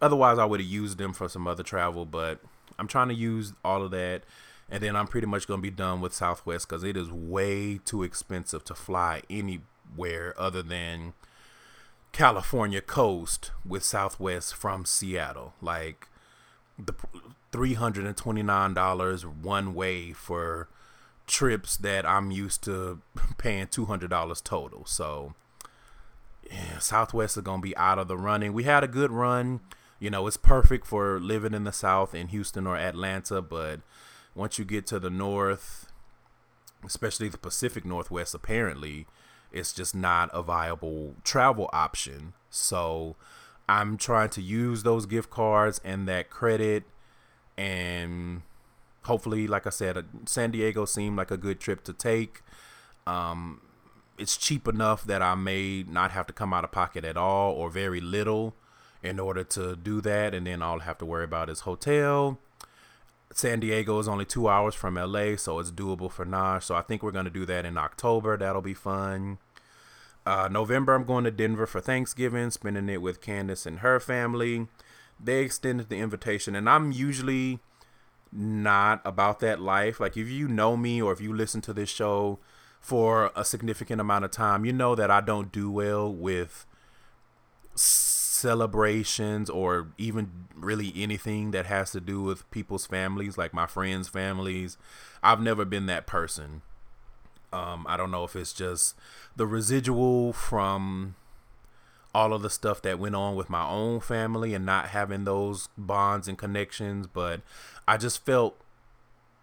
Otherwise, 0.00 0.38
I 0.38 0.46
would 0.46 0.60
have 0.60 0.68
used 0.68 0.96
them 0.96 1.12
for 1.12 1.28
some 1.28 1.46
other 1.46 1.62
travel, 1.62 2.06
but 2.06 2.40
I'm 2.78 2.88
trying 2.88 3.08
to 3.08 3.14
use 3.14 3.52
all 3.62 3.82
of 3.82 3.90
that, 3.90 4.22
and 4.70 4.82
then 4.82 4.96
I'm 4.96 5.06
pretty 5.06 5.26
much 5.26 5.46
gonna 5.46 5.60
be 5.60 5.70
done 5.70 6.00
with 6.00 6.14
Southwest 6.14 6.66
because 6.66 6.84
it 6.84 6.96
is 6.96 7.12
way 7.12 7.76
too 7.84 8.02
expensive 8.02 8.64
to 8.64 8.74
fly 8.74 9.20
anywhere 9.28 10.34
other 10.40 10.62
than 10.62 11.12
California 12.12 12.80
coast 12.80 13.50
with 13.62 13.84
Southwest 13.84 14.54
from 14.54 14.86
Seattle. 14.86 15.52
Like 15.60 16.08
the 16.78 16.94
three 17.52 17.74
hundred 17.74 18.06
and 18.06 18.16
twenty 18.16 18.42
nine 18.42 18.72
dollars 18.72 19.26
one 19.26 19.74
way 19.74 20.14
for 20.14 20.70
trips 21.26 21.76
that 21.78 22.06
I'm 22.06 22.30
used 22.30 22.62
to 22.64 23.00
paying 23.38 23.68
two 23.68 23.86
hundred 23.86 24.10
dollars 24.10 24.40
total. 24.40 24.84
So 24.86 25.34
yeah, 26.50 26.78
Southwest 26.78 27.36
is 27.36 27.42
gonna 27.42 27.62
be 27.62 27.76
out 27.76 27.98
of 27.98 28.08
the 28.08 28.16
running. 28.16 28.52
We 28.52 28.64
had 28.64 28.84
a 28.84 28.88
good 28.88 29.10
run 29.10 29.60
you 30.02 30.10
know, 30.10 30.26
it's 30.26 30.36
perfect 30.36 30.84
for 30.84 31.20
living 31.20 31.54
in 31.54 31.62
the 31.62 31.72
South 31.72 32.12
in 32.12 32.26
Houston 32.26 32.66
or 32.66 32.76
Atlanta, 32.76 33.40
but 33.40 33.82
once 34.34 34.58
you 34.58 34.64
get 34.64 34.84
to 34.88 34.98
the 34.98 35.10
North, 35.10 35.86
especially 36.84 37.28
the 37.28 37.38
Pacific 37.38 37.84
Northwest, 37.84 38.34
apparently, 38.34 39.06
it's 39.52 39.72
just 39.72 39.94
not 39.94 40.28
a 40.32 40.42
viable 40.42 41.14
travel 41.22 41.70
option. 41.72 42.32
So 42.50 43.14
I'm 43.68 43.96
trying 43.96 44.30
to 44.30 44.42
use 44.42 44.82
those 44.82 45.06
gift 45.06 45.30
cards 45.30 45.80
and 45.84 46.08
that 46.08 46.30
credit 46.30 46.82
and 47.56 48.42
hopefully 49.04 49.46
like 49.46 49.66
I 49.66 49.70
said 49.70 50.04
San 50.26 50.50
Diego 50.50 50.84
seemed 50.84 51.16
like 51.16 51.30
a 51.30 51.36
good 51.36 51.60
trip 51.60 51.84
to 51.84 51.92
take. 51.92 52.42
Um, 53.06 53.60
it's 54.18 54.36
cheap 54.36 54.68
enough 54.68 55.04
that 55.04 55.22
I 55.22 55.34
may 55.34 55.84
not 55.88 56.12
have 56.12 56.26
to 56.28 56.32
come 56.32 56.52
out 56.52 56.64
of 56.64 56.70
pocket 56.70 57.04
at 57.04 57.16
all 57.16 57.52
or 57.52 57.70
very 57.70 58.00
little 58.00 58.54
in 59.02 59.18
order 59.18 59.42
to 59.42 59.74
do 59.74 60.00
that 60.02 60.34
and 60.34 60.46
then 60.46 60.62
all 60.62 60.80
I 60.80 60.84
have 60.84 60.98
to 60.98 61.06
worry 61.06 61.24
about 61.24 61.50
is 61.50 61.60
hotel. 61.60 62.38
San 63.34 63.60
Diego 63.60 63.98
is 63.98 64.08
only 64.08 64.26
2 64.26 64.48
hours 64.48 64.74
from 64.74 64.96
LA, 64.96 65.36
so 65.36 65.58
it's 65.58 65.70
doable 65.70 66.10
for 66.10 66.26
Naj. 66.26 66.62
So 66.62 66.74
I 66.74 66.82
think 66.82 67.02
we're 67.02 67.12
going 67.12 67.24
to 67.24 67.30
do 67.30 67.46
that 67.46 67.64
in 67.64 67.78
October. 67.78 68.36
That'll 68.36 68.62
be 68.62 68.74
fun. 68.74 69.38
Uh, 70.24 70.48
November, 70.50 70.94
I'm 70.94 71.04
going 71.04 71.24
to 71.24 71.30
Denver 71.30 71.66
for 71.66 71.80
Thanksgiving, 71.80 72.50
spending 72.50 72.88
it 72.88 73.02
with 73.02 73.20
Candace 73.20 73.66
and 73.66 73.80
her 73.80 73.98
family. 73.98 74.68
They 75.18 75.40
extended 75.40 75.88
the 75.88 75.98
invitation, 75.98 76.54
and 76.54 76.68
I'm 76.68 76.92
usually 76.92 77.60
not 78.32 79.02
about 79.04 79.40
that 79.40 79.60
life. 79.60 80.00
Like, 80.00 80.16
if 80.16 80.28
you 80.28 80.48
know 80.48 80.76
me 80.76 81.02
or 81.02 81.12
if 81.12 81.20
you 81.20 81.34
listen 81.34 81.60
to 81.62 81.72
this 81.72 81.90
show 81.90 82.38
for 82.80 83.30
a 83.36 83.44
significant 83.44 84.00
amount 84.00 84.24
of 84.24 84.30
time, 84.30 84.64
you 84.64 84.72
know 84.72 84.94
that 84.94 85.10
I 85.10 85.20
don't 85.20 85.52
do 85.52 85.70
well 85.70 86.12
with 86.12 86.66
celebrations 87.74 89.48
or 89.48 89.88
even 89.98 90.46
really 90.54 90.92
anything 90.96 91.52
that 91.52 91.66
has 91.66 91.92
to 91.92 92.00
do 92.00 92.22
with 92.22 92.50
people's 92.50 92.86
families, 92.86 93.38
like 93.38 93.54
my 93.54 93.66
friends' 93.66 94.08
families. 94.08 94.76
I've 95.22 95.40
never 95.40 95.64
been 95.64 95.86
that 95.86 96.06
person. 96.06 96.62
Um, 97.52 97.86
I 97.88 97.96
don't 97.96 98.10
know 98.10 98.24
if 98.24 98.34
it's 98.34 98.52
just 98.52 98.96
the 99.36 99.46
residual 99.46 100.32
from 100.32 101.14
all 102.14 102.32
of 102.32 102.42
the 102.42 102.50
stuff 102.50 102.82
that 102.82 102.98
went 102.98 103.14
on 103.14 103.36
with 103.36 103.48
my 103.48 103.66
own 103.66 104.00
family 104.00 104.54
and 104.54 104.66
not 104.66 104.88
having 104.88 105.24
those 105.24 105.68
bonds 105.78 106.28
and 106.28 106.36
connections, 106.36 107.06
but 107.06 107.40
I 107.86 107.96
just 107.96 108.24
felt 108.24 108.56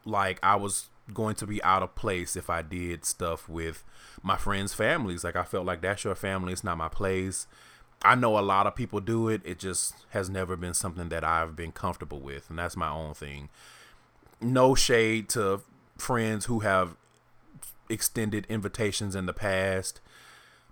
like 0.06 0.40
I 0.42 0.56
was 0.56 0.90
going 1.14 1.36
to 1.36 1.48
be 1.48 1.62
out 1.64 1.84
of 1.84 1.96
place 1.96 2.36
if 2.36 2.50
I 2.50 2.62
did 2.62 3.06
stuff 3.06 3.50
with 3.50 3.84
my 4.22 4.38
friends' 4.38 4.74
families. 4.74 5.24
Like 5.24 5.36
I 5.36 5.44
felt 5.44 5.66
like 5.66 5.82
that's 5.82 6.04
your 6.04 6.16
family, 6.16 6.54
it's 6.54 6.64
not 6.64 6.78
my 6.78 6.90
place. 6.90 7.48
I 8.02 8.16
know 8.16 8.40
a 8.40 8.42
lot 8.42 8.66
of 8.66 8.76
people 8.76 9.02
do 9.02 9.28
it. 9.28 9.42
It 9.44 9.60
just 9.60 9.94
has 10.12 10.30
never 10.30 10.56
been 10.56 10.74
something 10.74 11.10
that 11.10 11.24
I've 11.24 11.56
been 11.56 11.74
comfortable 11.74 12.20
with, 12.20 12.50
and 12.50 12.58
that's 12.58 12.78
my 12.78 12.90
own 12.90 13.14
thing. 13.14 13.50
No 14.40 14.74
shade 14.74 15.28
to 15.30 15.62
friends 15.98 16.46
who 16.46 16.60
have 16.60 16.96
extended 17.90 18.46
invitations 18.48 19.16
in 19.16 19.26
the 19.26 19.34
past 19.34 20.00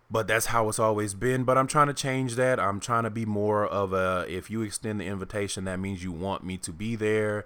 but 0.09 0.27
that's 0.27 0.47
how 0.47 0.69
it's 0.69 0.79
always 0.79 1.13
been. 1.13 1.43
But 1.43 1.57
i'm 1.57 1.67
trying 1.67 1.87
to 1.87 1.93
change 1.93 2.35
that. 2.35 2.59
I'm 2.59 2.79
trying 2.79 3.03
to 3.03 3.09
be 3.09 3.25
more 3.25 3.65
of 3.65 3.93
a 3.93 4.25
if 4.27 4.49
you 4.49 4.61
extend 4.61 5.01
the 5.01 5.05
invitation 5.05 5.65
that 5.65 5.79
means 5.79 6.03
you 6.03 6.11
want 6.11 6.43
me 6.43 6.57
to 6.57 6.71
be 6.71 6.95
there. 6.95 7.45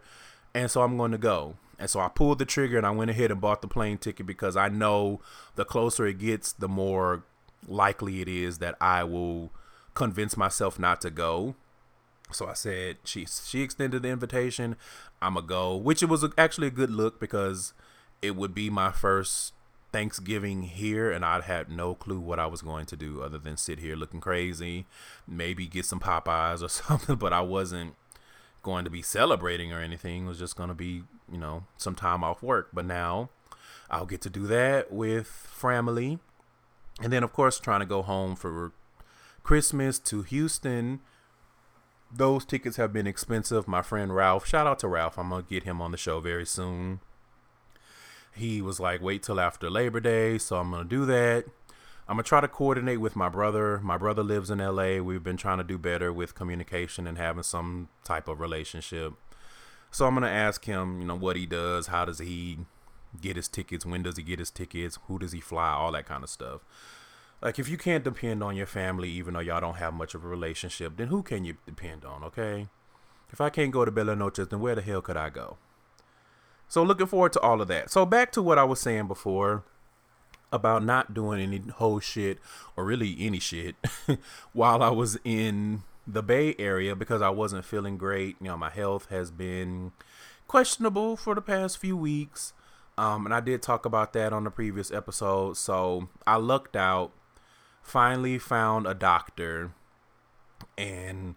And 0.53 0.69
so 0.69 0.81
i'm 0.81 0.97
going 0.97 1.11
to 1.11 1.17
go. 1.17 1.55
And 1.79 1.89
so 1.89 1.99
i 1.99 2.07
pulled 2.09 2.39
the 2.39 2.45
trigger 2.45 2.77
and 2.77 2.85
i 2.85 2.91
went 2.91 3.11
ahead 3.11 3.31
and 3.31 3.41
bought 3.41 3.61
the 3.61 3.67
plane 3.67 3.97
ticket 3.97 4.25
because 4.25 4.55
i 4.55 4.69
know 4.69 5.19
the 5.55 5.65
closer 5.65 6.05
it 6.05 6.19
gets 6.19 6.51
the 6.51 6.67
more 6.67 7.23
likely 7.67 8.21
it 8.21 8.27
is 8.27 8.57
that 8.57 8.75
i 8.79 9.03
will 9.03 9.51
convince 9.93 10.37
myself 10.37 10.79
not 10.79 11.01
to 11.01 11.09
go. 11.09 11.55
So 12.31 12.47
I 12.47 12.53
said 12.53 12.97
she 13.03 13.25
she 13.25 13.61
extended 13.61 14.03
the 14.03 14.09
invitation. 14.09 14.75
I'ma 15.21 15.41
go, 15.41 15.75
which 15.75 16.01
it 16.01 16.07
was 16.07 16.25
actually 16.37 16.67
a 16.67 16.71
good 16.71 16.89
look 16.89 17.19
because 17.19 17.73
it 18.21 18.35
would 18.35 18.53
be 18.53 18.69
my 18.69 18.91
first 18.91 19.53
Thanksgiving 19.91 20.63
here, 20.63 21.11
and 21.11 21.25
I'd 21.25 21.43
had 21.43 21.69
no 21.69 21.95
clue 21.95 22.19
what 22.19 22.39
I 22.39 22.47
was 22.47 22.61
going 22.61 22.85
to 22.87 22.95
do 22.95 23.21
other 23.21 23.37
than 23.37 23.57
sit 23.57 23.79
here 23.79 23.95
looking 23.95 24.21
crazy, 24.21 24.85
maybe 25.27 25.67
get 25.67 25.85
some 25.85 25.99
Popeyes 25.99 26.63
or 26.63 26.69
something. 26.69 27.15
But 27.15 27.33
I 27.33 27.41
wasn't 27.41 27.95
going 28.63 28.85
to 28.85 28.91
be 28.91 29.01
celebrating 29.01 29.73
or 29.73 29.79
anything. 29.79 30.25
It 30.25 30.29
was 30.29 30.39
just 30.39 30.55
going 30.55 30.69
to 30.69 30.75
be, 30.75 31.03
you 31.31 31.37
know, 31.37 31.63
some 31.77 31.95
time 31.95 32.23
off 32.23 32.41
work. 32.41 32.69
But 32.73 32.85
now 32.85 33.29
I'll 33.89 34.05
get 34.05 34.21
to 34.21 34.29
do 34.29 34.47
that 34.47 34.91
with 34.91 35.27
family, 35.27 36.19
and 37.01 37.11
then 37.11 37.23
of 37.23 37.33
course 37.33 37.59
trying 37.59 37.81
to 37.81 37.85
go 37.85 38.01
home 38.01 38.35
for 38.35 38.71
Christmas 39.43 39.99
to 39.99 40.21
Houston. 40.23 41.01
Those 42.13 42.43
tickets 42.45 42.75
have 42.75 42.91
been 42.91 43.07
expensive. 43.07 43.67
My 43.67 43.81
friend 43.81 44.13
Ralph, 44.13 44.45
shout 44.45 44.67
out 44.67 44.79
to 44.79 44.87
Ralph. 44.87 45.17
I'm 45.17 45.29
gonna 45.29 45.43
get 45.43 45.63
him 45.63 45.81
on 45.81 45.91
the 45.91 45.97
show 45.97 46.19
very 46.19 46.45
soon 46.45 46.99
he 48.35 48.61
was 48.61 48.79
like, 48.79 49.01
wait 49.01 49.23
till 49.23 49.39
after 49.39 49.69
Labor 49.69 49.99
Day. 49.99 50.37
So 50.37 50.57
I'm 50.57 50.71
going 50.71 50.83
to 50.83 50.89
do 50.89 51.05
that. 51.05 51.45
I'm 52.07 52.17
going 52.17 52.23
to 52.23 52.29
try 52.29 52.41
to 52.41 52.47
coordinate 52.47 52.99
with 52.99 53.15
my 53.15 53.29
brother. 53.29 53.79
My 53.79 53.97
brother 53.97 54.23
lives 54.23 54.49
in 54.49 54.59
LA. 54.59 54.97
We've 54.97 55.23
been 55.23 55.37
trying 55.37 55.59
to 55.59 55.63
do 55.63 55.77
better 55.77 56.11
with 56.11 56.35
communication 56.35 57.07
and 57.07 57.17
having 57.17 57.43
some 57.43 57.89
type 58.03 58.27
of 58.27 58.39
relationship. 58.39 59.13
So 59.91 60.07
I'm 60.07 60.15
going 60.15 60.23
to 60.23 60.29
ask 60.29 60.65
him, 60.65 61.01
you 61.01 61.07
know, 61.07 61.15
what 61.15 61.35
he 61.35 61.45
does. 61.45 61.87
How 61.87 62.05
does 62.05 62.19
he 62.19 62.59
get 63.21 63.35
his 63.35 63.47
tickets? 63.47 63.85
When 63.85 64.03
does 64.03 64.17
he 64.17 64.23
get 64.23 64.39
his 64.39 64.51
tickets? 64.51 64.97
Who 65.07 65.19
does 65.19 65.31
he 65.31 65.39
fly? 65.39 65.69
All 65.69 65.91
that 65.91 66.05
kind 66.05 66.23
of 66.23 66.29
stuff. 66.29 66.61
Like, 67.41 67.59
if 67.59 67.67
you 67.67 67.77
can't 67.77 68.03
depend 68.03 68.43
on 68.43 68.55
your 68.55 68.67
family, 68.67 69.09
even 69.09 69.33
though 69.33 69.39
y'all 69.39 69.61
don't 69.61 69.77
have 69.77 69.93
much 69.93 70.13
of 70.13 70.23
a 70.23 70.27
relationship, 70.27 70.97
then 70.97 71.07
who 71.07 71.23
can 71.23 71.43
you 71.43 71.57
depend 71.65 72.05
on, 72.05 72.23
okay? 72.23 72.67
If 73.31 73.41
I 73.41 73.49
can't 73.49 73.71
go 73.71 73.83
to 73.83 73.91
Bella 73.91 74.15
Noches, 74.15 74.49
then 74.49 74.59
where 74.59 74.75
the 74.75 74.81
hell 74.81 75.01
could 75.01 75.17
I 75.17 75.29
go? 75.29 75.57
So 76.71 76.83
looking 76.83 77.07
forward 77.07 77.33
to 77.33 77.41
all 77.41 77.61
of 77.61 77.67
that. 77.67 77.91
So 77.91 78.05
back 78.05 78.31
to 78.31 78.41
what 78.41 78.57
I 78.57 78.63
was 78.63 78.79
saying 78.79 79.09
before 79.09 79.65
about 80.53 80.85
not 80.85 81.13
doing 81.13 81.41
any 81.41 81.61
whole 81.69 81.99
shit 81.99 82.39
or 82.77 82.85
really 82.85 83.17
any 83.19 83.39
shit 83.39 83.75
while 84.53 84.81
I 84.81 84.89
was 84.89 85.19
in 85.25 85.83
the 86.07 86.23
Bay 86.23 86.55
Area 86.57 86.95
because 86.95 87.21
I 87.21 87.29
wasn't 87.29 87.65
feeling 87.65 87.97
great. 87.97 88.37
You 88.39 88.47
know, 88.47 88.57
my 88.57 88.69
health 88.69 89.07
has 89.09 89.31
been 89.31 89.91
questionable 90.47 91.17
for 91.17 91.35
the 91.35 91.41
past 91.41 91.77
few 91.77 91.97
weeks. 91.97 92.53
Um, 92.97 93.25
and 93.25 93.35
I 93.35 93.41
did 93.41 93.61
talk 93.61 93.85
about 93.85 94.13
that 94.13 94.31
on 94.31 94.45
the 94.45 94.49
previous 94.49 94.91
episode. 94.91 95.57
So 95.57 96.07
I 96.25 96.37
lucked 96.37 96.77
out, 96.77 97.11
finally 97.81 98.37
found 98.37 98.87
a 98.87 98.93
doctor, 98.93 99.73
and 100.77 101.35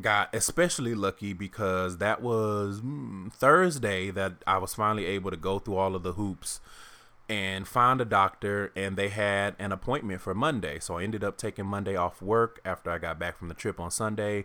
got 0.00 0.34
especially 0.34 0.94
lucky 0.94 1.32
because 1.32 1.98
that 1.98 2.22
was 2.22 2.80
mm, 2.80 3.32
Thursday 3.32 4.10
that 4.10 4.34
I 4.46 4.58
was 4.58 4.74
finally 4.74 5.06
able 5.06 5.30
to 5.30 5.36
go 5.36 5.58
through 5.58 5.76
all 5.76 5.94
of 5.94 6.02
the 6.02 6.12
hoops 6.12 6.60
and 7.28 7.68
find 7.68 8.00
a 8.00 8.04
doctor 8.04 8.72
and 8.74 8.96
they 8.96 9.08
had 9.08 9.54
an 9.58 9.70
appointment 9.72 10.20
for 10.20 10.34
Monday. 10.34 10.78
So 10.78 10.98
I 10.98 11.02
ended 11.02 11.22
up 11.22 11.36
taking 11.36 11.66
Monday 11.66 11.94
off 11.94 12.22
work 12.22 12.60
after 12.64 12.90
I 12.90 12.98
got 12.98 13.18
back 13.18 13.36
from 13.36 13.48
the 13.48 13.54
trip 13.54 13.78
on 13.78 13.90
Sunday. 13.90 14.44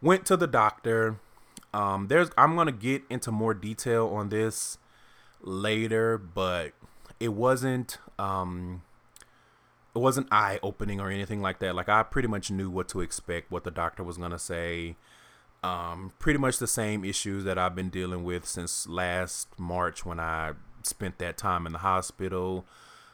Went 0.00 0.24
to 0.26 0.36
the 0.36 0.46
doctor. 0.46 1.16
Um, 1.72 2.06
there's 2.08 2.30
I'm 2.38 2.54
gonna 2.54 2.72
get 2.72 3.02
into 3.10 3.32
more 3.32 3.54
detail 3.54 4.08
on 4.08 4.28
this 4.28 4.78
later, 5.40 6.18
but 6.18 6.72
it 7.18 7.32
wasn't 7.32 7.98
um 8.18 8.82
it 9.94 9.98
wasn't 9.98 10.26
eye 10.32 10.58
opening 10.62 11.00
or 11.00 11.10
anything 11.10 11.40
like 11.40 11.60
that. 11.60 11.74
Like 11.74 11.88
I 11.88 12.02
pretty 12.02 12.28
much 12.28 12.50
knew 12.50 12.68
what 12.68 12.88
to 12.88 13.00
expect, 13.00 13.50
what 13.50 13.64
the 13.64 13.70
doctor 13.70 14.02
was 14.02 14.16
gonna 14.18 14.38
say. 14.38 14.96
Um, 15.62 16.12
pretty 16.18 16.38
much 16.38 16.58
the 16.58 16.66
same 16.66 17.04
issues 17.04 17.44
that 17.44 17.56
I've 17.56 17.74
been 17.74 17.88
dealing 17.88 18.22
with 18.24 18.44
since 18.46 18.86
last 18.86 19.48
March 19.58 20.04
when 20.04 20.20
I 20.20 20.52
spent 20.82 21.18
that 21.18 21.38
time 21.38 21.66
in 21.66 21.72
the 21.72 21.78
hospital. 21.78 22.66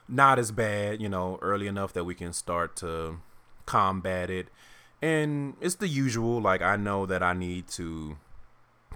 Not 0.09 0.39
as 0.41 0.51
bad, 0.51 1.01
you 1.01 1.09
know, 1.09 1.39
early 1.43 1.69
enough 1.69 1.93
that 1.93 2.05
we 2.05 2.15
can 2.17 2.33
start 2.33 2.75
to 2.77 3.19
combat 3.67 4.31
it. 4.31 4.49
And 5.01 5.55
it's 5.61 5.77
the 5.77 5.87
usual, 5.87 6.41
like 6.41 6.63
I 6.63 6.77
know 6.77 7.07
that 7.07 7.23
I 7.23 7.33
need 7.35 7.69
to 7.69 8.17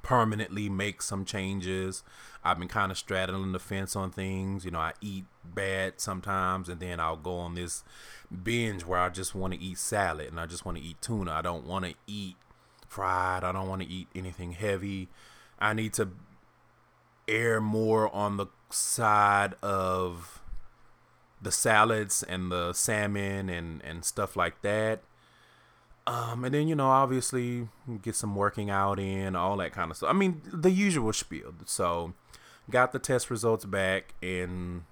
permanently 0.04 0.68
make 0.68 1.02
some 1.02 1.24
changes. 1.24 2.04
I've 2.44 2.58
been 2.58 2.68
kind 2.68 2.92
of 2.92 2.98
straddling 2.98 3.50
the 3.50 3.58
fence 3.58 3.96
on 3.96 4.12
things. 4.12 4.64
You 4.64 4.70
know, 4.70 4.78
I 4.78 4.92
eat 5.00 5.24
bad 5.44 5.94
sometimes, 6.00 6.68
and 6.68 6.78
then 6.78 7.00
I'll 7.00 7.16
go 7.16 7.38
on 7.38 7.56
this 7.56 7.82
binge 8.30 8.84
where 8.84 9.00
I 9.00 9.08
just 9.08 9.34
want 9.34 9.54
to 9.54 9.60
eat 9.60 9.78
salad 9.78 10.28
and 10.28 10.38
I 10.38 10.46
just 10.46 10.64
want 10.64 10.78
to 10.78 10.84
eat 10.84 11.00
tuna. 11.00 11.32
I 11.32 11.42
don't 11.42 11.66
want 11.66 11.86
to 11.86 11.94
eat 12.06 12.36
fried. 12.86 13.42
I 13.42 13.50
don't 13.50 13.68
want 13.68 13.82
to 13.82 13.88
eat 13.88 14.08
anything 14.14 14.52
heavy. 14.52 15.08
I 15.58 15.72
need 15.72 15.94
to 15.94 16.10
err 17.26 17.60
more 17.60 18.14
on 18.14 18.36
the 18.36 18.46
side 18.70 19.54
of 19.62 20.42
the 21.40 21.50
salads 21.50 22.22
and 22.22 22.50
the 22.50 22.72
salmon 22.72 23.48
and 23.48 23.82
and 23.82 24.04
stuff 24.04 24.36
like 24.36 24.62
that 24.62 25.02
um, 26.06 26.44
and 26.44 26.54
then 26.54 26.68
you 26.68 26.74
know, 26.74 26.88
obviously 26.88 27.68
get 28.02 28.14
some 28.14 28.36
working 28.36 28.70
out 28.70 28.98
in, 28.98 29.34
all 29.34 29.56
that 29.56 29.72
kind 29.72 29.90
of 29.90 29.96
stuff. 29.96 30.10
I 30.10 30.12
mean, 30.12 30.42
the 30.52 30.70
usual 30.70 31.12
spiel. 31.12 31.54
So, 31.64 32.12
got 32.70 32.92
the 32.92 32.98
test 32.98 33.30
results 33.30 33.64
back, 33.64 34.14
and 34.22 34.82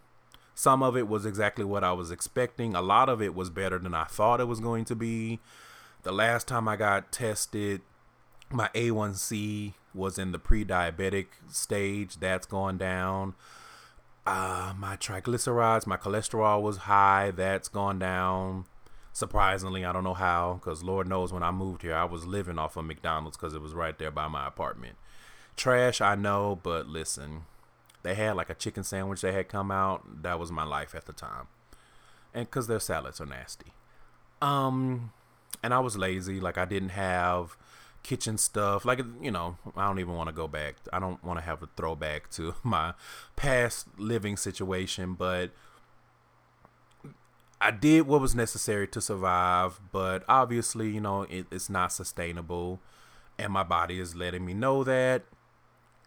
some 0.54 0.82
of 0.82 0.96
it 0.96 1.08
was 1.08 1.26
exactly 1.26 1.64
what 1.64 1.84
I 1.84 1.92
was 1.92 2.10
expecting. 2.10 2.74
A 2.74 2.82
lot 2.82 3.08
of 3.08 3.20
it 3.20 3.34
was 3.34 3.50
better 3.50 3.78
than 3.78 3.94
I 3.94 4.04
thought 4.04 4.40
it 4.40 4.48
was 4.48 4.60
going 4.60 4.84
to 4.86 4.94
be. 4.94 5.40
The 6.02 6.12
last 6.12 6.48
time 6.48 6.66
I 6.66 6.76
got 6.76 7.12
tested, 7.12 7.82
my 8.50 8.68
A1C 8.74 9.74
was 9.94 10.18
in 10.18 10.32
the 10.32 10.38
pre-diabetic 10.38 11.26
stage. 11.48 12.18
That's 12.20 12.46
gone 12.46 12.78
down. 12.78 13.34
Uh, 14.24 14.72
my 14.78 14.96
triglycerides, 14.96 15.86
my 15.86 15.96
cholesterol 15.96 16.62
was 16.62 16.78
high. 16.78 17.32
That's 17.32 17.68
gone 17.68 17.98
down. 17.98 18.64
Surprisingly, 19.12 19.84
I 19.84 19.92
don't 19.92 20.04
know 20.04 20.14
how, 20.14 20.54
because 20.54 20.82
Lord 20.82 21.06
knows 21.06 21.32
when 21.32 21.42
I 21.42 21.50
moved 21.50 21.82
here, 21.82 21.94
I 21.94 22.04
was 22.04 22.26
living 22.26 22.58
off 22.58 22.76
of 22.76 22.86
McDonald's 22.86 23.36
because 23.36 23.54
it 23.54 23.60
was 23.60 23.74
right 23.74 23.98
there 23.98 24.10
by 24.10 24.26
my 24.26 24.46
apartment. 24.46 24.96
Trash, 25.54 26.00
I 26.00 26.14
know, 26.14 26.58
but 26.62 26.88
listen, 26.88 27.42
they 28.02 28.14
had 28.14 28.36
like 28.36 28.48
a 28.48 28.54
chicken 28.54 28.84
sandwich 28.84 29.20
that 29.20 29.34
had 29.34 29.48
come 29.48 29.70
out. 29.70 30.22
That 30.22 30.38
was 30.38 30.50
my 30.50 30.64
life 30.64 30.94
at 30.94 31.04
the 31.04 31.12
time, 31.12 31.48
and 32.32 32.46
because 32.46 32.66
their 32.68 32.80
salads 32.80 33.20
are 33.20 33.26
nasty. 33.26 33.72
Um, 34.40 35.12
and 35.62 35.72
I 35.72 35.80
was 35.80 35.96
lazy. 35.96 36.40
Like 36.40 36.58
I 36.58 36.64
didn't 36.64 36.90
have 36.90 37.56
kitchen 38.02 38.38
stuff. 38.38 38.84
Like 38.84 39.00
you 39.20 39.30
know, 39.30 39.56
I 39.76 39.86
don't 39.86 40.00
even 40.00 40.14
want 40.14 40.28
to 40.28 40.34
go 40.34 40.48
back. 40.48 40.76
I 40.92 40.98
don't 40.98 41.22
want 41.22 41.38
to 41.38 41.44
have 41.44 41.62
a 41.62 41.68
throwback 41.76 42.30
to 42.32 42.54
my 42.62 42.94
past 43.36 43.86
living 43.98 44.36
situation, 44.36 45.14
but 45.14 45.50
I 47.62 47.70
did 47.70 48.08
what 48.08 48.20
was 48.20 48.34
necessary 48.34 48.88
to 48.88 49.00
survive. 49.00 49.80
But 49.92 50.24
obviously, 50.28 50.90
you 50.90 51.00
know, 51.00 51.22
it, 51.22 51.46
it's 51.50 51.70
not 51.70 51.92
sustainable, 51.92 52.80
and 53.38 53.52
my 53.52 53.62
body 53.62 54.00
is 54.00 54.16
letting 54.16 54.44
me 54.44 54.52
know 54.52 54.82
that, 54.84 55.22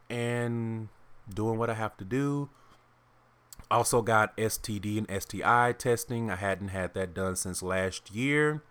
and 0.10 0.90
doing 1.34 1.58
what 1.58 1.70
I 1.70 1.74
have 1.74 1.98
to 1.98 2.06
do. 2.06 2.50
Also 3.72 4.02
got 4.02 4.36
STD 4.38 4.98
and 4.98 5.22
STI 5.24 5.74
testing. 5.74 6.30
I 6.30 6.36
hadn't 6.36 6.68
had 6.68 6.94
that 6.94 7.16
done 7.16 7.36
since 7.36 7.64
last 7.64 8.14
year. 8.14 8.62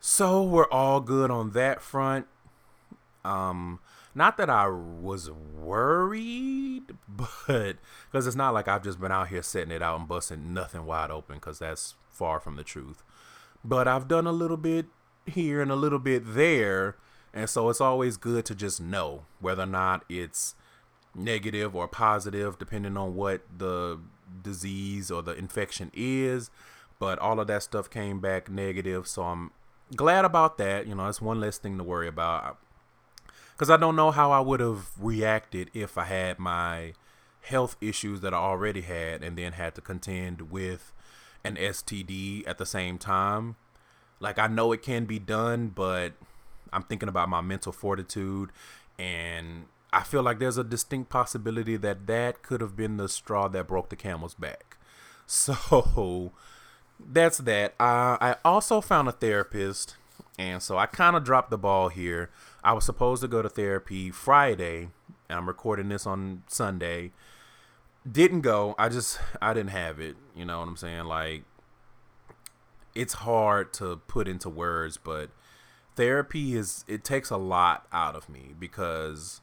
So 0.00 0.42
we're 0.42 0.68
all 0.70 1.00
good 1.00 1.30
on 1.30 1.50
that 1.50 1.80
front. 1.80 2.26
Um, 3.24 3.78
not 4.20 4.36
that 4.36 4.50
I 4.50 4.68
was 4.68 5.30
worried, 5.30 6.92
but 7.08 7.76
because 8.12 8.26
it's 8.26 8.36
not 8.36 8.52
like 8.52 8.68
I've 8.68 8.84
just 8.84 9.00
been 9.00 9.10
out 9.10 9.28
here 9.28 9.42
setting 9.42 9.72
it 9.72 9.82
out 9.82 9.98
and 9.98 10.06
busting 10.06 10.52
nothing 10.52 10.84
wide 10.84 11.10
open, 11.10 11.36
because 11.36 11.58
that's 11.58 11.94
far 12.10 12.38
from 12.38 12.56
the 12.56 12.62
truth. 12.62 13.02
But 13.64 13.88
I've 13.88 14.08
done 14.08 14.26
a 14.26 14.32
little 14.32 14.58
bit 14.58 14.86
here 15.24 15.62
and 15.62 15.72
a 15.72 15.76
little 15.76 15.98
bit 15.98 16.34
there, 16.34 16.96
and 17.32 17.48
so 17.48 17.70
it's 17.70 17.80
always 17.80 18.18
good 18.18 18.44
to 18.44 18.54
just 18.54 18.78
know 18.78 19.24
whether 19.40 19.62
or 19.62 19.66
not 19.66 20.04
it's 20.10 20.54
negative 21.14 21.74
or 21.74 21.88
positive, 21.88 22.58
depending 22.58 22.98
on 22.98 23.14
what 23.14 23.40
the 23.56 24.00
disease 24.42 25.10
or 25.10 25.22
the 25.22 25.32
infection 25.32 25.90
is. 25.94 26.50
But 26.98 27.18
all 27.18 27.40
of 27.40 27.46
that 27.46 27.62
stuff 27.62 27.88
came 27.88 28.20
back 28.20 28.50
negative, 28.50 29.08
so 29.08 29.22
I'm 29.22 29.52
glad 29.96 30.26
about 30.26 30.58
that. 30.58 30.86
You 30.86 30.94
know, 30.94 31.06
it's 31.06 31.22
one 31.22 31.40
less 31.40 31.56
thing 31.56 31.78
to 31.78 31.84
worry 31.84 32.08
about. 32.08 32.58
Because 33.60 33.68
I 33.68 33.76
don't 33.76 33.94
know 33.94 34.10
how 34.10 34.32
I 34.32 34.40
would 34.40 34.60
have 34.60 34.88
reacted 34.98 35.70
if 35.74 35.98
I 35.98 36.04
had 36.04 36.38
my 36.38 36.94
health 37.42 37.76
issues 37.82 38.22
that 38.22 38.32
I 38.32 38.38
already 38.38 38.80
had 38.80 39.22
and 39.22 39.36
then 39.36 39.52
had 39.52 39.74
to 39.74 39.82
contend 39.82 40.50
with 40.50 40.94
an 41.44 41.56
STD 41.56 42.48
at 42.48 42.56
the 42.56 42.64
same 42.64 42.96
time. 42.96 43.56
Like, 44.18 44.38
I 44.38 44.46
know 44.46 44.72
it 44.72 44.80
can 44.80 45.04
be 45.04 45.18
done, 45.18 45.68
but 45.74 46.14
I'm 46.72 46.84
thinking 46.84 47.10
about 47.10 47.28
my 47.28 47.42
mental 47.42 47.70
fortitude 47.70 48.48
and 48.98 49.66
I 49.92 50.04
feel 50.04 50.22
like 50.22 50.38
there's 50.38 50.56
a 50.56 50.64
distinct 50.64 51.10
possibility 51.10 51.76
that 51.76 52.06
that 52.06 52.40
could 52.40 52.62
have 52.62 52.76
been 52.76 52.96
the 52.96 53.10
straw 53.10 53.46
that 53.48 53.68
broke 53.68 53.90
the 53.90 53.96
camel's 53.96 54.32
back. 54.32 54.78
So 55.26 56.32
that's 56.98 57.38
that. 57.38 57.74
Uh, 57.78 58.16
I 58.22 58.36
also 58.42 58.80
found 58.80 59.06
a 59.08 59.12
therapist, 59.12 59.96
and 60.40 60.62
so 60.62 60.78
I 60.78 60.86
kind 60.86 61.16
of 61.16 61.22
dropped 61.22 61.50
the 61.50 61.58
ball 61.58 61.90
here. 61.90 62.30
I 62.64 62.72
was 62.72 62.86
supposed 62.86 63.20
to 63.20 63.28
go 63.28 63.42
to 63.42 63.48
therapy 63.50 64.10
Friday, 64.10 64.88
and 65.28 65.38
I'm 65.38 65.46
recording 65.46 65.90
this 65.90 66.06
on 66.06 66.44
Sunday. 66.46 67.12
Didn't 68.10 68.40
go. 68.40 68.74
I 68.78 68.88
just 68.88 69.20
I 69.42 69.52
didn't 69.52 69.70
have 69.70 70.00
it. 70.00 70.16
You 70.34 70.46
know 70.46 70.60
what 70.60 70.68
I'm 70.68 70.78
saying? 70.78 71.04
Like 71.04 71.42
it's 72.94 73.12
hard 73.12 73.74
to 73.74 73.96
put 74.08 74.26
into 74.26 74.48
words, 74.48 74.96
but 74.96 75.28
therapy 75.94 76.56
is 76.56 76.86
it 76.88 77.04
takes 77.04 77.28
a 77.28 77.36
lot 77.36 77.86
out 77.92 78.16
of 78.16 78.30
me 78.30 78.54
because 78.58 79.42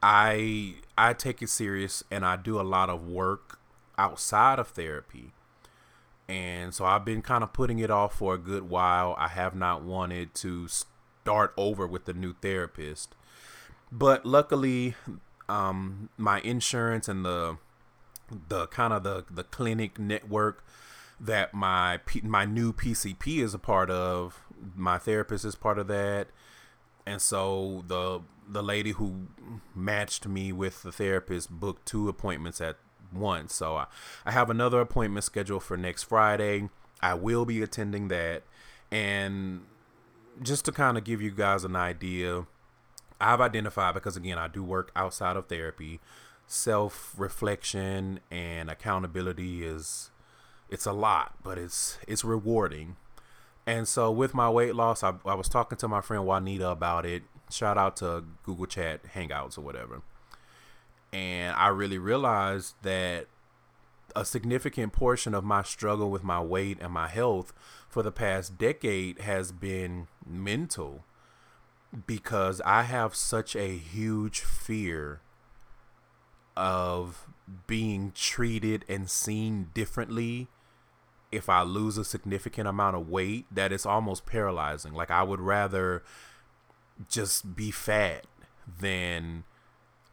I 0.00 0.76
I 0.96 1.14
take 1.14 1.42
it 1.42 1.48
serious 1.48 2.04
and 2.08 2.24
I 2.24 2.36
do 2.36 2.60
a 2.60 2.62
lot 2.62 2.88
of 2.88 3.04
work 3.04 3.58
outside 3.98 4.60
of 4.60 4.68
therapy 4.68 5.32
and 6.28 6.74
so 6.74 6.84
I've 6.84 7.04
been 7.04 7.22
kind 7.22 7.44
of 7.44 7.52
putting 7.52 7.78
it 7.78 7.90
off 7.90 8.14
for 8.14 8.34
a 8.34 8.38
good 8.38 8.68
while. 8.68 9.14
I 9.18 9.28
have 9.28 9.54
not 9.54 9.82
wanted 9.82 10.34
to 10.36 10.68
start 10.68 11.52
over 11.56 11.86
with 11.86 12.06
the 12.06 12.14
new 12.14 12.34
therapist, 12.40 13.14
but 13.92 14.24
luckily, 14.24 14.94
um, 15.48 16.08
my 16.16 16.40
insurance 16.40 17.08
and 17.08 17.24
the 17.24 17.58
the 18.48 18.66
kind 18.68 18.92
of 18.92 19.02
the 19.02 19.24
the 19.30 19.44
clinic 19.44 19.98
network 19.98 20.64
that 21.20 21.54
my 21.54 22.00
my 22.22 22.44
new 22.44 22.72
PCP 22.72 23.38
is 23.38 23.54
a 23.54 23.58
part 23.58 23.90
of, 23.90 24.40
my 24.74 24.98
therapist 24.98 25.44
is 25.44 25.54
part 25.54 25.78
of 25.78 25.86
that, 25.88 26.28
and 27.06 27.20
so 27.20 27.84
the 27.86 28.20
the 28.46 28.62
lady 28.62 28.92
who 28.92 29.26
matched 29.74 30.26
me 30.26 30.52
with 30.52 30.82
the 30.82 30.92
therapist 30.92 31.50
booked 31.50 31.86
two 31.86 32.08
appointments 32.08 32.60
at 32.60 32.76
one. 33.14 33.48
So 33.48 33.76
I, 33.76 33.86
I 34.24 34.32
have 34.32 34.50
another 34.50 34.80
appointment 34.80 35.24
scheduled 35.24 35.62
for 35.62 35.76
next 35.76 36.04
Friday. 36.04 36.68
I 37.00 37.14
will 37.14 37.44
be 37.44 37.62
attending 37.62 38.08
that. 38.08 38.42
And 38.90 39.62
just 40.42 40.64
to 40.66 40.72
kind 40.72 40.96
of 40.96 41.04
give 41.04 41.20
you 41.20 41.30
guys 41.30 41.64
an 41.64 41.76
idea, 41.76 42.46
I've 43.20 43.40
identified 43.40 43.94
because 43.94 44.16
again, 44.16 44.38
I 44.38 44.48
do 44.48 44.62
work 44.62 44.90
outside 44.96 45.36
of 45.36 45.48
therapy. 45.48 46.00
Self 46.46 47.14
reflection 47.16 48.20
and 48.30 48.70
accountability 48.70 49.64
is 49.64 50.10
it's 50.68 50.84
a 50.84 50.92
lot, 50.92 51.36
but 51.42 51.56
it's 51.56 51.98
it's 52.06 52.24
rewarding. 52.24 52.96
And 53.66 53.88
so 53.88 54.10
with 54.10 54.34
my 54.34 54.50
weight 54.50 54.74
loss, 54.74 55.02
I, 55.02 55.14
I 55.24 55.34
was 55.34 55.48
talking 55.48 55.78
to 55.78 55.88
my 55.88 56.02
friend 56.02 56.26
Juanita 56.26 56.68
about 56.68 57.06
it. 57.06 57.22
Shout 57.50 57.78
out 57.78 57.96
to 57.96 58.24
Google 58.42 58.66
Chat 58.66 59.02
Hangouts 59.14 59.56
or 59.56 59.62
whatever 59.62 60.02
and 61.14 61.54
I 61.56 61.68
really 61.68 61.98
realized 61.98 62.74
that 62.82 63.26
a 64.16 64.24
significant 64.24 64.92
portion 64.92 65.32
of 65.32 65.44
my 65.44 65.62
struggle 65.62 66.10
with 66.10 66.24
my 66.24 66.40
weight 66.40 66.78
and 66.80 66.92
my 66.92 67.06
health 67.06 67.52
for 67.88 68.02
the 68.02 68.10
past 68.10 68.58
decade 68.58 69.20
has 69.20 69.52
been 69.52 70.08
mental 70.26 71.04
because 72.06 72.60
I 72.64 72.82
have 72.82 73.14
such 73.14 73.54
a 73.54 73.76
huge 73.76 74.40
fear 74.40 75.20
of 76.56 77.28
being 77.68 78.10
treated 78.12 78.84
and 78.88 79.08
seen 79.08 79.70
differently 79.72 80.48
if 81.30 81.48
I 81.48 81.62
lose 81.62 81.96
a 81.96 82.04
significant 82.04 82.66
amount 82.66 82.96
of 82.96 83.08
weight 83.08 83.46
that 83.52 83.72
it's 83.72 83.86
almost 83.86 84.26
paralyzing. 84.26 84.92
Like 84.94 85.12
I 85.12 85.22
would 85.22 85.40
rather 85.40 86.02
just 87.08 87.54
be 87.54 87.70
fat 87.70 88.26
than 88.80 89.44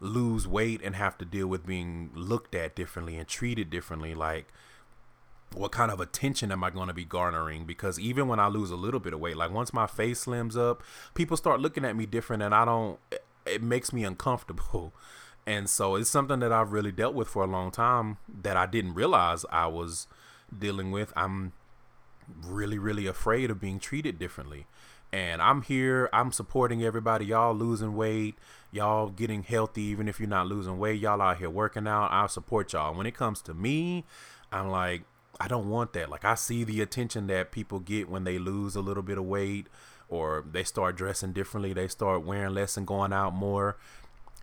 lose 0.01 0.47
weight 0.47 0.81
and 0.83 0.95
have 0.95 1.17
to 1.19 1.25
deal 1.25 1.47
with 1.47 1.65
being 1.65 2.09
looked 2.13 2.55
at 2.55 2.75
differently 2.75 3.17
and 3.17 3.27
treated 3.27 3.69
differently 3.69 4.13
like 4.13 4.51
what 5.53 5.71
kind 5.71 5.91
of 5.91 5.99
attention 5.99 6.51
am 6.51 6.63
I 6.63 6.69
going 6.69 6.87
to 6.87 6.93
be 6.93 7.05
garnering? 7.05 7.65
Because 7.65 7.99
even 7.99 8.27
when 8.27 8.39
I 8.39 8.47
lose 8.47 8.71
a 8.71 8.75
little 8.75 8.99
bit 8.99 9.13
of 9.13 9.19
weight, 9.19 9.37
like 9.37 9.51
once 9.51 9.73
my 9.73 9.85
face 9.85 10.25
slims 10.25 10.57
up, 10.57 10.81
people 11.13 11.37
start 11.37 11.59
looking 11.59 11.85
at 11.85 11.95
me 11.95 12.05
different 12.05 12.41
and 12.41 12.55
I 12.55 12.65
don't, 12.65 12.99
it 13.45 13.61
makes 13.61 13.93
me 13.93 14.03
uncomfortable. 14.03 14.93
And 15.43 15.67
so 15.67 15.95
it's 15.95 16.07
something 16.07 16.39
that 16.41 16.51
I've 16.51 16.71
really 16.71 16.91
dealt 16.91 17.15
with 17.15 17.27
for 17.27 17.43
a 17.43 17.47
long 17.47 17.71
time 17.71 18.17
that 18.43 18.55
I 18.55 18.67
didn't 18.67 18.93
realize 18.93 19.43
I 19.51 19.65
was 19.65 20.05
dealing 20.55 20.91
with. 20.91 21.11
I'm 21.15 21.53
really, 22.45 22.77
really 22.77 23.07
afraid 23.07 23.49
of 23.49 23.59
being 23.59 23.79
treated 23.79 24.19
differently. 24.19 24.67
And 25.13 25.41
I'm 25.41 25.61
here, 25.61 26.09
I'm 26.13 26.31
supporting 26.31 26.83
everybody. 26.83 27.25
Y'all 27.25 27.53
losing 27.53 27.95
weight, 27.95 28.35
y'all 28.71 29.09
getting 29.09 29.43
healthy, 29.43 29.83
even 29.83 30.07
if 30.07 30.19
you're 30.19 30.29
not 30.29 30.47
losing 30.47 30.79
weight. 30.79 31.01
Y'all 31.01 31.21
out 31.21 31.37
here 31.37 31.49
working 31.49 31.85
out. 31.85 32.11
I'll 32.11 32.29
support 32.29 32.71
y'all. 32.71 32.95
When 32.95 33.05
it 33.05 33.15
comes 33.15 33.41
to 33.43 33.53
me, 33.53 34.05
I'm 34.53 34.69
like, 34.69 35.03
I 35.39 35.47
don't 35.47 35.69
want 35.69 35.93
that. 35.93 36.09
Like, 36.09 36.23
I 36.23 36.35
see 36.35 36.63
the 36.63 36.81
attention 36.81 37.27
that 37.27 37.51
people 37.51 37.79
get 37.79 38.09
when 38.09 38.23
they 38.23 38.39
lose 38.39 38.75
a 38.75 38.81
little 38.81 39.03
bit 39.03 39.17
of 39.17 39.25
weight 39.25 39.67
or 40.07 40.45
they 40.49 40.63
start 40.63 40.95
dressing 40.95 41.33
differently, 41.33 41.73
they 41.73 41.87
start 41.87 42.25
wearing 42.25 42.53
less 42.53 42.77
and 42.77 42.87
going 42.87 43.11
out 43.11 43.33
more. 43.33 43.77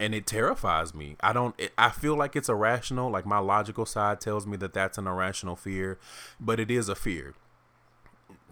And 0.01 0.15
it 0.15 0.27
terrifies 0.27 0.95
me. 0.95 1.17
I 1.21 1.33
don't, 1.33 1.55
it, 1.59 1.73
I 1.77 1.91
feel 1.91 2.17
like 2.17 2.37
it's 2.37 2.49
irrational. 2.49 3.11
Like, 3.11 3.27
my 3.27 3.39
logical 3.39 3.87
side 3.87 4.21
tells 4.21 4.47
me 4.47 4.57
that 4.59 4.73
that's 4.75 4.99
an 4.99 5.07
irrational 5.07 5.57
fear, 5.57 5.99
but 6.39 6.61
it 6.61 6.71
is 6.71 6.89
a 6.89 6.95
fear 6.95 7.35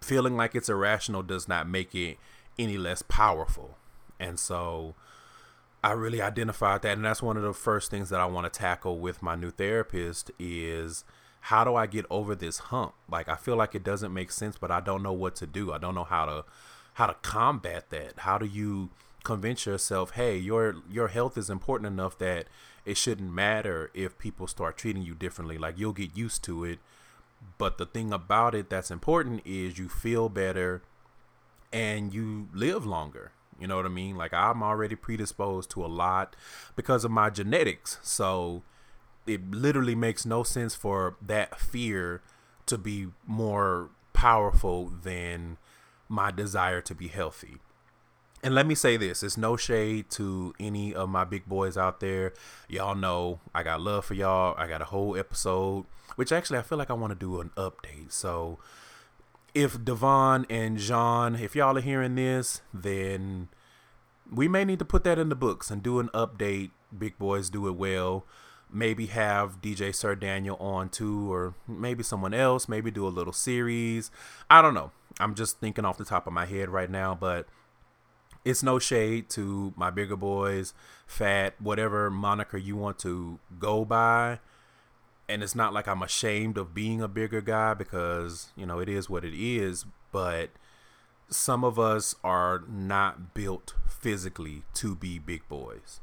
feeling 0.07 0.37
like 0.37 0.55
it's 0.55 0.69
irrational 0.69 1.23
does 1.23 1.49
not 1.49 1.69
make 1.69 1.95
it 1.95 2.19
any 2.59 2.79
less 2.79 3.03
powerful. 3.03 3.77
And 4.19 4.39
so 4.39 4.95
I 5.85 5.93
really 5.93 6.23
identified 6.23 6.83
that 6.83 6.97
and 6.97 7.05
that's 7.05 7.23
one 7.23 7.37
of 7.37 7.43
the 7.43 7.53
first 7.53 7.91
things 7.91 8.09
that 8.11 8.21
I 8.21 8.27
want 8.27 8.51
to 8.51 8.59
tackle 8.59 8.99
with 8.99 9.23
my 9.23 9.35
new 9.35 9.51
therapist 9.51 10.31
is 10.39 11.05
how 11.41 11.65
do 11.65 11.75
I 11.77 11.87
get 11.87 12.07
over 12.11 12.35
this 12.35 12.59
hump? 12.59 12.95
Like 13.11 13.29
I 13.29 13.37
feel 13.37 13.57
like 13.57 13.75
it 13.75 13.85
doesn't 13.85 14.13
make 14.13 14.33
sense, 14.33 14.57
but 14.59 14.71
I 14.71 14.81
don't 14.81 15.03
know 15.03 15.13
what 15.13 15.37
to 15.37 15.47
do. 15.47 15.73
I 15.73 15.79
don't 15.79 15.95
know 15.95 16.05
how 16.05 16.25
to 16.27 16.45
how 16.95 17.07
to 17.07 17.15
combat 17.15 17.91
that. 17.91 18.21
How 18.21 18.39
do 18.39 18.47
you 18.47 18.91
convince 19.27 19.67
yourself, 19.67 20.13
hey, 20.13 20.37
your 20.37 20.77
your 20.91 21.09
health 21.09 21.37
is 21.37 21.51
important 21.51 21.89
enough 21.89 22.17
that 22.19 22.47
it 22.85 22.97
shouldn't 22.97 23.33
matter 23.33 23.91
if 23.93 24.17
people 24.19 24.47
start 24.47 24.77
treating 24.77 25.03
you 25.03 25.15
differently. 25.15 25.59
Like 25.59 25.79
you'll 25.79 25.93
get 25.93 26.17
used 26.17 26.45
to 26.45 26.65
it. 26.65 26.79
But 27.59 27.79
the 27.79 27.87
thing 27.87 28.13
about 28.13 28.55
it 28.55 28.69
that's 28.69 28.91
important 28.91 29.43
is 29.45 29.79
you 29.79 29.89
feel 29.89 30.29
better 30.29 30.83
and 31.73 32.13
you 32.13 32.49
live 32.53 32.85
longer. 32.85 33.33
You 33.59 33.67
know 33.67 33.77
what 33.77 33.87
I 33.87 33.91
mean? 33.91 34.17
Like 34.17 34.35
I'm 34.35 34.63
already 34.63 34.97
predisposed 34.97 35.71
to 35.71 35.85
a 35.85 35.89
lot 35.89 36.37
because 36.75 37.05
of 37.05 37.11
my 37.11 37.31
genetics. 37.31 37.99
So 38.03 38.63
it 39.27 39.51
literally 39.51 39.95
makes 39.95 40.27
no 40.27 40.43
sense 40.43 40.75
for 40.75 41.17
that 41.23 41.59
fear 41.59 42.23
to 42.67 42.77
be 42.77 43.09
more 43.27 43.91
powerful 44.13 44.93
than 45.03 45.57
my 46.09 46.31
desire 46.31 46.81
to 46.83 46.95
be 46.95 47.09
healthy. 47.09 47.57
And 48.47 48.55
let 48.55 48.65
me 48.65 48.77
say 48.77 48.97
this, 48.97 49.25
it's 49.25 49.37
no 49.37 49.57
shade 49.57 50.09
to 50.11 50.55
any 50.61 50.95
of 50.95 51.09
my 51.09 51.25
big 51.25 51.47
boys 51.47 51.77
out 51.77 51.99
there. 51.99 52.33
Y'all 52.69 52.95
know 52.95 53.41
I 53.53 53.65
got 53.65 53.81
love 53.81 54.05
for 54.05 54.15
y'all. 54.15 54.55
I 54.57 54.69
got 54.69 54.81
a 54.81 54.85
whole 54.85 55.17
episode, 55.17 55.87
which 56.15 56.31
actually 56.31 56.61
I 56.61 56.63
feel 56.63 56.79
like 56.79 56.89
I 56.89 56.93
want 56.93 57.11
to 57.11 57.19
do 57.19 57.41
an 57.41 57.51
update. 57.57 58.13
So 58.13 58.61
if 59.53 59.85
Devon 59.85 60.47
and 60.49 60.79
Jean, 60.79 61.35
if 61.35 61.57
y'all 61.57 61.77
are 61.77 61.81
hearing 61.81 62.15
this, 62.15 62.63
then 62.73 63.49
we 64.33 64.47
may 64.47 64.65
need 64.65 64.79
to 64.79 64.85
put 64.85 65.03
that 65.03 65.19
in 65.19 65.29
the 65.29 65.35
books 65.35 65.69
and 65.69 65.83
do 65.83 65.99
an 65.99 66.09
update. 66.15 66.71
Big 66.97 67.19
boys 67.19 67.51
do 67.51 67.67
it 67.67 67.75
well. 67.75 68.27
Maybe 68.73 69.07
have 69.07 69.61
DJ 69.61 69.93
Sir 69.93 70.15
Daniel 70.15 70.57
on 70.59 70.89
too, 70.89 71.33
or 71.33 71.55
maybe 71.67 72.05
someone 72.05 72.33
else. 72.33 72.69
Maybe 72.69 72.93
do 72.93 73.09
a 73.09 73.11
little 73.11 73.33
series. 73.33 74.13
I 74.49 74.63
don't 74.63 74.75
know. 74.75 74.93
I'm 75.19 75.35
just 75.35 75.59
thinking 75.59 75.85
off 75.85 75.99
the 75.99 76.05
top 76.05 76.29
of 76.29 76.33
my 76.33 76.47
head 76.47 76.69
right 76.69 76.89
now, 76.89 77.17
but 77.19 77.49
it's 78.47 78.63
no 78.63 78.79
shade 78.79 79.29
to 79.31 79.75
my 79.77 79.91
bigger 79.91 80.17
boys, 80.17 80.73
fat, 81.07 81.55
whatever 81.61 82.11
moniker 82.11 82.57
you 82.57 82.77
want 82.77 82.99
to 83.01 83.39
go 83.59 83.85
by 83.85 84.39
and 85.29 85.43
it's 85.43 85.55
not 85.55 85.73
like 85.73 85.89
I'm 85.89 86.03
ashamed 86.03 86.57
of 86.57 86.75
being 86.75 87.03
a 87.03 87.09
bigger 87.09 87.41
guy 87.41 87.75
because, 87.75 88.49
you 88.57 88.65
know, 88.67 88.79
it 88.79 88.89
is 88.89 89.11
what 89.11 89.25
it 89.25 89.35
is, 89.35 89.85
but 90.13 90.51
some 91.29 91.65
of 91.65 91.79
us 91.79 92.15
are 92.23 92.63
not 92.69 93.35
built 93.35 93.75
physically 93.89 94.63
to 94.75 94.95
be 94.95 95.19
big 95.19 95.49
boys. 95.49 96.01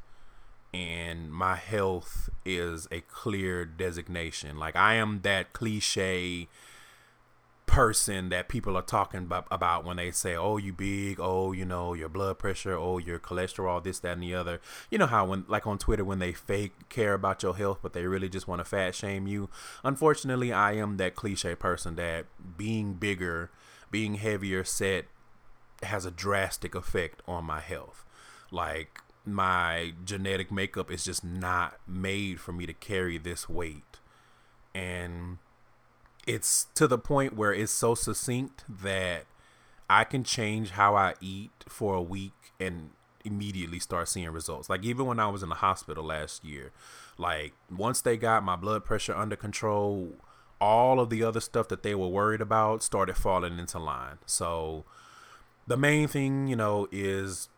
And 0.73 1.31
my 1.31 1.55
health 1.55 2.29
is 2.45 2.87
a 2.91 3.01
clear 3.01 3.63
designation. 3.63 4.57
Like 4.57 4.75
I 4.75 4.95
am 4.95 5.21
that 5.21 5.53
cliche 5.53 6.47
person 7.65 8.29
that 8.29 8.49
people 8.49 8.77
are 8.77 8.83
talking 8.83 9.29
about, 9.31 9.85
when 9.85 9.97
they 9.97 10.11
say, 10.11 10.35
"Oh, 10.35 10.57
you 10.57 10.73
big. 10.73 11.19
Oh, 11.19 11.51
you 11.51 11.65
know 11.65 11.93
your 11.93 12.09
blood 12.09 12.39
pressure. 12.39 12.75
Oh, 12.75 12.97
your 12.97 13.19
cholesterol. 13.19 13.83
This, 13.83 13.99
that, 13.99 14.13
and 14.13 14.23
the 14.23 14.35
other." 14.35 14.61
You 14.89 14.97
know 14.97 15.07
how 15.07 15.25
when 15.25 15.45
like 15.47 15.65
on 15.65 15.77
Twitter 15.77 16.03
when 16.03 16.19
they 16.19 16.33
fake 16.33 16.89
care 16.89 17.13
about 17.13 17.43
your 17.43 17.55
health, 17.55 17.79
but 17.81 17.93
they 17.93 18.05
really 18.05 18.29
just 18.29 18.47
want 18.47 18.59
to 18.59 18.65
fat 18.65 18.95
shame 18.95 19.27
you. 19.27 19.49
Unfortunately, 19.83 20.53
I 20.53 20.73
am 20.73 20.97
that 20.97 21.15
cliche 21.15 21.55
person 21.55 21.95
that 21.95 22.25
being 22.57 22.93
bigger, 22.93 23.49
being 23.91 24.15
heavier 24.15 24.63
set 24.63 25.05
has 25.83 26.05
a 26.05 26.11
drastic 26.11 26.75
effect 26.75 27.21
on 27.27 27.45
my 27.45 27.59
health. 27.59 28.05
Like 28.51 28.99
my 29.25 29.93
genetic 30.03 30.51
makeup 30.51 30.91
is 30.91 31.03
just 31.03 31.23
not 31.23 31.77
made 31.87 32.39
for 32.39 32.51
me 32.51 32.65
to 32.65 32.73
carry 32.73 33.17
this 33.17 33.47
weight. 33.47 33.99
And 34.75 35.37
it's 36.25 36.67
to 36.75 36.87
the 36.87 36.97
point 36.97 37.35
where 37.35 37.53
it's 37.53 37.71
so 37.71 37.95
succinct 37.95 38.63
that 38.69 39.25
I 39.89 40.03
can 40.03 40.23
change 40.23 40.71
how 40.71 40.95
I 40.95 41.15
eat 41.21 41.51
for 41.67 41.95
a 41.95 42.01
week 42.01 42.33
and 42.59 42.91
immediately 43.25 43.79
start 43.79 44.07
seeing 44.09 44.29
results. 44.29 44.69
Like 44.69 44.83
even 44.83 45.05
when 45.05 45.19
I 45.19 45.27
was 45.27 45.43
in 45.43 45.49
the 45.49 45.55
hospital 45.55 46.03
last 46.03 46.43
year, 46.43 46.71
like 47.17 47.53
once 47.69 48.01
they 48.01 48.17
got 48.17 48.43
my 48.43 48.55
blood 48.55 48.83
pressure 48.85 49.15
under 49.15 49.35
control, 49.35 50.13
all 50.59 50.99
of 50.99 51.09
the 51.09 51.23
other 51.23 51.41
stuff 51.41 51.67
that 51.67 51.83
they 51.83 51.95
were 51.95 52.07
worried 52.07 52.41
about 52.41 52.83
started 52.83 53.17
falling 53.17 53.59
into 53.59 53.79
line. 53.79 54.17
So 54.25 54.85
the 55.67 55.77
main 55.77 56.07
thing, 56.07 56.47
you 56.47 56.55
know, 56.55 56.87
is 56.91 57.49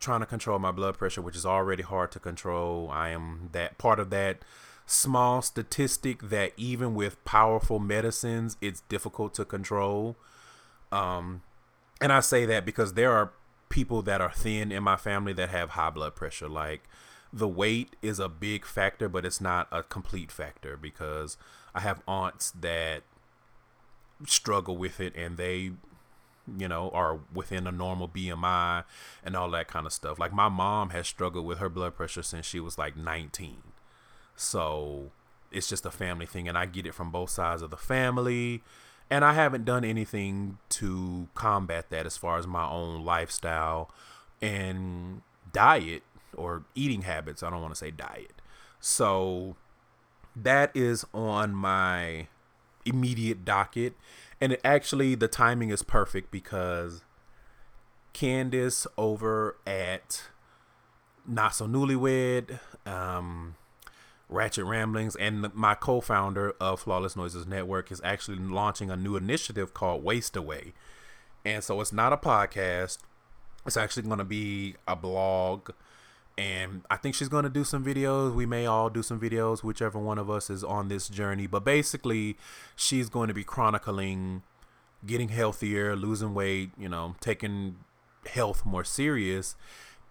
trying 0.00 0.20
to 0.20 0.26
control 0.26 0.58
my 0.58 0.70
blood 0.70 0.98
pressure, 0.98 1.22
which 1.22 1.36
is 1.36 1.46
already 1.46 1.82
hard 1.82 2.10
to 2.12 2.18
control. 2.18 2.90
I 2.92 3.10
am 3.10 3.48
that 3.52 3.78
part 3.78 4.00
of 4.00 4.10
that 4.10 4.38
small 4.92 5.42
statistic 5.42 6.22
that 6.28 6.52
even 6.56 6.94
with 6.94 7.24
powerful 7.24 7.78
medicines, 7.78 8.56
it's 8.60 8.82
difficult 8.82 9.34
to 9.34 9.44
control. 9.44 10.16
Um, 10.90 11.42
and 12.00 12.12
I 12.12 12.20
say 12.20 12.44
that 12.46 12.64
because 12.64 12.94
there 12.94 13.12
are 13.12 13.32
people 13.68 14.02
that 14.02 14.20
are 14.20 14.32
thin 14.32 14.70
in 14.70 14.82
my 14.82 14.96
family 14.96 15.32
that 15.32 15.48
have 15.48 15.70
high 15.70 15.90
blood 15.90 16.14
pressure. 16.14 16.48
Like 16.48 16.82
the 17.32 17.48
weight 17.48 17.96
is 18.02 18.18
a 18.18 18.28
big 18.28 18.66
factor, 18.66 19.08
but 19.08 19.24
it's 19.24 19.40
not 19.40 19.66
a 19.72 19.82
complete 19.82 20.30
factor 20.30 20.76
because 20.76 21.36
I 21.74 21.80
have 21.80 22.02
aunts 22.06 22.50
that 22.50 23.02
struggle 24.26 24.76
with 24.76 25.00
it 25.00 25.16
and 25.16 25.36
they 25.36 25.72
you 26.58 26.68
know, 26.68 26.90
are 26.90 27.20
within 27.32 27.66
a 27.66 27.72
normal 27.72 28.08
BMI 28.08 28.84
and 29.24 29.36
all 29.36 29.50
that 29.50 29.68
kind 29.68 29.86
of 29.86 29.92
stuff. 29.92 30.18
Like 30.18 30.32
my 30.32 30.48
mom 30.48 30.90
has 30.90 31.06
struggled 31.06 31.46
with 31.46 31.58
her 31.58 31.68
blood 31.68 31.94
pressure 31.94 32.22
since 32.22 32.44
she 32.46 32.60
was 32.60 32.76
like 32.76 32.96
19. 32.96 33.58
So 34.36 35.10
it's 35.50 35.68
just 35.68 35.86
a 35.86 35.90
family 35.90 36.26
thing, 36.26 36.48
and 36.48 36.56
I 36.56 36.66
get 36.66 36.86
it 36.86 36.94
from 36.94 37.10
both 37.10 37.30
sides 37.30 37.62
of 37.62 37.70
the 37.70 37.76
family. 37.76 38.62
And 39.10 39.24
I 39.24 39.34
haven't 39.34 39.64
done 39.64 39.84
anything 39.84 40.58
to 40.70 41.28
combat 41.34 41.90
that 41.90 42.06
as 42.06 42.16
far 42.16 42.38
as 42.38 42.46
my 42.46 42.66
own 42.66 43.04
lifestyle 43.04 43.90
and 44.40 45.20
diet 45.52 46.02
or 46.34 46.64
eating 46.74 47.02
habits. 47.02 47.42
I 47.42 47.50
don't 47.50 47.60
want 47.60 47.74
to 47.74 47.78
say 47.78 47.90
diet. 47.90 48.40
So 48.80 49.56
that 50.34 50.70
is 50.74 51.04
on 51.12 51.54
my 51.54 52.28
immediate 52.86 53.44
docket. 53.44 53.94
And 54.40 54.52
it 54.52 54.60
actually, 54.64 55.14
the 55.14 55.28
timing 55.28 55.70
is 55.70 55.82
perfect 55.82 56.30
because 56.30 57.04
Candace 58.12 58.86
over 58.96 59.56
at 59.66 60.22
Not 61.26 61.54
So 61.54 61.66
Newlywed, 61.66 62.58
um, 62.86 63.56
Ratchet 64.32 64.64
Ramblings, 64.64 65.16
and 65.16 65.52
my 65.54 65.74
co 65.74 66.00
founder 66.00 66.54
of 66.60 66.80
Flawless 66.80 67.16
Noises 67.16 67.46
Network 67.46 67.92
is 67.92 68.00
actually 68.02 68.38
launching 68.38 68.90
a 68.90 68.96
new 68.96 69.16
initiative 69.16 69.74
called 69.74 70.02
Waste 70.02 70.36
Away. 70.36 70.72
And 71.44 71.62
so 71.62 71.80
it's 71.80 71.92
not 71.92 72.12
a 72.12 72.16
podcast, 72.16 72.98
it's 73.66 73.76
actually 73.76 74.04
going 74.04 74.18
to 74.18 74.24
be 74.24 74.76
a 74.86 74.96
blog. 74.96 75.70
And 76.38 76.82
I 76.90 76.96
think 76.96 77.14
she's 77.14 77.28
going 77.28 77.44
to 77.44 77.50
do 77.50 77.62
some 77.62 77.84
videos. 77.84 78.34
We 78.34 78.46
may 78.46 78.64
all 78.64 78.88
do 78.88 79.02
some 79.02 79.20
videos, 79.20 79.62
whichever 79.62 79.98
one 79.98 80.18
of 80.18 80.30
us 80.30 80.48
is 80.48 80.64
on 80.64 80.88
this 80.88 81.08
journey. 81.08 81.46
But 81.46 81.62
basically, 81.62 82.38
she's 82.74 83.10
going 83.10 83.28
to 83.28 83.34
be 83.34 83.44
chronicling 83.44 84.42
getting 85.04 85.28
healthier, 85.28 85.94
losing 85.94 86.32
weight, 86.32 86.70
you 86.78 86.88
know, 86.88 87.16
taking 87.20 87.76
health 88.26 88.64
more 88.64 88.84
serious. 88.84 89.56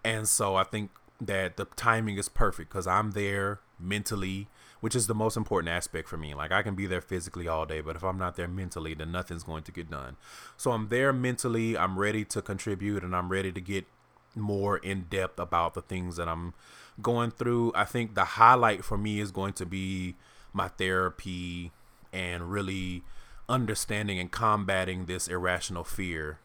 And 0.04 0.28
so 0.28 0.54
I 0.56 0.64
think 0.64 0.90
that 1.26 1.56
the 1.56 1.64
timing 1.76 2.18
is 2.18 2.28
perfect 2.28 2.70
because 2.70 2.86
I'm 2.86 3.12
there 3.12 3.60
mentally, 3.78 4.48
which 4.80 4.96
is 4.96 5.06
the 5.06 5.14
most 5.14 5.36
important 5.36 5.70
aspect 5.70 6.08
for 6.08 6.16
me. 6.16 6.34
Like 6.34 6.50
I 6.50 6.62
can 6.62 6.74
be 6.74 6.86
there 6.86 7.00
physically 7.00 7.46
all 7.46 7.64
day, 7.64 7.80
but 7.80 7.96
if 7.96 8.02
I'm 8.02 8.18
not 8.18 8.36
there 8.36 8.48
mentally, 8.48 8.94
then 8.94 9.12
nothing's 9.12 9.44
going 9.44 9.62
to 9.64 9.72
get 9.72 9.90
done. 9.90 10.16
So 10.56 10.72
I'm 10.72 10.88
there 10.88 11.12
mentally, 11.12 11.76
I'm 11.78 11.98
ready 11.98 12.24
to 12.26 12.42
contribute 12.42 13.04
and 13.04 13.14
I'm 13.14 13.28
ready 13.28 13.52
to 13.52 13.60
get 13.60 13.86
more 14.34 14.78
in 14.78 15.02
depth 15.10 15.38
about 15.38 15.74
the 15.74 15.82
things 15.82 16.16
that 16.16 16.28
I'm 16.28 16.54
going 17.00 17.30
through. 17.30 17.72
I 17.74 17.84
think 17.84 18.14
the 18.14 18.24
highlight 18.24 18.84
for 18.84 18.98
me 18.98 19.20
is 19.20 19.30
going 19.30 19.52
to 19.54 19.66
be 19.66 20.16
my 20.52 20.68
therapy 20.68 21.72
and 22.12 22.50
really 22.50 23.02
understanding 23.48 24.18
and 24.18 24.30
combating 24.30 25.06
this 25.06 25.28
irrational 25.28 25.84
fear 25.84 26.40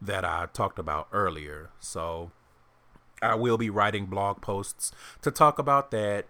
that 0.00 0.24
I 0.24 0.46
talked 0.52 0.78
about 0.78 1.08
earlier. 1.12 1.70
So 1.80 2.30
I 3.22 3.34
will 3.34 3.56
be 3.56 3.70
writing 3.70 4.06
blog 4.06 4.40
posts 4.40 4.92
to 5.22 5.30
talk 5.30 5.58
about 5.58 5.90
that 5.92 6.26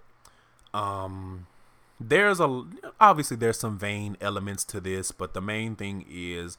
um, 0.75 1.47
there's 2.01 2.41
a 2.41 2.65
obviously 3.01 3.37
there's 3.37 3.59
some 3.59 3.79
vain 3.79 4.17
elements 4.21 4.65
to 4.65 4.81
this, 4.81 5.13
but 5.13 5.35
the 5.35 5.41
main 5.41 5.77
thing 5.77 6.05
is 6.09 6.59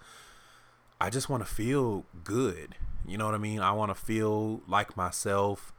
I 0.99 1.09
just 1.09 1.29
want 1.29 1.45
to 1.45 1.51
feel 1.51 2.05
good. 2.23 2.75
You 3.05 3.17
know 3.17 3.25
what 3.25 3.36
I 3.36 3.39
mean? 3.39 3.59
I 3.59 3.71
want 3.71 3.89
to 3.89 4.01
feel 4.01 4.61
like 4.67 4.95
myself. 4.95 5.73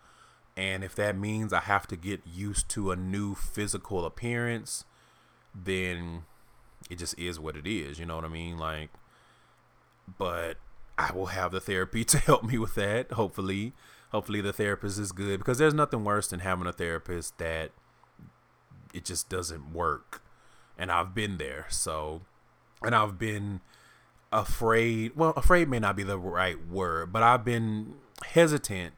And 0.56 0.84
if 0.84 0.94
that 0.96 1.16
means 1.16 1.52
I 1.52 1.60
have 1.60 1.86
to 1.88 1.96
get 1.96 2.20
used 2.26 2.68
to 2.70 2.92
a 2.92 2.96
new 2.96 3.34
physical 3.34 4.04
appearance, 4.04 4.84
then 5.54 6.24
it 6.90 6.98
just 6.98 7.18
is 7.18 7.40
what 7.40 7.56
it 7.56 7.66
is. 7.66 7.98
You 7.98 8.06
know 8.06 8.16
what 8.16 8.24
I 8.24 8.28
mean? 8.28 8.58
Like, 8.58 8.90
but 10.18 10.58
I 10.98 11.12
will 11.12 11.26
have 11.26 11.50
the 11.52 11.60
therapy 11.60 12.04
to 12.04 12.18
help 12.18 12.44
me 12.44 12.58
with 12.58 12.74
that. 12.74 13.12
Hopefully, 13.12 13.72
hopefully 14.14 14.40
the 14.40 14.52
therapist 14.52 14.96
is 14.96 15.10
good 15.10 15.40
because 15.40 15.58
there's 15.58 15.74
nothing 15.74 16.04
worse 16.04 16.28
than 16.28 16.38
having 16.38 16.68
a 16.68 16.72
therapist 16.72 17.36
that 17.38 17.72
it 18.94 19.04
just 19.04 19.28
doesn't 19.28 19.72
work. 19.72 20.22
And 20.78 20.92
I've 20.92 21.16
been 21.16 21.36
there. 21.36 21.66
So, 21.68 22.22
and 22.80 22.94
I've 22.94 23.18
been 23.18 23.60
afraid. 24.32 25.16
Well, 25.16 25.30
afraid 25.30 25.68
may 25.68 25.80
not 25.80 25.96
be 25.96 26.04
the 26.04 26.16
right 26.16 26.64
word, 26.64 27.12
but 27.12 27.24
I've 27.24 27.44
been 27.44 27.94
hesitant 28.24 28.94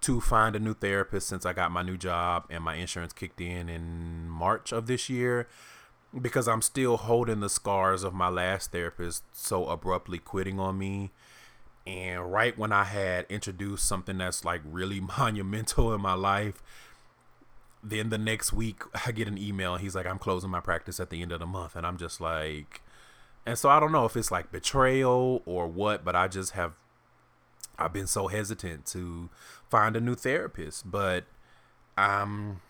to 0.00 0.22
find 0.22 0.56
a 0.56 0.58
new 0.58 0.72
therapist 0.72 1.28
since 1.28 1.44
I 1.44 1.52
got 1.52 1.70
my 1.70 1.82
new 1.82 1.98
job 1.98 2.46
and 2.48 2.64
my 2.64 2.76
insurance 2.76 3.12
kicked 3.12 3.42
in 3.42 3.68
in 3.68 4.30
March 4.30 4.72
of 4.72 4.86
this 4.86 5.10
year 5.10 5.46
because 6.18 6.48
I'm 6.48 6.62
still 6.62 6.96
holding 6.96 7.40
the 7.40 7.50
scars 7.50 8.02
of 8.02 8.14
my 8.14 8.28
last 8.28 8.72
therapist 8.72 9.24
so 9.32 9.66
abruptly 9.66 10.18
quitting 10.18 10.58
on 10.58 10.78
me. 10.78 11.10
And 11.86 12.32
right 12.32 12.56
when 12.56 12.72
I 12.72 12.84
had 12.84 13.26
introduced 13.28 13.86
something 13.86 14.18
that's 14.18 14.44
like 14.44 14.62
really 14.64 15.00
monumental 15.18 15.92
in 15.94 16.00
my 16.00 16.14
life, 16.14 16.62
then 17.82 18.08
the 18.08 18.18
next 18.18 18.52
week 18.52 18.82
I 19.06 19.12
get 19.12 19.28
an 19.28 19.38
email. 19.38 19.76
He's 19.76 19.94
like, 19.94 20.06
I'm 20.06 20.18
closing 20.18 20.50
my 20.50 20.60
practice 20.60 20.98
at 20.98 21.10
the 21.10 21.20
end 21.20 21.32
of 21.32 21.40
the 21.40 21.46
month. 21.46 21.76
And 21.76 21.86
I'm 21.86 21.98
just 21.98 22.20
like, 22.20 22.80
and 23.46 23.58
so 23.58 23.68
I 23.68 23.78
don't 23.78 23.92
know 23.92 24.06
if 24.06 24.16
it's 24.16 24.30
like 24.30 24.50
betrayal 24.50 25.42
or 25.44 25.66
what, 25.66 26.04
but 26.04 26.16
I 26.16 26.28
just 26.28 26.52
have, 26.52 26.72
I've 27.78 27.92
been 27.92 28.06
so 28.06 28.28
hesitant 28.28 28.86
to 28.86 29.28
find 29.68 29.96
a 29.96 30.00
new 30.00 30.14
therapist. 30.14 30.90
But 30.90 31.24
um, 31.98 32.62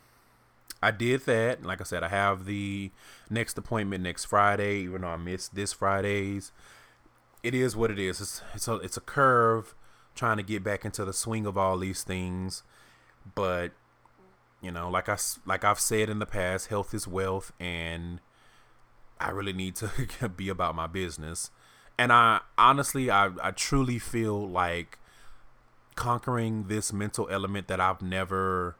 I 0.83 0.91
did 0.91 1.23
that. 1.27 1.63
Like 1.63 1.81
I 1.81 1.85
said, 1.85 2.03
I 2.03 2.09
have 2.09 2.47
the 2.47 2.91
next 3.31 3.57
appointment 3.57 4.03
next 4.03 4.25
Friday, 4.25 4.81
even 4.81 5.03
though 5.03 5.09
I 5.09 5.17
missed 5.17 5.55
this 5.55 5.73
Friday's. 5.73 6.51
It 7.45 7.55
is 7.55 7.77
what 7.77 7.91
it 7.91 7.99
is. 7.99 8.23
It's, 8.23 8.43
it's 8.55 8.67
a, 8.67 8.77
it's 8.77 8.97
a 8.97 9.03
curve 9.03 9.75
trying 10.15 10.39
to 10.39 10.43
get 10.43 10.65
back 10.65 10.85
into 10.85 11.05
the 11.05 11.13
swing 11.13 11.45
of 11.45 11.59
all 11.59 11.77
these 11.77 12.03
things. 12.03 12.63
But 13.35 13.73
you 14.63 14.73
know, 14.73 14.89
like 14.89 15.11
I 15.11 15.19
like 15.45 15.63
I've 15.63 15.79
said 15.79 16.09
in 16.09 16.21
the 16.21 16.27
past, 16.27 16.69
health 16.69 16.95
is 16.95 17.07
wealth, 17.07 17.53
and 17.61 18.21
I 19.21 19.29
really 19.29 19.53
need 19.53 19.77
to 19.77 20.29
be 20.37 20.49
about 20.49 20.75
my 20.75 20.87
business. 20.87 21.51
And 21.99 22.11
I 22.11 22.41
honestly, 22.57 23.11
I 23.11 23.31
I 23.43 23.51
truly 23.51 23.99
feel 23.99 24.49
like 24.49 24.99
conquering 25.97 26.69
this 26.69 26.95
mental 26.95 27.29
element 27.31 27.69
that 27.69 27.79
I've 27.79 28.01
never 28.01 28.77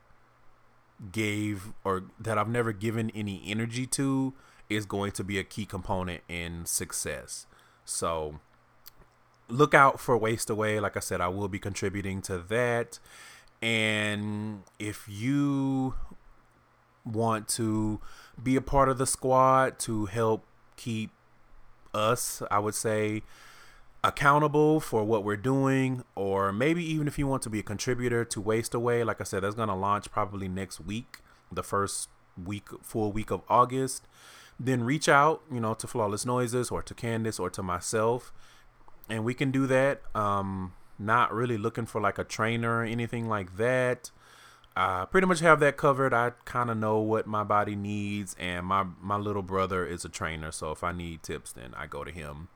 gave 1.13 1.75
or 1.85 2.05
that 2.19 2.39
I've 2.39 2.49
never 2.49 2.73
given 2.73 3.11
any 3.11 3.43
energy 3.47 3.87
to 3.89 4.33
is 4.71 4.87
going 4.87 5.13
to 5.13 5.23
be 5.23 5.39
a 5.39 5.45
key 5.45 5.67
component 5.67 6.23
in 6.29 6.65
success. 6.65 7.47
So 7.85 8.41
look 9.55 9.73
out 9.73 10.01
for 10.01 10.17
Waste 10.19 10.51
Away. 10.51 10.81
Like 10.81 10.97
I 10.97 11.01
said, 11.01 11.21
I 11.21 11.29
will 11.29 11.49
be 11.49 11.59
contributing 11.59 12.21
to 12.23 12.39
that. 12.39 12.99
And 13.63 14.65
if 14.79 15.07
you 15.09 15.95
want 17.05 17.49
to 17.49 18.01
be 18.43 18.57
a 18.57 18.61
part 18.61 18.89
of 18.89 18.99
the 18.99 19.07
squad 19.07 19.79
to 19.81 20.07
help 20.07 20.45
keep 20.77 21.11
us, 21.95 22.43
I 22.51 22.59
would 22.59 22.75
say, 22.75 23.23
accountable 24.03 24.81
for 24.81 25.05
what 25.05 25.25
we're 25.25 25.37
doing, 25.37 26.03
or 26.15 26.53
maybe 26.53 26.85
even 26.85 27.07
if 27.07 27.19
you 27.19 27.27
want 27.27 27.43
to 27.43 27.51
be 27.51 27.61
a 27.61 27.63
contributor 27.63 28.25
to 28.25 28.41
Waste 28.41 28.75
Away, 28.75 29.05
like 29.05 29.21
I 29.21 29.25
said, 29.25 29.45
that's 29.45 29.55
going 29.55 29.69
to 29.69 29.75
launch 29.75 30.11
probably 30.11 30.49
next 30.49 30.81
week, 30.81 31.21
the 31.51 31.63
first 31.63 32.09
week, 32.43 32.69
full 32.83 33.13
week 33.13 33.31
of 33.31 33.43
August. 33.49 34.07
Then 34.59 34.83
reach 34.85 35.09
out, 35.09 35.43
you 35.51 35.61
know, 35.61 35.75
to 35.75 35.87
Flawless 35.87 36.27
Noises 36.27 36.71
or 36.71 36.83
to 36.83 36.95
Candace 36.95 37.39
or 37.39 37.51
to 37.51 37.63
myself, 37.63 38.33
and 39.09 39.25
we 39.25 39.35
can 39.35 39.51
do 39.51 39.67
that. 39.67 40.03
Um, 40.15 40.73
not 40.99 41.33
really 41.33 41.59
looking 41.59 41.87
for 41.87 42.01
like 42.01 42.19
a 42.19 42.25
trainer 42.25 42.81
or 42.81 42.85
anything 42.85 43.29
like 43.29 43.57
that. 43.57 44.11
I 44.77 45.07
pretty 45.09 45.27
much 45.27 45.41
have 45.41 45.61
that 45.61 45.77
covered. 45.77 46.13
I 46.13 46.33
kind 46.45 46.71
of 46.71 46.77
know 46.77 46.99
what 46.99 47.27
my 47.27 47.45
body 47.45 47.77
needs, 47.77 48.35
and 48.39 48.67
my 48.67 48.85
my 49.01 49.17
little 49.17 49.43
brother 49.43 49.87
is 49.87 50.05
a 50.05 50.09
trainer, 50.09 50.51
so 50.51 50.73
if 50.73 50.83
I 50.83 50.93
need 50.93 51.23
tips, 51.23 51.53
then 51.53 51.75
I 51.77 51.87
go 51.87 52.03
to 52.03 52.11
him. 52.11 52.49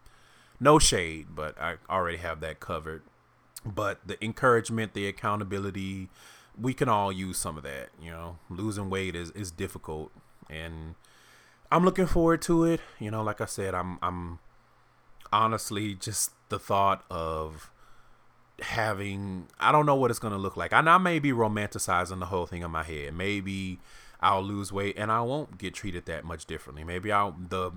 No 0.59 0.81
shade, 0.81 1.29
but 1.31 1.61
I 1.61 1.77
already 1.89 2.19
have 2.19 2.41
that 2.41 2.59
covered. 2.59 3.03
But 3.65 4.01
the 4.07 4.23
encouragement, 4.25 4.95
the 4.95 5.07
accountability, 5.07 6.09
we 6.61 6.75
can 6.75 6.89
all 6.89 7.13
use 7.13 7.39
some 7.39 7.57
of 7.57 7.63
that. 7.63 7.91
You 8.03 8.11
know, 8.11 8.39
losing 8.51 8.91
weight 8.91 9.15
is 9.15 9.31
is 9.33 9.53
difficult, 9.53 10.11
and 10.51 10.97
I'm 11.71 11.85
looking 11.85 12.07
forward 12.07 12.43
to 12.43 12.65
it. 12.65 12.81
You 12.99 13.13
know, 13.13 13.23
like 13.23 13.41
I 13.41 13.47
said, 13.47 13.75
I'm 13.75 13.99
I'm 14.03 14.41
honestly 15.33 15.95
just 15.95 16.33
the 16.49 16.59
thought 16.59 17.05
of 17.11 17.71
having 18.61 19.47
I 19.61 19.71
don't 19.71 19.87
know 19.87 19.95
what 19.95 20.11
it's 20.11 20.19
gonna 20.19 20.39
look 20.39 20.57
like. 20.57 20.73
And 20.73 20.89
I 20.89 20.99
may 20.99 21.19
be 21.19 21.33
romanticizing 21.33 22.19
the 22.21 22.27
whole 22.27 22.47
thing 22.47 22.63
in 22.63 22.71
my 22.71 22.83
head. 22.83 23.15
Maybe 23.15 23.79
I'll 24.21 24.43
lose 24.43 24.73
weight 24.73 24.97
and 24.99 25.13
I 25.13 25.21
won't 25.21 25.59
get 25.59 25.75
treated 25.75 26.07
that 26.07 26.25
much 26.25 26.47
differently. 26.47 26.85
Maybe 26.85 27.13
I'll 27.13 27.33
the 27.33 27.73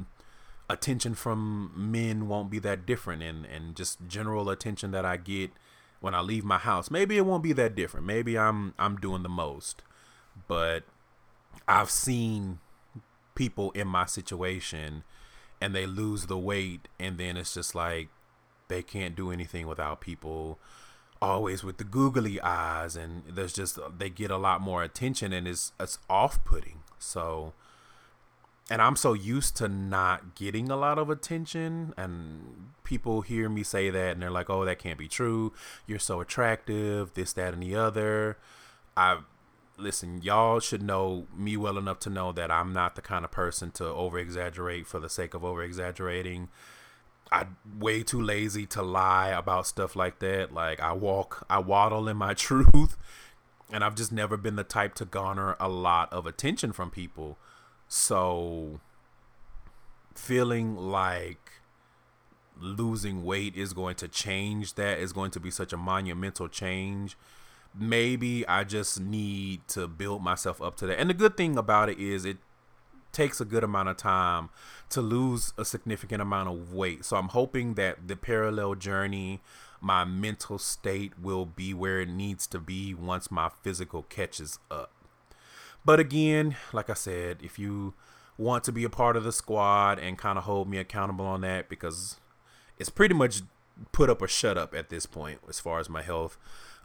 attention 0.69 1.13
from 1.15 1.73
men 1.75 2.27
won't 2.27 2.49
be 2.49 2.59
that 2.59 2.85
different 2.85 3.21
and, 3.21 3.45
and 3.45 3.75
just 3.75 3.99
general 4.07 4.49
attention 4.49 4.91
that 4.91 5.05
I 5.05 5.17
get 5.17 5.51
when 5.99 6.15
I 6.15 6.21
leave 6.21 6.43
my 6.43 6.57
house. 6.57 6.89
Maybe 6.89 7.17
it 7.17 7.25
won't 7.25 7.43
be 7.43 7.53
that 7.53 7.75
different. 7.75 8.05
Maybe 8.05 8.37
I'm 8.37 8.73
I'm 8.79 8.95
doing 8.95 9.23
the 9.23 9.29
most. 9.29 9.83
But 10.47 10.83
I've 11.67 11.91
seen 11.91 12.59
people 13.35 13.71
in 13.71 13.87
my 13.87 14.05
situation 14.05 15.03
and 15.61 15.75
they 15.75 15.85
lose 15.85 16.25
the 16.25 16.37
weight 16.37 16.87
and 16.99 17.17
then 17.17 17.37
it's 17.37 17.53
just 17.53 17.75
like 17.75 18.09
they 18.67 18.81
can't 18.81 19.15
do 19.15 19.31
anything 19.31 19.67
without 19.67 20.01
people 20.01 20.57
always 21.21 21.63
with 21.63 21.77
the 21.77 21.83
googly 21.83 22.41
eyes 22.41 22.95
and 22.95 23.21
there's 23.29 23.53
just 23.53 23.77
they 23.97 24.09
get 24.09 24.31
a 24.31 24.37
lot 24.37 24.59
more 24.59 24.81
attention 24.81 25.31
and 25.31 25.47
it's 25.47 25.71
it's 25.79 25.99
off-putting. 26.09 26.79
So 26.97 27.53
and 28.69 28.81
I'm 28.81 28.95
so 28.95 29.13
used 29.13 29.55
to 29.57 29.67
not 29.67 30.35
getting 30.35 30.71
a 30.71 30.75
lot 30.75 30.97
of 30.97 31.09
attention 31.09 31.93
and 31.95 32.71
people 32.83 33.21
hear 33.21 33.49
me 33.49 33.63
say 33.63 33.89
that 33.89 34.13
and 34.13 34.21
they're 34.21 34.31
like 34.31 34.49
oh 34.49 34.65
that 34.65 34.79
can't 34.79 34.97
be 34.97 35.07
true. 35.07 35.53
You're 35.85 35.99
so 35.99 36.21
attractive 36.21 37.13
this 37.13 37.33
that 37.33 37.53
and 37.53 37.61
the 37.61 37.75
other. 37.75 38.37
I 38.97 39.19
listen 39.81 40.21
y'all 40.21 40.59
should 40.59 40.81
know 40.81 41.27
me 41.35 41.57
well 41.57 41.77
enough 41.77 41.99
to 41.99 42.09
know 42.09 42.31
that 42.31 42.51
I'm 42.51 42.73
not 42.73 42.95
the 42.95 43.01
kind 43.01 43.25
of 43.25 43.31
person 43.31 43.71
to 43.71 43.85
over 43.85 44.17
exaggerate 44.19 44.87
for 44.87 44.99
the 44.99 45.09
sake 45.09 45.33
of 45.33 45.43
over 45.43 45.63
exaggerating 45.63 46.49
I 47.31 47.47
way 47.77 48.03
too 48.03 48.21
lazy 48.21 48.65
to 48.67 48.81
lie 48.81 49.29
about 49.29 49.65
stuff 49.65 49.95
like 49.95 50.19
that. 50.19 50.53
Like 50.53 50.81
I 50.81 50.91
walk, 50.91 51.45
I 51.49 51.59
waddle 51.59 52.09
in 52.09 52.17
my 52.17 52.33
truth, 52.35 52.97
and 53.71 53.83
I've 53.83 53.95
just 53.95 54.11
never 54.11 54.35
been 54.35 54.57
the 54.57 54.63
type 54.63 54.95
to 54.95 55.05
garner 55.05 55.55
a 55.59 55.69
lot 55.69 56.11
of 56.11 56.25
attention 56.25 56.73
from 56.73 56.91
people. 56.91 57.37
So 57.87 58.81
feeling 60.13 60.75
like 60.75 61.51
losing 62.59 63.23
weight 63.23 63.55
is 63.55 63.73
going 63.73 63.95
to 63.95 64.07
change 64.07 64.75
that 64.75 64.99
is 64.99 65.13
going 65.13 65.31
to 65.31 65.39
be 65.39 65.49
such 65.49 65.71
a 65.71 65.77
monumental 65.77 66.49
change. 66.49 67.17
Maybe 67.77 68.47
I 68.47 68.63
just 68.63 68.99
need 68.99 69.67
to 69.69 69.87
build 69.87 70.23
myself 70.23 70.61
up 70.61 70.75
to 70.77 70.87
that. 70.87 70.99
And 70.99 71.09
the 71.09 71.13
good 71.13 71.37
thing 71.37 71.57
about 71.57 71.89
it 71.89 71.99
is 71.99 72.25
it 72.25 72.37
takes 73.11 73.41
a 73.41 73.45
good 73.45 73.63
amount 73.63 73.89
of 73.89 73.97
time 73.97 74.49
to 74.89 75.01
lose 75.01 75.53
a 75.57 75.65
significant 75.65 76.21
amount 76.21 76.49
of 76.49 76.73
weight. 76.73 77.05
So 77.05 77.17
I'm 77.17 77.29
hoping 77.29 77.75
that 77.75 78.07
the 78.07 78.15
parallel 78.15 78.75
journey, 78.75 79.41
my 79.79 80.05
mental 80.05 80.57
state 80.57 81.13
will 81.21 81.45
be 81.45 81.73
where 81.73 82.01
it 82.01 82.09
needs 82.09 82.47
to 82.47 82.59
be 82.59 82.93
once 82.93 83.31
my 83.31 83.49
physical 83.63 84.03
catches 84.03 84.59
up. 84.69 84.91
But 85.83 85.99
again, 85.99 86.55
like 86.73 86.89
I 86.89 86.93
said, 86.93 87.37
if 87.41 87.57
you 87.57 87.93
want 88.37 88.63
to 88.65 88.71
be 88.71 88.83
a 88.83 88.89
part 88.89 89.15
of 89.15 89.23
the 89.23 89.31
squad 89.31 89.99
and 89.99 90.17
kind 90.17 90.37
of 90.37 90.45
hold 90.45 90.69
me 90.69 90.77
accountable 90.77 91.25
on 91.25 91.41
that 91.41 91.69
because 91.69 92.17
it's 92.77 92.89
pretty 92.89 93.13
much 93.13 93.41
put 93.91 94.09
up 94.09 94.21
or 94.21 94.27
shut 94.27 94.57
up 94.57 94.73
at 94.73 94.89
this 94.89 95.05
point 95.05 95.39
as 95.49 95.59
far 95.59 95.79
as 95.79 95.89
my 95.89 96.01
health. 96.01 96.37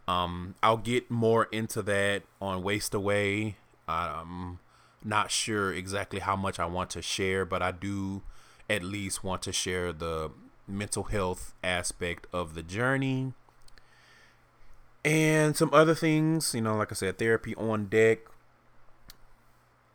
Um, 0.09 0.55
I'll 0.63 0.77
get 0.77 1.11
more 1.11 1.45
into 1.47 1.83
that 1.83 2.23
on 2.41 2.63
Waste 2.63 2.95
Away. 2.95 3.57
Um, 3.89 4.61
not 5.05 5.31
sure 5.31 5.73
exactly 5.73 6.21
how 6.21 6.37
much 6.37 6.59
I 6.59 6.67
want 6.67 6.91
to 6.91 7.03
share, 7.03 7.45
but 7.45 7.63
I 7.63 7.73
do 7.73 8.23
at 8.69 8.83
least 8.83 9.25
want 9.25 9.43
to 9.43 9.53
share 9.53 9.93
the 9.93 10.31
mental 10.69 11.05
health 11.05 11.55
aspect 11.63 12.27
of 12.33 12.55
the 12.55 12.63
journey 12.63 13.33
and 15.05 15.57
some 15.57 15.71
other 15.73 15.95
things. 15.95 16.53
You 16.55 16.61
know, 16.61 16.77
like 16.77 16.91
I 16.91 16.95
said, 16.97 17.19
therapy 17.19 17.55
on 17.55 17.87
deck. 17.87 18.19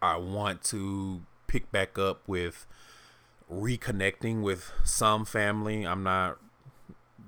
I 0.01 0.17
want 0.17 0.63
to 0.65 1.21
pick 1.47 1.71
back 1.71 1.99
up 1.99 2.27
with 2.27 2.65
reconnecting 3.51 4.41
with 4.41 4.71
some 4.83 5.25
family. 5.25 5.85
I'm 5.85 6.01
not 6.01 6.39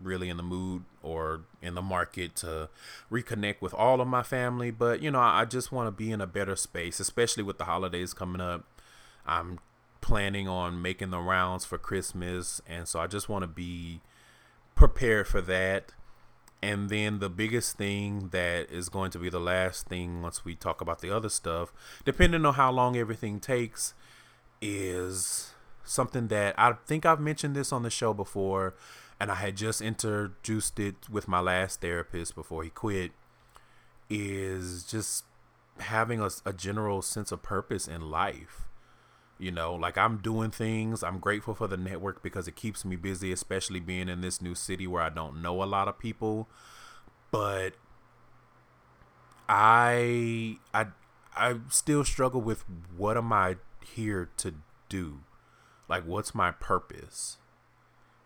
really 0.04 0.30
in 0.30 0.38
the 0.38 0.43
mood 0.43 0.84
or 1.01 1.41
in 1.62 1.76
the 1.76 1.82
market 1.82 2.36
to 2.38 2.70
reconnect 3.12 3.62
with 3.62 3.74
all 3.74 4.01
of 4.01 4.08
my 4.08 4.24
family. 4.24 4.72
But, 4.72 5.01
you 5.01 5.12
know, 5.12 5.20
I 5.20 5.45
just 5.45 5.72
want 5.72 5.88
to 5.88 5.91
be 5.91 6.12
in 6.12 6.22
a 6.22 6.28
better 6.28 6.56
space, 6.56 6.99
especially 6.99 7.43
with 7.43 7.58
the 7.58 7.66
holidays 7.66 8.14
coming 8.14 8.41
up. 8.41 8.66
I'm 9.26 9.60
planning 10.01 10.47
on 10.47 10.82
making 10.82 11.12
the 11.12 11.20
rounds 11.20 11.66
for 11.66 11.78
Christmas. 11.78 12.62
And 12.68 12.88
so 12.88 12.99
I 12.99 13.08
just 13.08 13.30
want 13.30 13.43
to 13.43 13.47
be 13.47 14.01
prepared 14.76 15.28
for 15.28 15.41
that. 15.41 15.93
And 16.62 16.89
then 16.89 17.20
the 17.20 17.30
biggest 17.30 17.78
thing 17.78 18.30
that 18.30 18.72
is 18.72 18.88
going 18.88 19.12
to 19.12 19.20
be 19.20 19.30
the 19.30 19.39
last 19.39 19.88
thing 19.88 20.22
once 20.22 20.45
we 20.45 20.56
talk 20.56 20.80
about 20.80 21.01
the 21.01 21.14
other 21.14 21.28
stuff, 21.30 21.74
depending 22.06 22.45
on 22.45 22.54
how 22.54 22.72
long 22.72 22.95
everything 22.95 23.41
takes, 23.41 23.93
is 24.62 25.51
something 25.84 26.30
that 26.30 26.56
I 26.58 26.74
think 26.86 27.06
I've 27.06 27.20
mentioned 27.20 27.56
this 27.56 27.74
on 27.74 27.84
the 27.84 27.89
show 27.89 28.14
before 28.14 28.76
and 29.20 29.32
I 29.32 29.36
had 29.36 29.55
just 29.57 29.82
introduced 29.82 30.80
it 30.80 31.09
with 31.09 31.28
my 31.28 31.39
last 31.39 31.82
therapist 31.82 32.36
before 32.36 32.64
he 32.64 32.70
quit. 32.70 33.11
is 34.09 34.84
just 34.84 35.26
having 35.80 36.20
a, 36.22 36.30
a 36.45 36.53
general 36.53 37.01
sense 37.01 37.32
of 37.32 37.41
purpose 37.43 37.88
in 37.88 38.09
life. 38.11 38.68
You 39.39 39.51
know, 39.51 39.74
like 39.76 39.97
I'm 39.97 40.18
doing 40.18 40.51
things. 40.51 41.03
I'm 41.03 41.20
grateful 41.20 41.53
for 41.55 41.68
the 41.68 41.78
network 41.78 42.24
because 42.24 42.47
it 42.47 42.55
keeps 42.55 42.86
me 42.86 42.95
busy, 42.95 43.32
especially 43.32 43.80
being 43.80 44.07
in 44.09 44.22
this 44.22 44.41
new 44.41 44.55
city 44.55 44.88
where 44.88 45.03
I 45.03 45.09
don't 45.09 45.41
know 45.41 45.61
a 45.64 45.66
lot 45.66 45.88
of 45.88 45.99
people. 45.99 46.47
But 47.32 47.74
I 49.49 50.57
I 50.74 50.88
I 51.36 51.55
still 51.70 52.03
struggle 52.05 52.41
with 52.41 52.64
what 52.95 53.18
am 53.18 53.34
I 53.34 53.57
here 53.84 54.30
to 54.38 54.55
do? 54.89 55.20
Like 55.89 56.05
what's 56.05 56.34
my 56.34 56.51
purpose? 56.51 57.38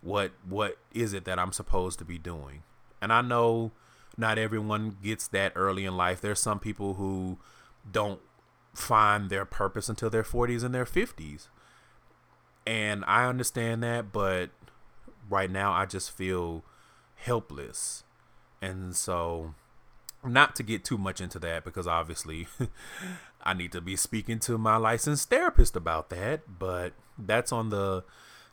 What 0.02 0.32
what 0.48 0.78
is 0.94 1.14
it 1.14 1.26
that 1.26 1.40
I'm 1.40 1.52
supposed 1.52 2.00
to 2.00 2.06
be 2.06 2.18
doing? 2.18 2.64
And 3.02 3.12
I 3.12 3.22
know 3.22 3.72
not 4.18 4.38
everyone 4.38 4.98
gets 5.04 5.28
that 5.30 5.54
early 5.56 5.86
in 5.86 5.96
life. 5.96 6.22
There's 6.22 6.40
some 6.40 6.60
people 6.60 6.96
who 6.96 7.38
don't 7.90 8.20
find 8.74 9.30
their 9.30 9.46
purpose 9.46 9.90
until 9.90 10.10
their 10.10 10.24
40s 10.24 10.64
and 10.64 10.74
their 10.74 10.86
50s. 10.86 11.48
And 12.66 13.04
I 13.08 13.26
understand 13.26 13.82
that, 13.84 14.12
but 14.12 14.50
right 15.30 15.50
now 15.50 15.72
I 15.72 15.86
just 15.86 16.12
feel 16.12 16.64
helpless. 17.16 18.04
And 18.62 18.96
so 18.96 19.54
not 20.24 20.56
to 20.56 20.64
get 20.64 20.84
too 20.84 20.98
much 20.98 21.22
into 21.22 21.40
that 21.40 21.64
because 21.64 21.88
obviously 21.88 22.48
I 23.44 23.54
need 23.54 23.72
to 23.72 23.82
be 23.82 23.96
speaking 23.96 24.40
to 24.40 24.58
my 24.58 24.78
licensed 24.78 25.30
therapist 25.30 25.76
about 25.76 26.10
that, 26.10 26.60
but 26.60 26.94
that's 27.18 27.52
on 27.52 27.70
the 27.70 28.04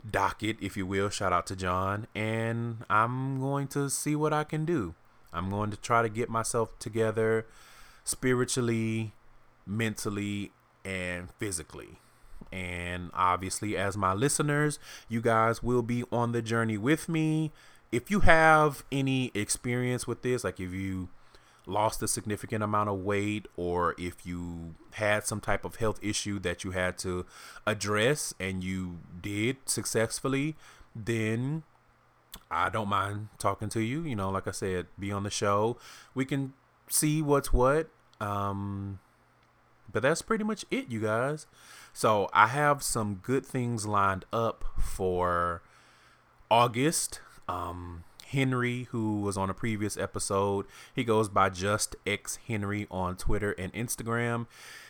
docket, 0.08 0.56
if 0.60 0.76
you 0.76 0.86
will. 0.86 1.08
Shout 1.08 1.32
out 1.32 1.46
to 1.46 1.56
John. 1.56 2.06
And 2.14 2.84
I'm 2.90 3.40
going 3.40 3.68
to 3.68 3.88
see 3.90 4.16
what 4.16 4.32
I 4.32 4.44
can 4.44 4.64
do. 4.64 4.94
I'm 5.32 5.50
going 5.50 5.70
to 5.70 5.76
try 5.76 6.02
to 6.02 6.08
get 6.08 6.28
myself 6.28 6.78
together 6.78 7.46
spiritually, 8.04 9.12
mentally, 9.66 10.52
and 10.84 11.30
physically. 11.38 11.98
And 12.52 13.10
obviously, 13.14 13.76
as 13.76 13.96
my 13.96 14.12
listeners, 14.12 14.78
you 15.08 15.20
guys 15.20 15.62
will 15.62 15.82
be 15.82 16.04
on 16.12 16.32
the 16.32 16.42
journey 16.42 16.78
with 16.78 17.08
me. 17.08 17.50
If 17.90 18.10
you 18.10 18.20
have 18.20 18.84
any 18.92 19.32
experience 19.34 20.06
with 20.06 20.22
this, 20.22 20.44
like 20.44 20.60
if 20.60 20.72
you 20.72 21.08
lost 21.66 22.02
a 22.02 22.08
significant 22.08 22.62
amount 22.62 22.88
of 22.88 22.98
weight 22.98 23.46
or 23.56 23.94
if 23.98 24.26
you 24.26 24.74
had 24.92 25.26
some 25.26 25.40
type 25.40 25.64
of 25.64 25.76
health 25.76 25.98
issue 26.02 26.38
that 26.40 26.64
you 26.64 26.72
had 26.72 26.98
to 26.98 27.24
address 27.66 28.34
and 28.38 28.62
you 28.62 28.98
did 29.20 29.56
successfully, 29.66 30.56
then 30.94 31.62
I 32.50 32.68
don't 32.68 32.88
mind 32.88 33.28
talking 33.38 33.68
to 33.70 33.80
you. 33.80 34.02
You 34.02 34.16
know, 34.16 34.30
like 34.30 34.46
I 34.46 34.52
said, 34.52 34.86
be 34.98 35.10
on 35.10 35.22
the 35.22 35.30
show. 35.30 35.78
We 36.14 36.24
can 36.24 36.52
see 36.88 37.22
what's 37.22 37.52
what. 37.52 37.88
Um, 38.20 39.00
but 39.90 40.02
that's 40.02 40.22
pretty 40.22 40.44
much 40.44 40.64
it, 40.70 40.88
you 40.88 41.00
guys. 41.00 41.46
So 41.92 42.28
I 42.32 42.48
have 42.48 42.82
some 42.82 43.20
good 43.22 43.46
things 43.46 43.86
lined 43.86 44.24
up 44.32 44.64
for 44.80 45.62
August. 46.50 47.20
Um, 47.48 48.04
Henry, 48.34 48.88
who 48.90 49.20
was 49.20 49.36
on 49.36 49.48
a 49.48 49.54
previous 49.54 49.96
episode. 49.96 50.66
He 50.94 51.04
goes 51.04 51.28
by 51.28 51.48
Just 51.48 51.96
X 52.06 52.38
Henry 52.46 52.86
on 52.90 53.16
Twitter 53.16 53.52
and 53.52 53.72
Instagram. 53.72 54.46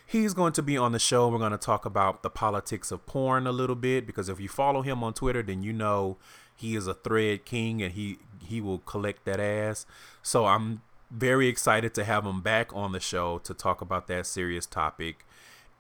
He's 0.06 0.34
going 0.34 0.52
to 0.54 0.62
be 0.62 0.76
on 0.76 0.92
the 0.92 0.98
show. 0.98 1.28
We're 1.28 1.38
going 1.38 1.52
to 1.52 1.58
talk 1.58 1.84
about 1.84 2.22
the 2.22 2.30
politics 2.30 2.90
of 2.90 3.06
porn 3.06 3.46
a 3.46 3.52
little 3.52 3.76
bit 3.76 4.06
because 4.06 4.28
if 4.28 4.40
you 4.40 4.48
follow 4.48 4.82
him 4.82 5.02
on 5.02 5.14
Twitter, 5.14 5.42
then 5.42 5.62
you 5.62 5.72
know 5.72 6.16
he 6.54 6.76
is 6.76 6.86
a 6.86 6.94
thread 6.94 7.44
king 7.44 7.82
and 7.82 7.94
he 7.94 8.18
he 8.46 8.60
will 8.60 8.78
collect 8.78 9.24
that 9.24 9.40
ass. 9.40 9.86
So 10.22 10.46
I'm 10.46 10.82
very 11.10 11.48
excited 11.48 11.94
to 11.94 12.04
have 12.04 12.26
him 12.26 12.42
back 12.42 12.74
on 12.74 12.92
the 12.92 13.00
show 13.00 13.38
to 13.38 13.54
talk 13.54 13.80
about 13.80 14.06
that 14.08 14.26
serious 14.26 14.66
topic. 14.66 15.24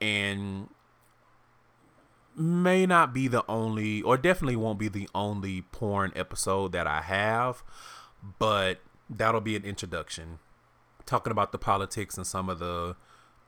And 0.00 0.68
may 2.36 2.86
not 2.86 3.12
be 3.12 3.28
the 3.28 3.44
only, 3.48 4.02
or 4.02 4.16
definitely 4.16 4.56
won't 4.56 4.78
be 4.78 4.88
the 4.88 5.08
only 5.14 5.62
porn 5.62 6.12
episode 6.16 6.72
that 6.72 6.86
I 6.86 7.02
have, 7.02 7.62
but 8.38 8.80
that'll 9.08 9.40
be 9.40 9.56
an 9.56 9.64
introduction. 9.64 10.38
Talking 11.06 11.30
about 11.30 11.52
the 11.52 11.58
politics 11.58 12.16
and 12.16 12.26
some 12.26 12.48
of 12.48 12.58
the 12.58 12.96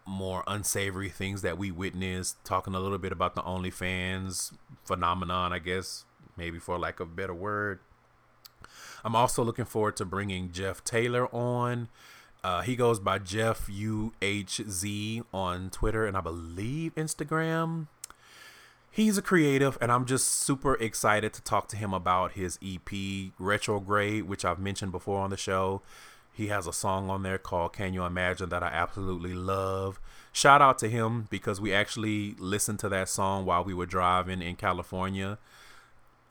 more 0.07 0.45
unsavory 0.47 1.09
things 1.09 1.43
that 1.43 1.59
we 1.59 1.71
witnessed, 1.71 2.45
talking 2.45 2.75
a 2.75 2.81
little 2.81 2.99
bit 2.99 3.13
about 3.13 3.35
the 3.35 3.43
OnlyFans 3.43 4.53
phenomenon, 4.85 5.53
I 5.53 5.59
guess, 5.59 6.05
maybe 6.37 6.59
for 6.59 6.79
lack 6.79 7.01
of 7.01 7.09
a 7.09 7.13
better 7.13 7.35
word. 7.35 7.81
I'm 9.05 9.17
also 9.17 9.43
looking 9.43 9.65
forward 9.65 9.97
to 9.97 10.05
bringing 10.05 10.53
Jeff 10.53 10.85
Taylor 10.85 11.33
on. 11.35 11.89
Uh, 12.45 12.63
he 12.63 12.77
goes 12.77 13.01
by 13.01 13.19
Jeff 13.19 13.67
UHZ 13.67 15.25
on 15.35 15.71
Twitter 15.71 16.07
and 16.07 16.17
I 16.17 16.21
believe 16.21 16.95
Instagram 16.95 17.89
he's 18.97 19.19
a 19.19 19.23
creative 19.23 19.77
and 19.83 19.93
i'm 19.93 20.07
just 20.07 20.27
super 20.27 20.75
excited 20.77 21.31
to 21.31 21.43
talk 21.43 21.69
to 21.69 21.77
him 21.77 21.93
about 21.93 22.33
his 22.33 22.59
ep 22.67 22.89
retrograde 23.39 24.25
which 24.25 24.43
i've 24.43 24.59
mentioned 24.59 24.91
before 24.91 25.21
on 25.21 25.31
the 25.31 25.37
show. 25.37 25.83
He 26.33 26.49
has 26.49 26.67
a 26.67 26.73
song 26.73 27.09
on 27.09 27.23
there 27.23 27.39
called 27.39 27.75
can 27.75 27.93
you 27.93 28.05
imagine 28.05 28.49
that 28.49 28.63
i 28.63 28.69
absolutely 28.69 29.35
love. 29.35 30.01
Shout 30.33 30.63
out 30.63 30.79
to 30.79 30.89
him 30.89 31.29
because 31.31 31.61
we 31.61 31.75
actually 31.75 32.37
listened 32.39 32.79
to 32.81 32.89
that 32.89 33.11
song 33.11 33.45
while 33.45 33.63
we 33.63 33.75
were 33.75 33.87
driving 33.87 34.41
in 34.41 34.57
california 34.57 35.39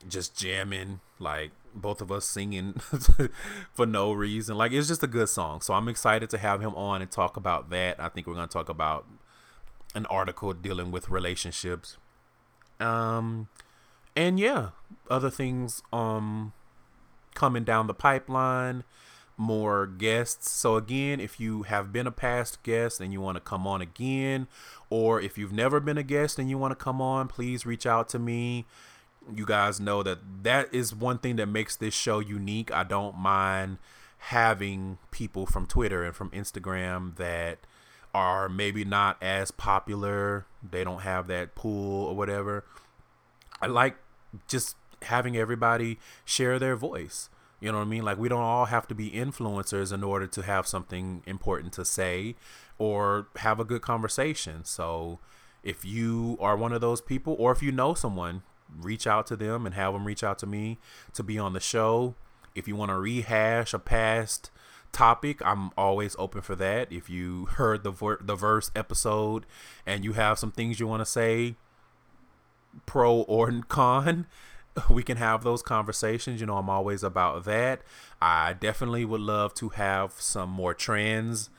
just 0.07 0.36
jamming 0.36 1.01
like 1.20 1.51
both 1.76 2.01
of 2.01 2.11
us 2.11 2.26
singing 2.26 2.74
for 3.74 3.86
no 3.86 4.11
reason. 4.11 4.57
Like 4.57 4.72
it's 4.72 4.88
just 4.88 5.03
a 5.03 5.07
good 5.07 5.30
song. 5.30 5.61
So 5.61 5.76
i'm 5.76 5.88
excited 5.88 6.32
to 6.32 6.39
have 6.39 6.61
him 6.61 6.74
on 6.74 7.03
and 7.03 7.11
talk 7.11 7.38
about 7.38 7.70
that. 7.70 7.99
I 7.99 8.09
think 8.09 8.26
we're 8.26 8.34
going 8.34 8.47
to 8.47 8.53
talk 8.53 8.70
about 8.70 9.05
an 9.93 10.07
article 10.07 10.51
dealing 10.53 10.89
with 10.89 11.09
relationships 11.09 11.97
um, 12.80 13.47
and 14.15 14.39
yeah, 14.39 14.69
other 15.09 15.30
things 15.30 15.82
um 15.93 16.53
coming 17.34 17.63
down 17.63 17.88
the 17.88 17.93
pipeline, 17.93 18.84
more 19.38 19.86
guests. 19.86 20.49
So 20.49 20.78
again, 20.78 21.19
if 21.19 21.39
you 21.39 21.63
have 21.63 21.91
been 21.91 22.07
a 22.07 22.11
past 22.11 22.63
guest 22.63 22.99
and 22.99 23.13
you 23.13 23.21
want 23.21 23.36
to 23.36 23.41
come 23.41 23.67
on 23.67 23.82
again, 23.82 24.47
or 24.89 25.21
if 25.21 25.38
you've 25.38 25.53
never 25.53 25.80
been 25.80 25.97
a 25.97 26.03
guest 26.03 26.39
and 26.39 26.49
you 26.49 26.57
want 26.57 26.71
to 26.71 26.84
come 26.84 27.01
on, 27.01 27.28
please 27.28 27.65
reach 27.65 27.86
out 27.86 28.09
to 28.09 28.19
me. 28.19 28.65
You 29.34 29.45
guys 29.45 29.80
know 29.80 30.03
that 30.03 30.19
that 30.43 30.73
is 30.73 30.95
one 30.95 31.17
thing 31.17 31.36
that 31.38 31.47
makes 31.47 31.76
this 31.76 31.93
show 31.93 32.19
unique. 32.19 32.71
I 32.71 32.84
don't 32.84 33.17
mind 33.17 33.78
having 34.17 34.97
people 35.11 35.45
from 35.45 35.65
Twitter 35.65 36.03
and 36.03 36.15
from 36.15 36.30
Instagram 36.32 37.15
that 37.17 37.59
are 38.16 38.47
maybe 38.47 38.86
not 38.86 39.22
as 39.22 39.51
popular. 39.51 40.45
They 40.63 40.86
don't 40.86 41.01
have 41.01 41.28
that 41.28 41.53
pool 41.53 42.05
or 42.05 42.16
whatever. 42.16 42.63
I 43.61 43.68
like 43.68 43.97
just 44.47 44.78
having 45.01 45.36
everybody 45.36 45.99
share 46.24 46.57
their 46.57 46.78
voice. 46.78 47.30
You 47.59 47.74
know 47.74 47.80
what 47.80 47.88
I 47.88 47.89
mean? 47.89 48.03
Like 48.03 48.18
we 48.18 48.30
don't 48.30 48.39
all 48.39 48.66
have 48.66 48.88
to 48.88 48.95
be 48.95 49.11
influencers 49.11 49.91
in 49.91 50.01
order 50.01 50.28
to 50.28 50.43
have 50.43 50.66
something 50.66 51.24
important 51.26 51.74
to 51.74 51.84
say 51.84 52.36
or 52.78 53.28
have 53.38 53.59
a 53.59 53.66
good 53.66 53.82
conversation. 53.82 54.63
So 54.63 55.20
if 55.61 55.84
you 55.84 56.38
are 56.39 56.55
one 56.55 56.72
of 56.72 56.80
those 56.80 57.01
people 57.01 57.36
or 57.38 57.51
if 57.51 57.61
you 57.61 57.74
know 57.74 57.95
someone, 57.95 58.43
reach 58.80 59.05
out 59.05 59.28
to 59.28 59.36
them 59.36 59.66
and 59.66 59.76
have 59.76 59.91
them 59.91 60.07
reach 60.07 60.24
out 60.24 60.39
to 60.39 60.47
me 60.47 60.78
to 61.13 61.22
be 61.22 61.38
on 61.38 61.51
the 61.51 61.59
show. 61.59 62.16
If 62.55 62.66
you 62.66 62.78
want 62.78 62.91
to 62.91 62.97
rehash 62.97 63.74
a 63.74 63.80
past 63.80 64.51
topic, 64.95 65.45
I'm 65.45 65.71
always 65.77 66.15
open 66.17 66.41
for 66.41 66.55
that. 66.55 66.91
If 66.91 67.09
you 67.09 67.45
heard 67.45 67.83
the 67.83 67.91
ver- 67.91 68.19
the 68.21 68.35
verse 68.35 68.71
episode 68.75 69.45
and 69.85 70.05
you 70.05 70.13
have 70.13 70.39
some 70.39 70.51
things 70.51 70.79
you 70.79 70.87
want 70.87 71.01
to 71.01 71.05
say, 71.05 71.55
pro 72.85 73.17
or 73.21 73.51
con, 73.67 74.25
we 74.89 75.03
can 75.03 75.17
have 75.17 75.43
those 75.43 75.61
conversations. 75.61 76.39
You 76.39 76.47
know, 76.47 76.57
I'm 76.57 76.69
always 76.69 77.03
about 77.03 77.43
that. 77.43 77.81
I 78.21 78.53
definitely 78.53 79.03
would 79.03 79.21
love 79.21 79.53
to 79.55 79.69
have 79.69 80.13
some 80.13 80.49
more 80.49 80.73
trans 80.73 81.49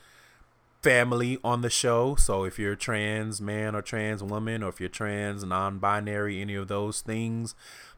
family 0.81 1.37
on 1.43 1.61
the 1.61 1.69
show. 1.69 2.15
So 2.15 2.43
if 2.43 2.57
you're 2.57 2.75
trans 2.75 3.39
man 3.39 3.75
or 3.75 3.83
trans 3.83 4.23
woman, 4.23 4.63
or 4.63 4.69
if 4.69 4.79
you're 4.79 4.89
trans, 4.89 5.43
non 5.43 5.77
binary, 5.77 6.41
any 6.41 6.55
of 6.55 6.69
those 6.69 7.01
things, 7.01 7.53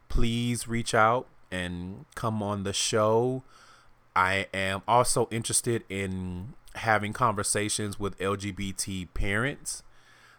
please 0.10 0.68
reach 0.68 0.94
out 0.94 1.28
and 1.50 2.06
come 2.16 2.44
on 2.44 2.64
the 2.64 2.74
show. 2.74 3.44
I 4.20 4.48
am 4.54 4.82
also 4.86 5.30
interested 5.32 5.86
in 5.88 6.54
having 6.76 7.14
conversations 7.14 8.02
with 8.02 8.20
LGBT 8.20 9.08
parents. 9.14 9.82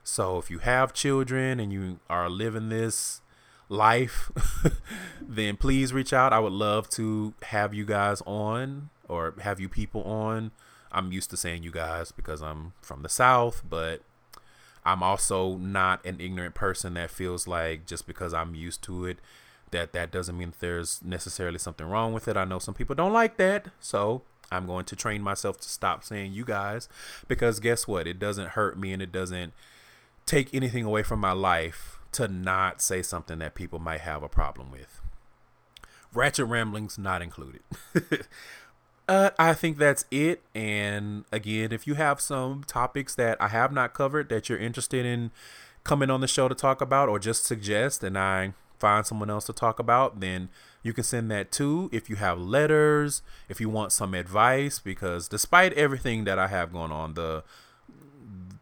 So 0.05 0.37
if 0.37 0.51
you 0.51 0.59
have 0.59 0.93
children 0.93 1.59
and 1.59 1.73
you 1.73 1.99
are 2.11 2.29
living 2.29 2.69
this 2.69 3.23
life, 3.71 4.31
then 5.23 5.57
please 5.57 5.95
reach 5.95 6.13
out. 6.13 6.35
I 6.35 6.41
would 6.41 6.53
love 6.53 6.91
to 6.91 7.33
have 7.45 7.73
you 7.73 7.87
guys 7.87 8.21
on 8.27 8.91
or 9.09 9.33
have 9.41 9.61
you 9.61 9.69
people 9.71 10.03
on. 10.03 10.51
I'm 10.93 11.11
used 11.11 11.31
to 11.31 11.39
saying 11.39 11.63
you 11.63 11.71
guys 11.71 12.13
because 12.13 12.43
I'm 12.43 12.75
from 12.83 13.01
the 13.01 13.09
South, 13.09 13.63
but 13.67 14.03
I'm 14.85 15.03
also 15.03 15.57
not 15.57 16.05
an 16.05 16.21
ignorant 16.21 16.55
person 16.55 16.93
that 16.95 17.11
feels 17.11 17.49
like 17.49 17.87
just 17.87 18.07
because 18.07 18.35
I'm 18.35 18.55
used 18.55 18.83
to 18.83 19.07
it 19.07 19.21
that 19.71 19.93
that 19.93 20.11
doesn't 20.11 20.37
mean 20.37 20.53
there's 20.61 21.03
necessarily 21.05 21.59
something 21.59 21.87
wrong 21.87 22.13
with 22.13 22.29
it. 22.29 22.37
I 22.37 22.45
know 22.45 22.59
some 22.59 22.75
people 22.75 22.95
don't 22.95 23.13
like 23.13 23.37
that, 23.37 23.69
so 23.81 24.23
I'm 24.51 24.67
going 24.67 24.85
to 24.87 24.97
train 24.97 25.23
myself 25.23 25.61
to 25.61 25.69
stop 25.69 26.05
saying 26.05 26.33
you 26.33 26.45
guys 26.45 26.89
because 27.29 27.61
guess 27.61 27.87
what? 27.87 28.07
It 28.07 28.19
doesn't 28.19 28.51
hurt 28.51 28.79
me 28.79 28.93
and 28.93 29.01
it 29.03 29.13
doesn't 29.13 29.53
take 30.27 30.53
anything 30.55 30.85
away 30.85 31.03
from 31.03 31.21
my 31.21 31.33
life 31.33 31.99
to 32.13 32.27
not 32.29 32.83
say 32.83 33.03
something 33.03 33.39
that 33.39 33.55
people 33.55 33.79
might 33.79 34.01
have 34.01 34.23
a 34.23 34.29
problem 34.29 34.71
with. 34.71 35.01
Ratchet 36.13 36.47
ramblings 36.47 36.99
not 36.99 37.23
included. 37.23 37.63
uh, 39.09 39.31
I 39.39 39.55
think 39.55 39.79
that's 39.79 40.05
it. 40.11 40.43
And 40.55 41.25
again, 41.31 41.73
if 41.73 41.87
you 41.87 41.95
have 41.95 42.21
some 42.21 42.65
topics 42.65 43.15
that 43.15 43.41
I 43.41 43.49
have 43.49 43.73
not 43.73 43.95
covered 43.95 44.29
that 44.31 44.49
you're 44.49 44.59
interested 44.59 45.07
in 45.07 45.31
coming 45.85 46.11
on 46.11 46.21
the 46.21 46.27
show 46.27 46.49
to 46.49 46.55
talk 46.55 46.81
about 46.81 47.09
or 47.09 47.21
just 47.21 47.45
suggest, 47.45 48.03
and 48.03 48.19
I 48.19 48.55
find 48.81 49.07
someone 49.07 49.31
else 49.31 49.45
to 49.47 49.53
talk 49.53 49.79
about, 49.79 50.21
then 50.21 50.49
you 50.83 50.93
can 50.93 51.05
send 51.05 51.31
that 51.31 51.53
too. 51.53 51.91
If 51.93 52.11
you 52.11 52.17
have 52.17 52.39
letters, 52.41 53.23
if 53.49 53.61
you 53.61 53.69
want 53.69 53.93
some 53.93 54.15
advice, 54.15 54.79
because 54.79 55.29
despite 55.29 55.73
everything 55.75 56.25
that 56.25 56.39
I 56.39 56.49
have 56.49 56.73
going 56.73 56.91
on, 56.91 57.15
the 57.15 57.45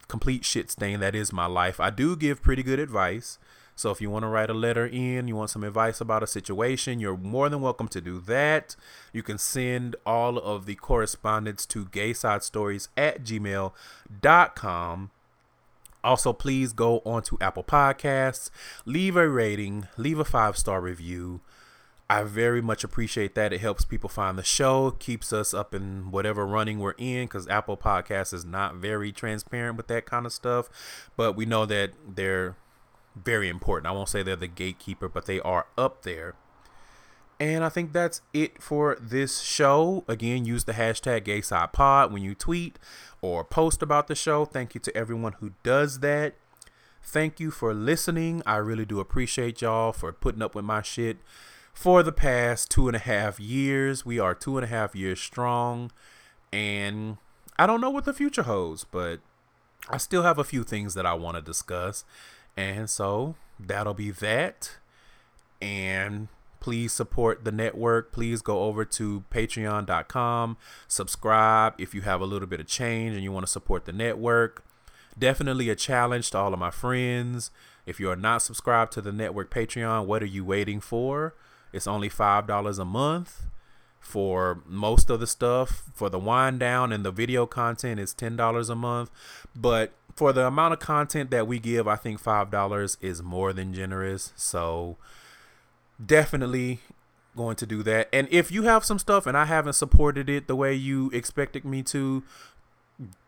complete 0.08 0.44
shit 0.44 0.70
stain 0.70 1.00
that 1.00 1.14
is 1.14 1.32
my 1.32 1.46
life, 1.46 1.78
I 1.80 1.90
do 1.90 2.16
give 2.16 2.42
pretty 2.42 2.62
good 2.62 2.80
advice. 2.80 3.38
So 3.76 3.92
if 3.92 4.00
you 4.00 4.10
want 4.10 4.24
to 4.24 4.28
write 4.28 4.50
a 4.50 4.54
letter 4.54 4.84
in, 4.84 5.28
you 5.28 5.36
want 5.36 5.50
some 5.50 5.62
advice 5.62 6.00
about 6.00 6.24
a 6.24 6.26
situation, 6.26 6.98
you're 6.98 7.16
more 7.16 7.48
than 7.48 7.60
welcome 7.60 7.86
to 7.88 8.00
do 8.00 8.18
that. 8.22 8.74
You 9.12 9.22
can 9.22 9.38
send 9.38 9.94
all 10.04 10.36
of 10.36 10.66
the 10.66 10.74
correspondence 10.74 11.64
to 11.66 11.84
gaysidestories 11.84 12.88
at 12.96 13.22
gmail.com. 13.22 15.10
Also, 16.04 16.32
please 16.32 16.72
go 16.72 17.00
on 17.04 17.22
to 17.22 17.36
Apple 17.40 17.64
Podcasts, 17.64 18.50
leave 18.84 19.16
a 19.16 19.28
rating, 19.28 19.88
leave 19.96 20.18
a 20.18 20.24
five 20.24 20.56
star 20.56 20.80
review. 20.80 21.40
I 22.10 22.22
very 22.22 22.62
much 22.62 22.84
appreciate 22.84 23.34
that. 23.34 23.52
It 23.52 23.60
helps 23.60 23.84
people 23.84 24.08
find 24.08 24.38
the 24.38 24.44
show, 24.44 24.92
keeps 24.92 25.30
us 25.32 25.52
up 25.52 25.74
in 25.74 26.10
whatever 26.10 26.46
running 26.46 26.78
we're 26.78 26.92
in 26.92 27.26
because 27.26 27.46
Apple 27.48 27.76
Podcasts 27.76 28.32
is 28.32 28.46
not 28.46 28.76
very 28.76 29.12
transparent 29.12 29.76
with 29.76 29.88
that 29.88 30.06
kind 30.06 30.24
of 30.24 30.32
stuff. 30.32 30.70
But 31.16 31.36
we 31.36 31.44
know 31.44 31.66
that 31.66 31.90
they're 32.08 32.56
very 33.14 33.48
important. 33.50 33.88
I 33.88 33.92
won't 33.94 34.08
say 34.08 34.22
they're 34.22 34.36
the 34.36 34.46
gatekeeper, 34.46 35.08
but 35.08 35.26
they 35.26 35.40
are 35.40 35.66
up 35.76 36.02
there. 36.02 36.34
And 37.40 37.64
I 37.64 37.68
think 37.68 37.92
that's 37.92 38.20
it 38.32 38.60
for 38.60 38.96
this 39.00 39.40
show. 39.40 40.04
Again, 40.08 40.44
use 40.44 40.64
the 40.64 40.72
hashtag 40.72 41.24
GaySidePod 41.24 42.10
when 42.10 42.22
you 42.22 42.34
tweet 42.34 42.78
or 43.20 43.44
post 43.44 43.80
about 43.80 44.08
the 44.08 44.16
show. 44.16 44.44
Thank 44.44 44.74
you 44.74 44.80
to 44.80 44.96
everyone 44.96 45.34
who 45.34 45.52
does 45.62 46.00
that. 46.00 46.34
Thank 47.00 47.38
you 47.38 47.50
for 47.50 47.72
listening. 47.72 48.42
I 48.44 48.56
really 48.56 48.84
do 48.84 48.98
appreciate 48.98 49.62
y'all 49.62 49.92
for 49.92 50.12
putting 50.12 50.42
up 50.42 50.54
with 50.54 50.64
my 50.64 50.82
shit 50.82 51.18
for 51.72 52.02
the 52.02 52.12
past 52.12 52.70
two 52.72 52.88
and 52.88 52.96
a 52.96 53.00
half 53.00 53.38
years. 53.38 54.04
We 54.04 54.18
are 54.18 54.34
two 54.34 54.58
and 54.58 54.64
a 54.64 54.68
half 54.68 54.96
years 54.96 55.20
strong. 55.20 55.92
And 56.52 57.18
I 57.56 57.66
don't 57.66 57.80
know 57.80 57.90
what 57.90 58.04
the 58.04 58.12
future 58.12 58.42
holds, 58.42 58.82
but 58.82 59.20
I 59.88 59.96
still 59.96 60.24
have 60.24 60.38
a 60.38 60.44
few 60.44 60.64
things 60.64 60.94
that 60.94 61.06
I 61.06 61.14
want 61.14 61.36
to 61.36 61.42
discuss. 61.42 62.04
And 62.56 62.90
so 62.90 63.36
that'll 63.60 63.94
be 63.94 64.10
that. 64.10 64.78
And 65.62 66.28
please 66.60 66.92
support 66.92 67.44
the 67.44 67.52
network. 67.52 68.12
Please 68.12 68.42
go 68.42 68.64
over 68.64 68.84
to 68.84 69.24
patreon.com, 69.30 70.56
subscribe 70.86 71.74
if 71.78 71.94
you 71.94 72.02
have 72.02 72.20
a 72.20 72.26
little 72.26 72.48
bit 72.48 72.60
of 72.60 72.66
change 72.66 73.14
and 73.14 73.22
you 73.22 73.32
want 73.32 73.46
to 73.46 73.52
support 73.52 73.84
the 73.84 73.92
network. 73.92 74.64
Definitely 75.18 75.68
a 75.68 75.74
challenge 75.74 76.30
to 76.30 76.38
all 76.38 76.52
of 76.52 76.60
my 76.60 76.70
friends. 76.70 77.50
If 77.86 77.98
you 77.98 78.10
are 78.10 78.16
not 78.16 78.42
subscribed 78.42 78.92
to 78.92 79.00
the 79.00 79.12
network 79.12 79.50
Patreon, 79.50 80.06
what 80.06 80.22
are 80.22 80.26
you 80.26 80.44
waiting 80.44 80.80
for? 80.80 81.34
It's 81.72 81.86
only 81.86 82.08
$5 82.08 82.78
a 82.78 82.84
month 82.84 83.42
for 83.98 84.62
most 84.66 85.10
of 85.10 85.20
the 85.20 85.26
stuff. 85.26 85.84
For 85.94 86.08
the 86.08 86.18
wind 86.18 86.60
down 86.60 86.92
and 86.92 87.04
the 87.04 87.10
video 87.10 87.46
content, 87.46 87.98
it's 88.00 88.14
$10 88.14 88.70
a 88.70 88.74
month. 88.74 89.10
But 89.54 89.92
for 90.14 90.32
the 90.32 90.46
amount 90.46 90.74
of 90.74 90.80
content 90.80 91.30
that 91.30 91.46
we 91.46 91.58
give, 91.58 91.86
I 91.86 91.96
think 91.96 92.22
$5 92.22 92.96
is 93.00 93.22
more 93.22 93.52
than 93.52 93.74
generous. 93.74 94.32
So 94.36 94.96
definitely 96.04 96.80
going 97.36 97.56
to 97.56 97.66
do 97.66 97.82
that. 97.84 98.08
And 98.12 98.28
if 98.30 98.50
you 98.50 98.62
have 98.64 98.84
some 98.84 98.98
stuff 98.98 99.26
and 99.26 99.36
I 99.36 99.44
haven't 99.44 99.74
supported 99.74 100.28
it 100.28 100.48
the 100.48 100.56
way 100.56 100.74
you 100.74 101.10
expected 101.10 101.64
me 101.64 101.82
to, 101.84 102.22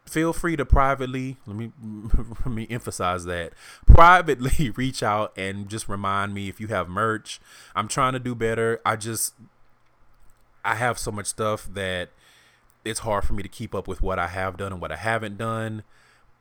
feel 0.07 0.33
free 0.33 0.57
to 0.57 0.65
privately 0.65 1.37
let 1.47 1.55
me 1.55 1.71
let 2.45 2.47
me 2.47 2.67
emphasize 2.69 3.25
that. 3.27 3.53
Privately 3.87 4.71
reach 4.77 5.03
out 5.03 5.33
and 5.37 5.69
just 5.69 5.89
remind 5.89 6.35
me 6.35 6.49
if 6.49 6.61
you 6.61 6.67
have 6.69 6.89
merch. 6.89 7.41
I'm 7.77 7.89
trying 7.89 8.15
to 8.15 8.19
do 8.19 8.35
better. 8.35 8.81
I 8.85 8.97
just 8.97 9.35
i 10.65 10.75
have 10.75 10.99
so 10.99 11.11
much 11.11 11.27
stuff 11.27 11.69
that 11.73 12.11
it's 12.85 13.01
hard 13.01 13.25
for 13.25 13.33
me 13.33 13.43
to 13.43 13.49
keep 13.49 13.75
up 13.75 13.89
with 13.89 14.03
what 14.03 14.19
i 14.19 14.27
have 14.27 14.57
done 14.57 14.73
and 14.73 14.81
what 14.81 14.93
i 14.93 14.97
haven't 14.97 15.37
done 15.37 15.83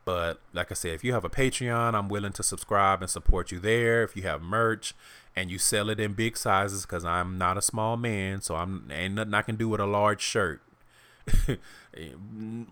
but 0.10 0.42
like 0.54 0.72
i 0.72 0.74
said 0.74 0.94
if 0.94 1.04
you 1.04 1.14
have 1.14 1.24
a 1.24 1.30
patreon 1.30 1.94
i'm 1.94 2.10
willing 2.10 2.32
to 2.32 2.42
subscribe 2.42 3.00
and 3.04 3.12
support 3.12 3.52
you 3.52 3.60
there. 3.60 4.02
If 4.02 4.16
you 4.16 4.24
have 4.24 4.42
merch 4.42 4.96
and 5.36 5.52
you 5.52 5.60
sell 5.60 5.88
it 5.88 6.00
in 6.00 6.14
big 6.14 6.36
sizes 6.36 6.82
because 6.82 7.06
i'm 7.06 7.38
not 7.38 7.60
a 7.60 7.62
small 7.62 7.96
man 7.96 8.42
so 8.42 8.56
i'm 8.56 8.90
ain't 8.92 9.14
nothing 9.14 9.36
i 9.36 9.44
can 9.44 9.56
do 9.56 9.70
with 9.70 9.80
a 9.80 9.86
large 9.86 10.22
shirt. 10.22 10.64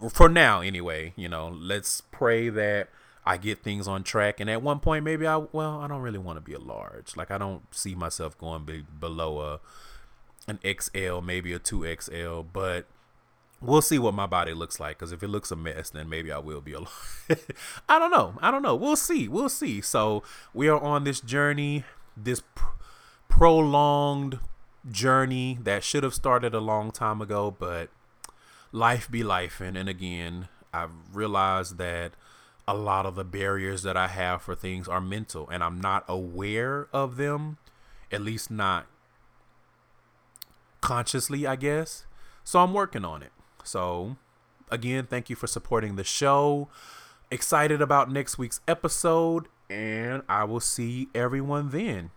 For 0.09 0.29
now 0.29 0.61
anyway 0.61 1.13
you 1.15 1.29
know 1.29 1.55
let's 1.55 2.01
pray 2.01 2.49
that 2.49 2.89
i 3.23 3.37
get 3.37 3.59
things 3.59 3.87
on 3.87 4.01
track. 4.01 4.39
And 4.39 4.49
at 4.49 4.63
one 4.63 4.79
point 4.79 5.05
maybe 5.05 5.27
i 5.27 5.37
well 5.37 5.79
i 5.79 5.87
don't 5.87 6.01
really 6.01 6.17
want 6.17 6.37
to 6.37 6.41
be 6.41 6.53
a 6.53 6.59
large. 6.59 7.15
Like 7.15 7.29
i 7.29 7.37
don't 7.37 7.61
see 7.71 7.93
myself 7.93 8.35
going 8.39 8.65
be 8.65 8.83
below 8.99 9.41
a 9.41 9.59
an 10.47 10.57
xl 10.79 11.19
maybe 11.21 11.53
a 11.53 11.59
2xl 11.59 12.45
but 12.51 12.87
we'll 13.59 13.81
see 13.81 13.97
what 13.97 14.13
my 14.13 14.25
body 14.25 14.53
looks 14.53 14.79
like 14.79 14.97
because 14.97 15.11
if 15.11 15.23
it 15.23 15.27
looks 15.27 15.49
a 15.51 15.55
mess 15.55 15.89
then 15.89 16.07
maybe 16.07 16.31
i 16.31 16.37
will 16.37 16.61
be 16.61 16.73
alone. 16.73 16.87
I 17.89 17.99
don't 17.99 18.11
know. 18.11 18.35
I 18.41 18.51
don't 18.51 18.61
know. 18.61 18.75
We'll 18.75 18.95
see. 18.95 19.27
We'll 19.27 19.49
see. 19.49 19.81
So 19.81 20.23
we 20.53 20.67
are 20.67 20.79
on 20.79 21.03
this 21.03 21.19
journey 21.19 21.83
this 22.15 22.41
pr- 22.55 22.65
prolonged 23.27 24.39
journey 24.89 25.57
that 25.61 25.83
should 25.83 26.03
have 26.03 26.13
started 26.13 26.53
a 26.53 26.59
long 26.59 26.91
time 26.91 27.21
ago 27.21 27.51
but 27.57 27.89
life 28.71 29.09
be 29.09 29.23
life. 29.23 29.59
And, 29.59 29.75
and 29.77 29.89
again 29.89 30.47
i've 30.73 30.91
realized 31.11 31.77
that 31.77 32.11
a 32.67 32.73
lot 32.73 33.05
of 33.05 33.15
the 33.15 33.23
barriers 33.23 33.83
that 33.83 33.97
i 33.97 34.07
have 34.07 34.41
for 34.41 34.53
things 34.53 34.87
are 34.87 35.01
mental 35.01 35.49
and 35.49 35.63
i'm 35.63 35.79
not 35.79 36.03
aware 36.07 36.87
of 36.93 37.15
them 37.17 37.57
at 38.11 38.21
least 38.21 38.51
not 38.51 38.85
consciously 40.81 41.47
i 41.47 41.55
guess. 41.55 42.05
So 42.43 42.59
i'm 42.59 42.73
working 42.73 43.03
on 43.03 43.23
it 43.23 43.31
so 43.67 44.15
again 44.71 45.05
thank 45.05 45.29
you 45.29 45.35
for 45.35 45.47
supporting 45.47 45.95
the 45.95 46.03
show. 46.03 46.69
Excited 47.29 47.81
about 47.81 48.09
next 48.09 48.37
week's 48.37 48.61
episode 48.67 49.47
and 49.69 50.23
i 50.29 50.45
will 50.45 50.61
see 50.61 51.09
everyone 51.13 51.69
then 51.71 52.09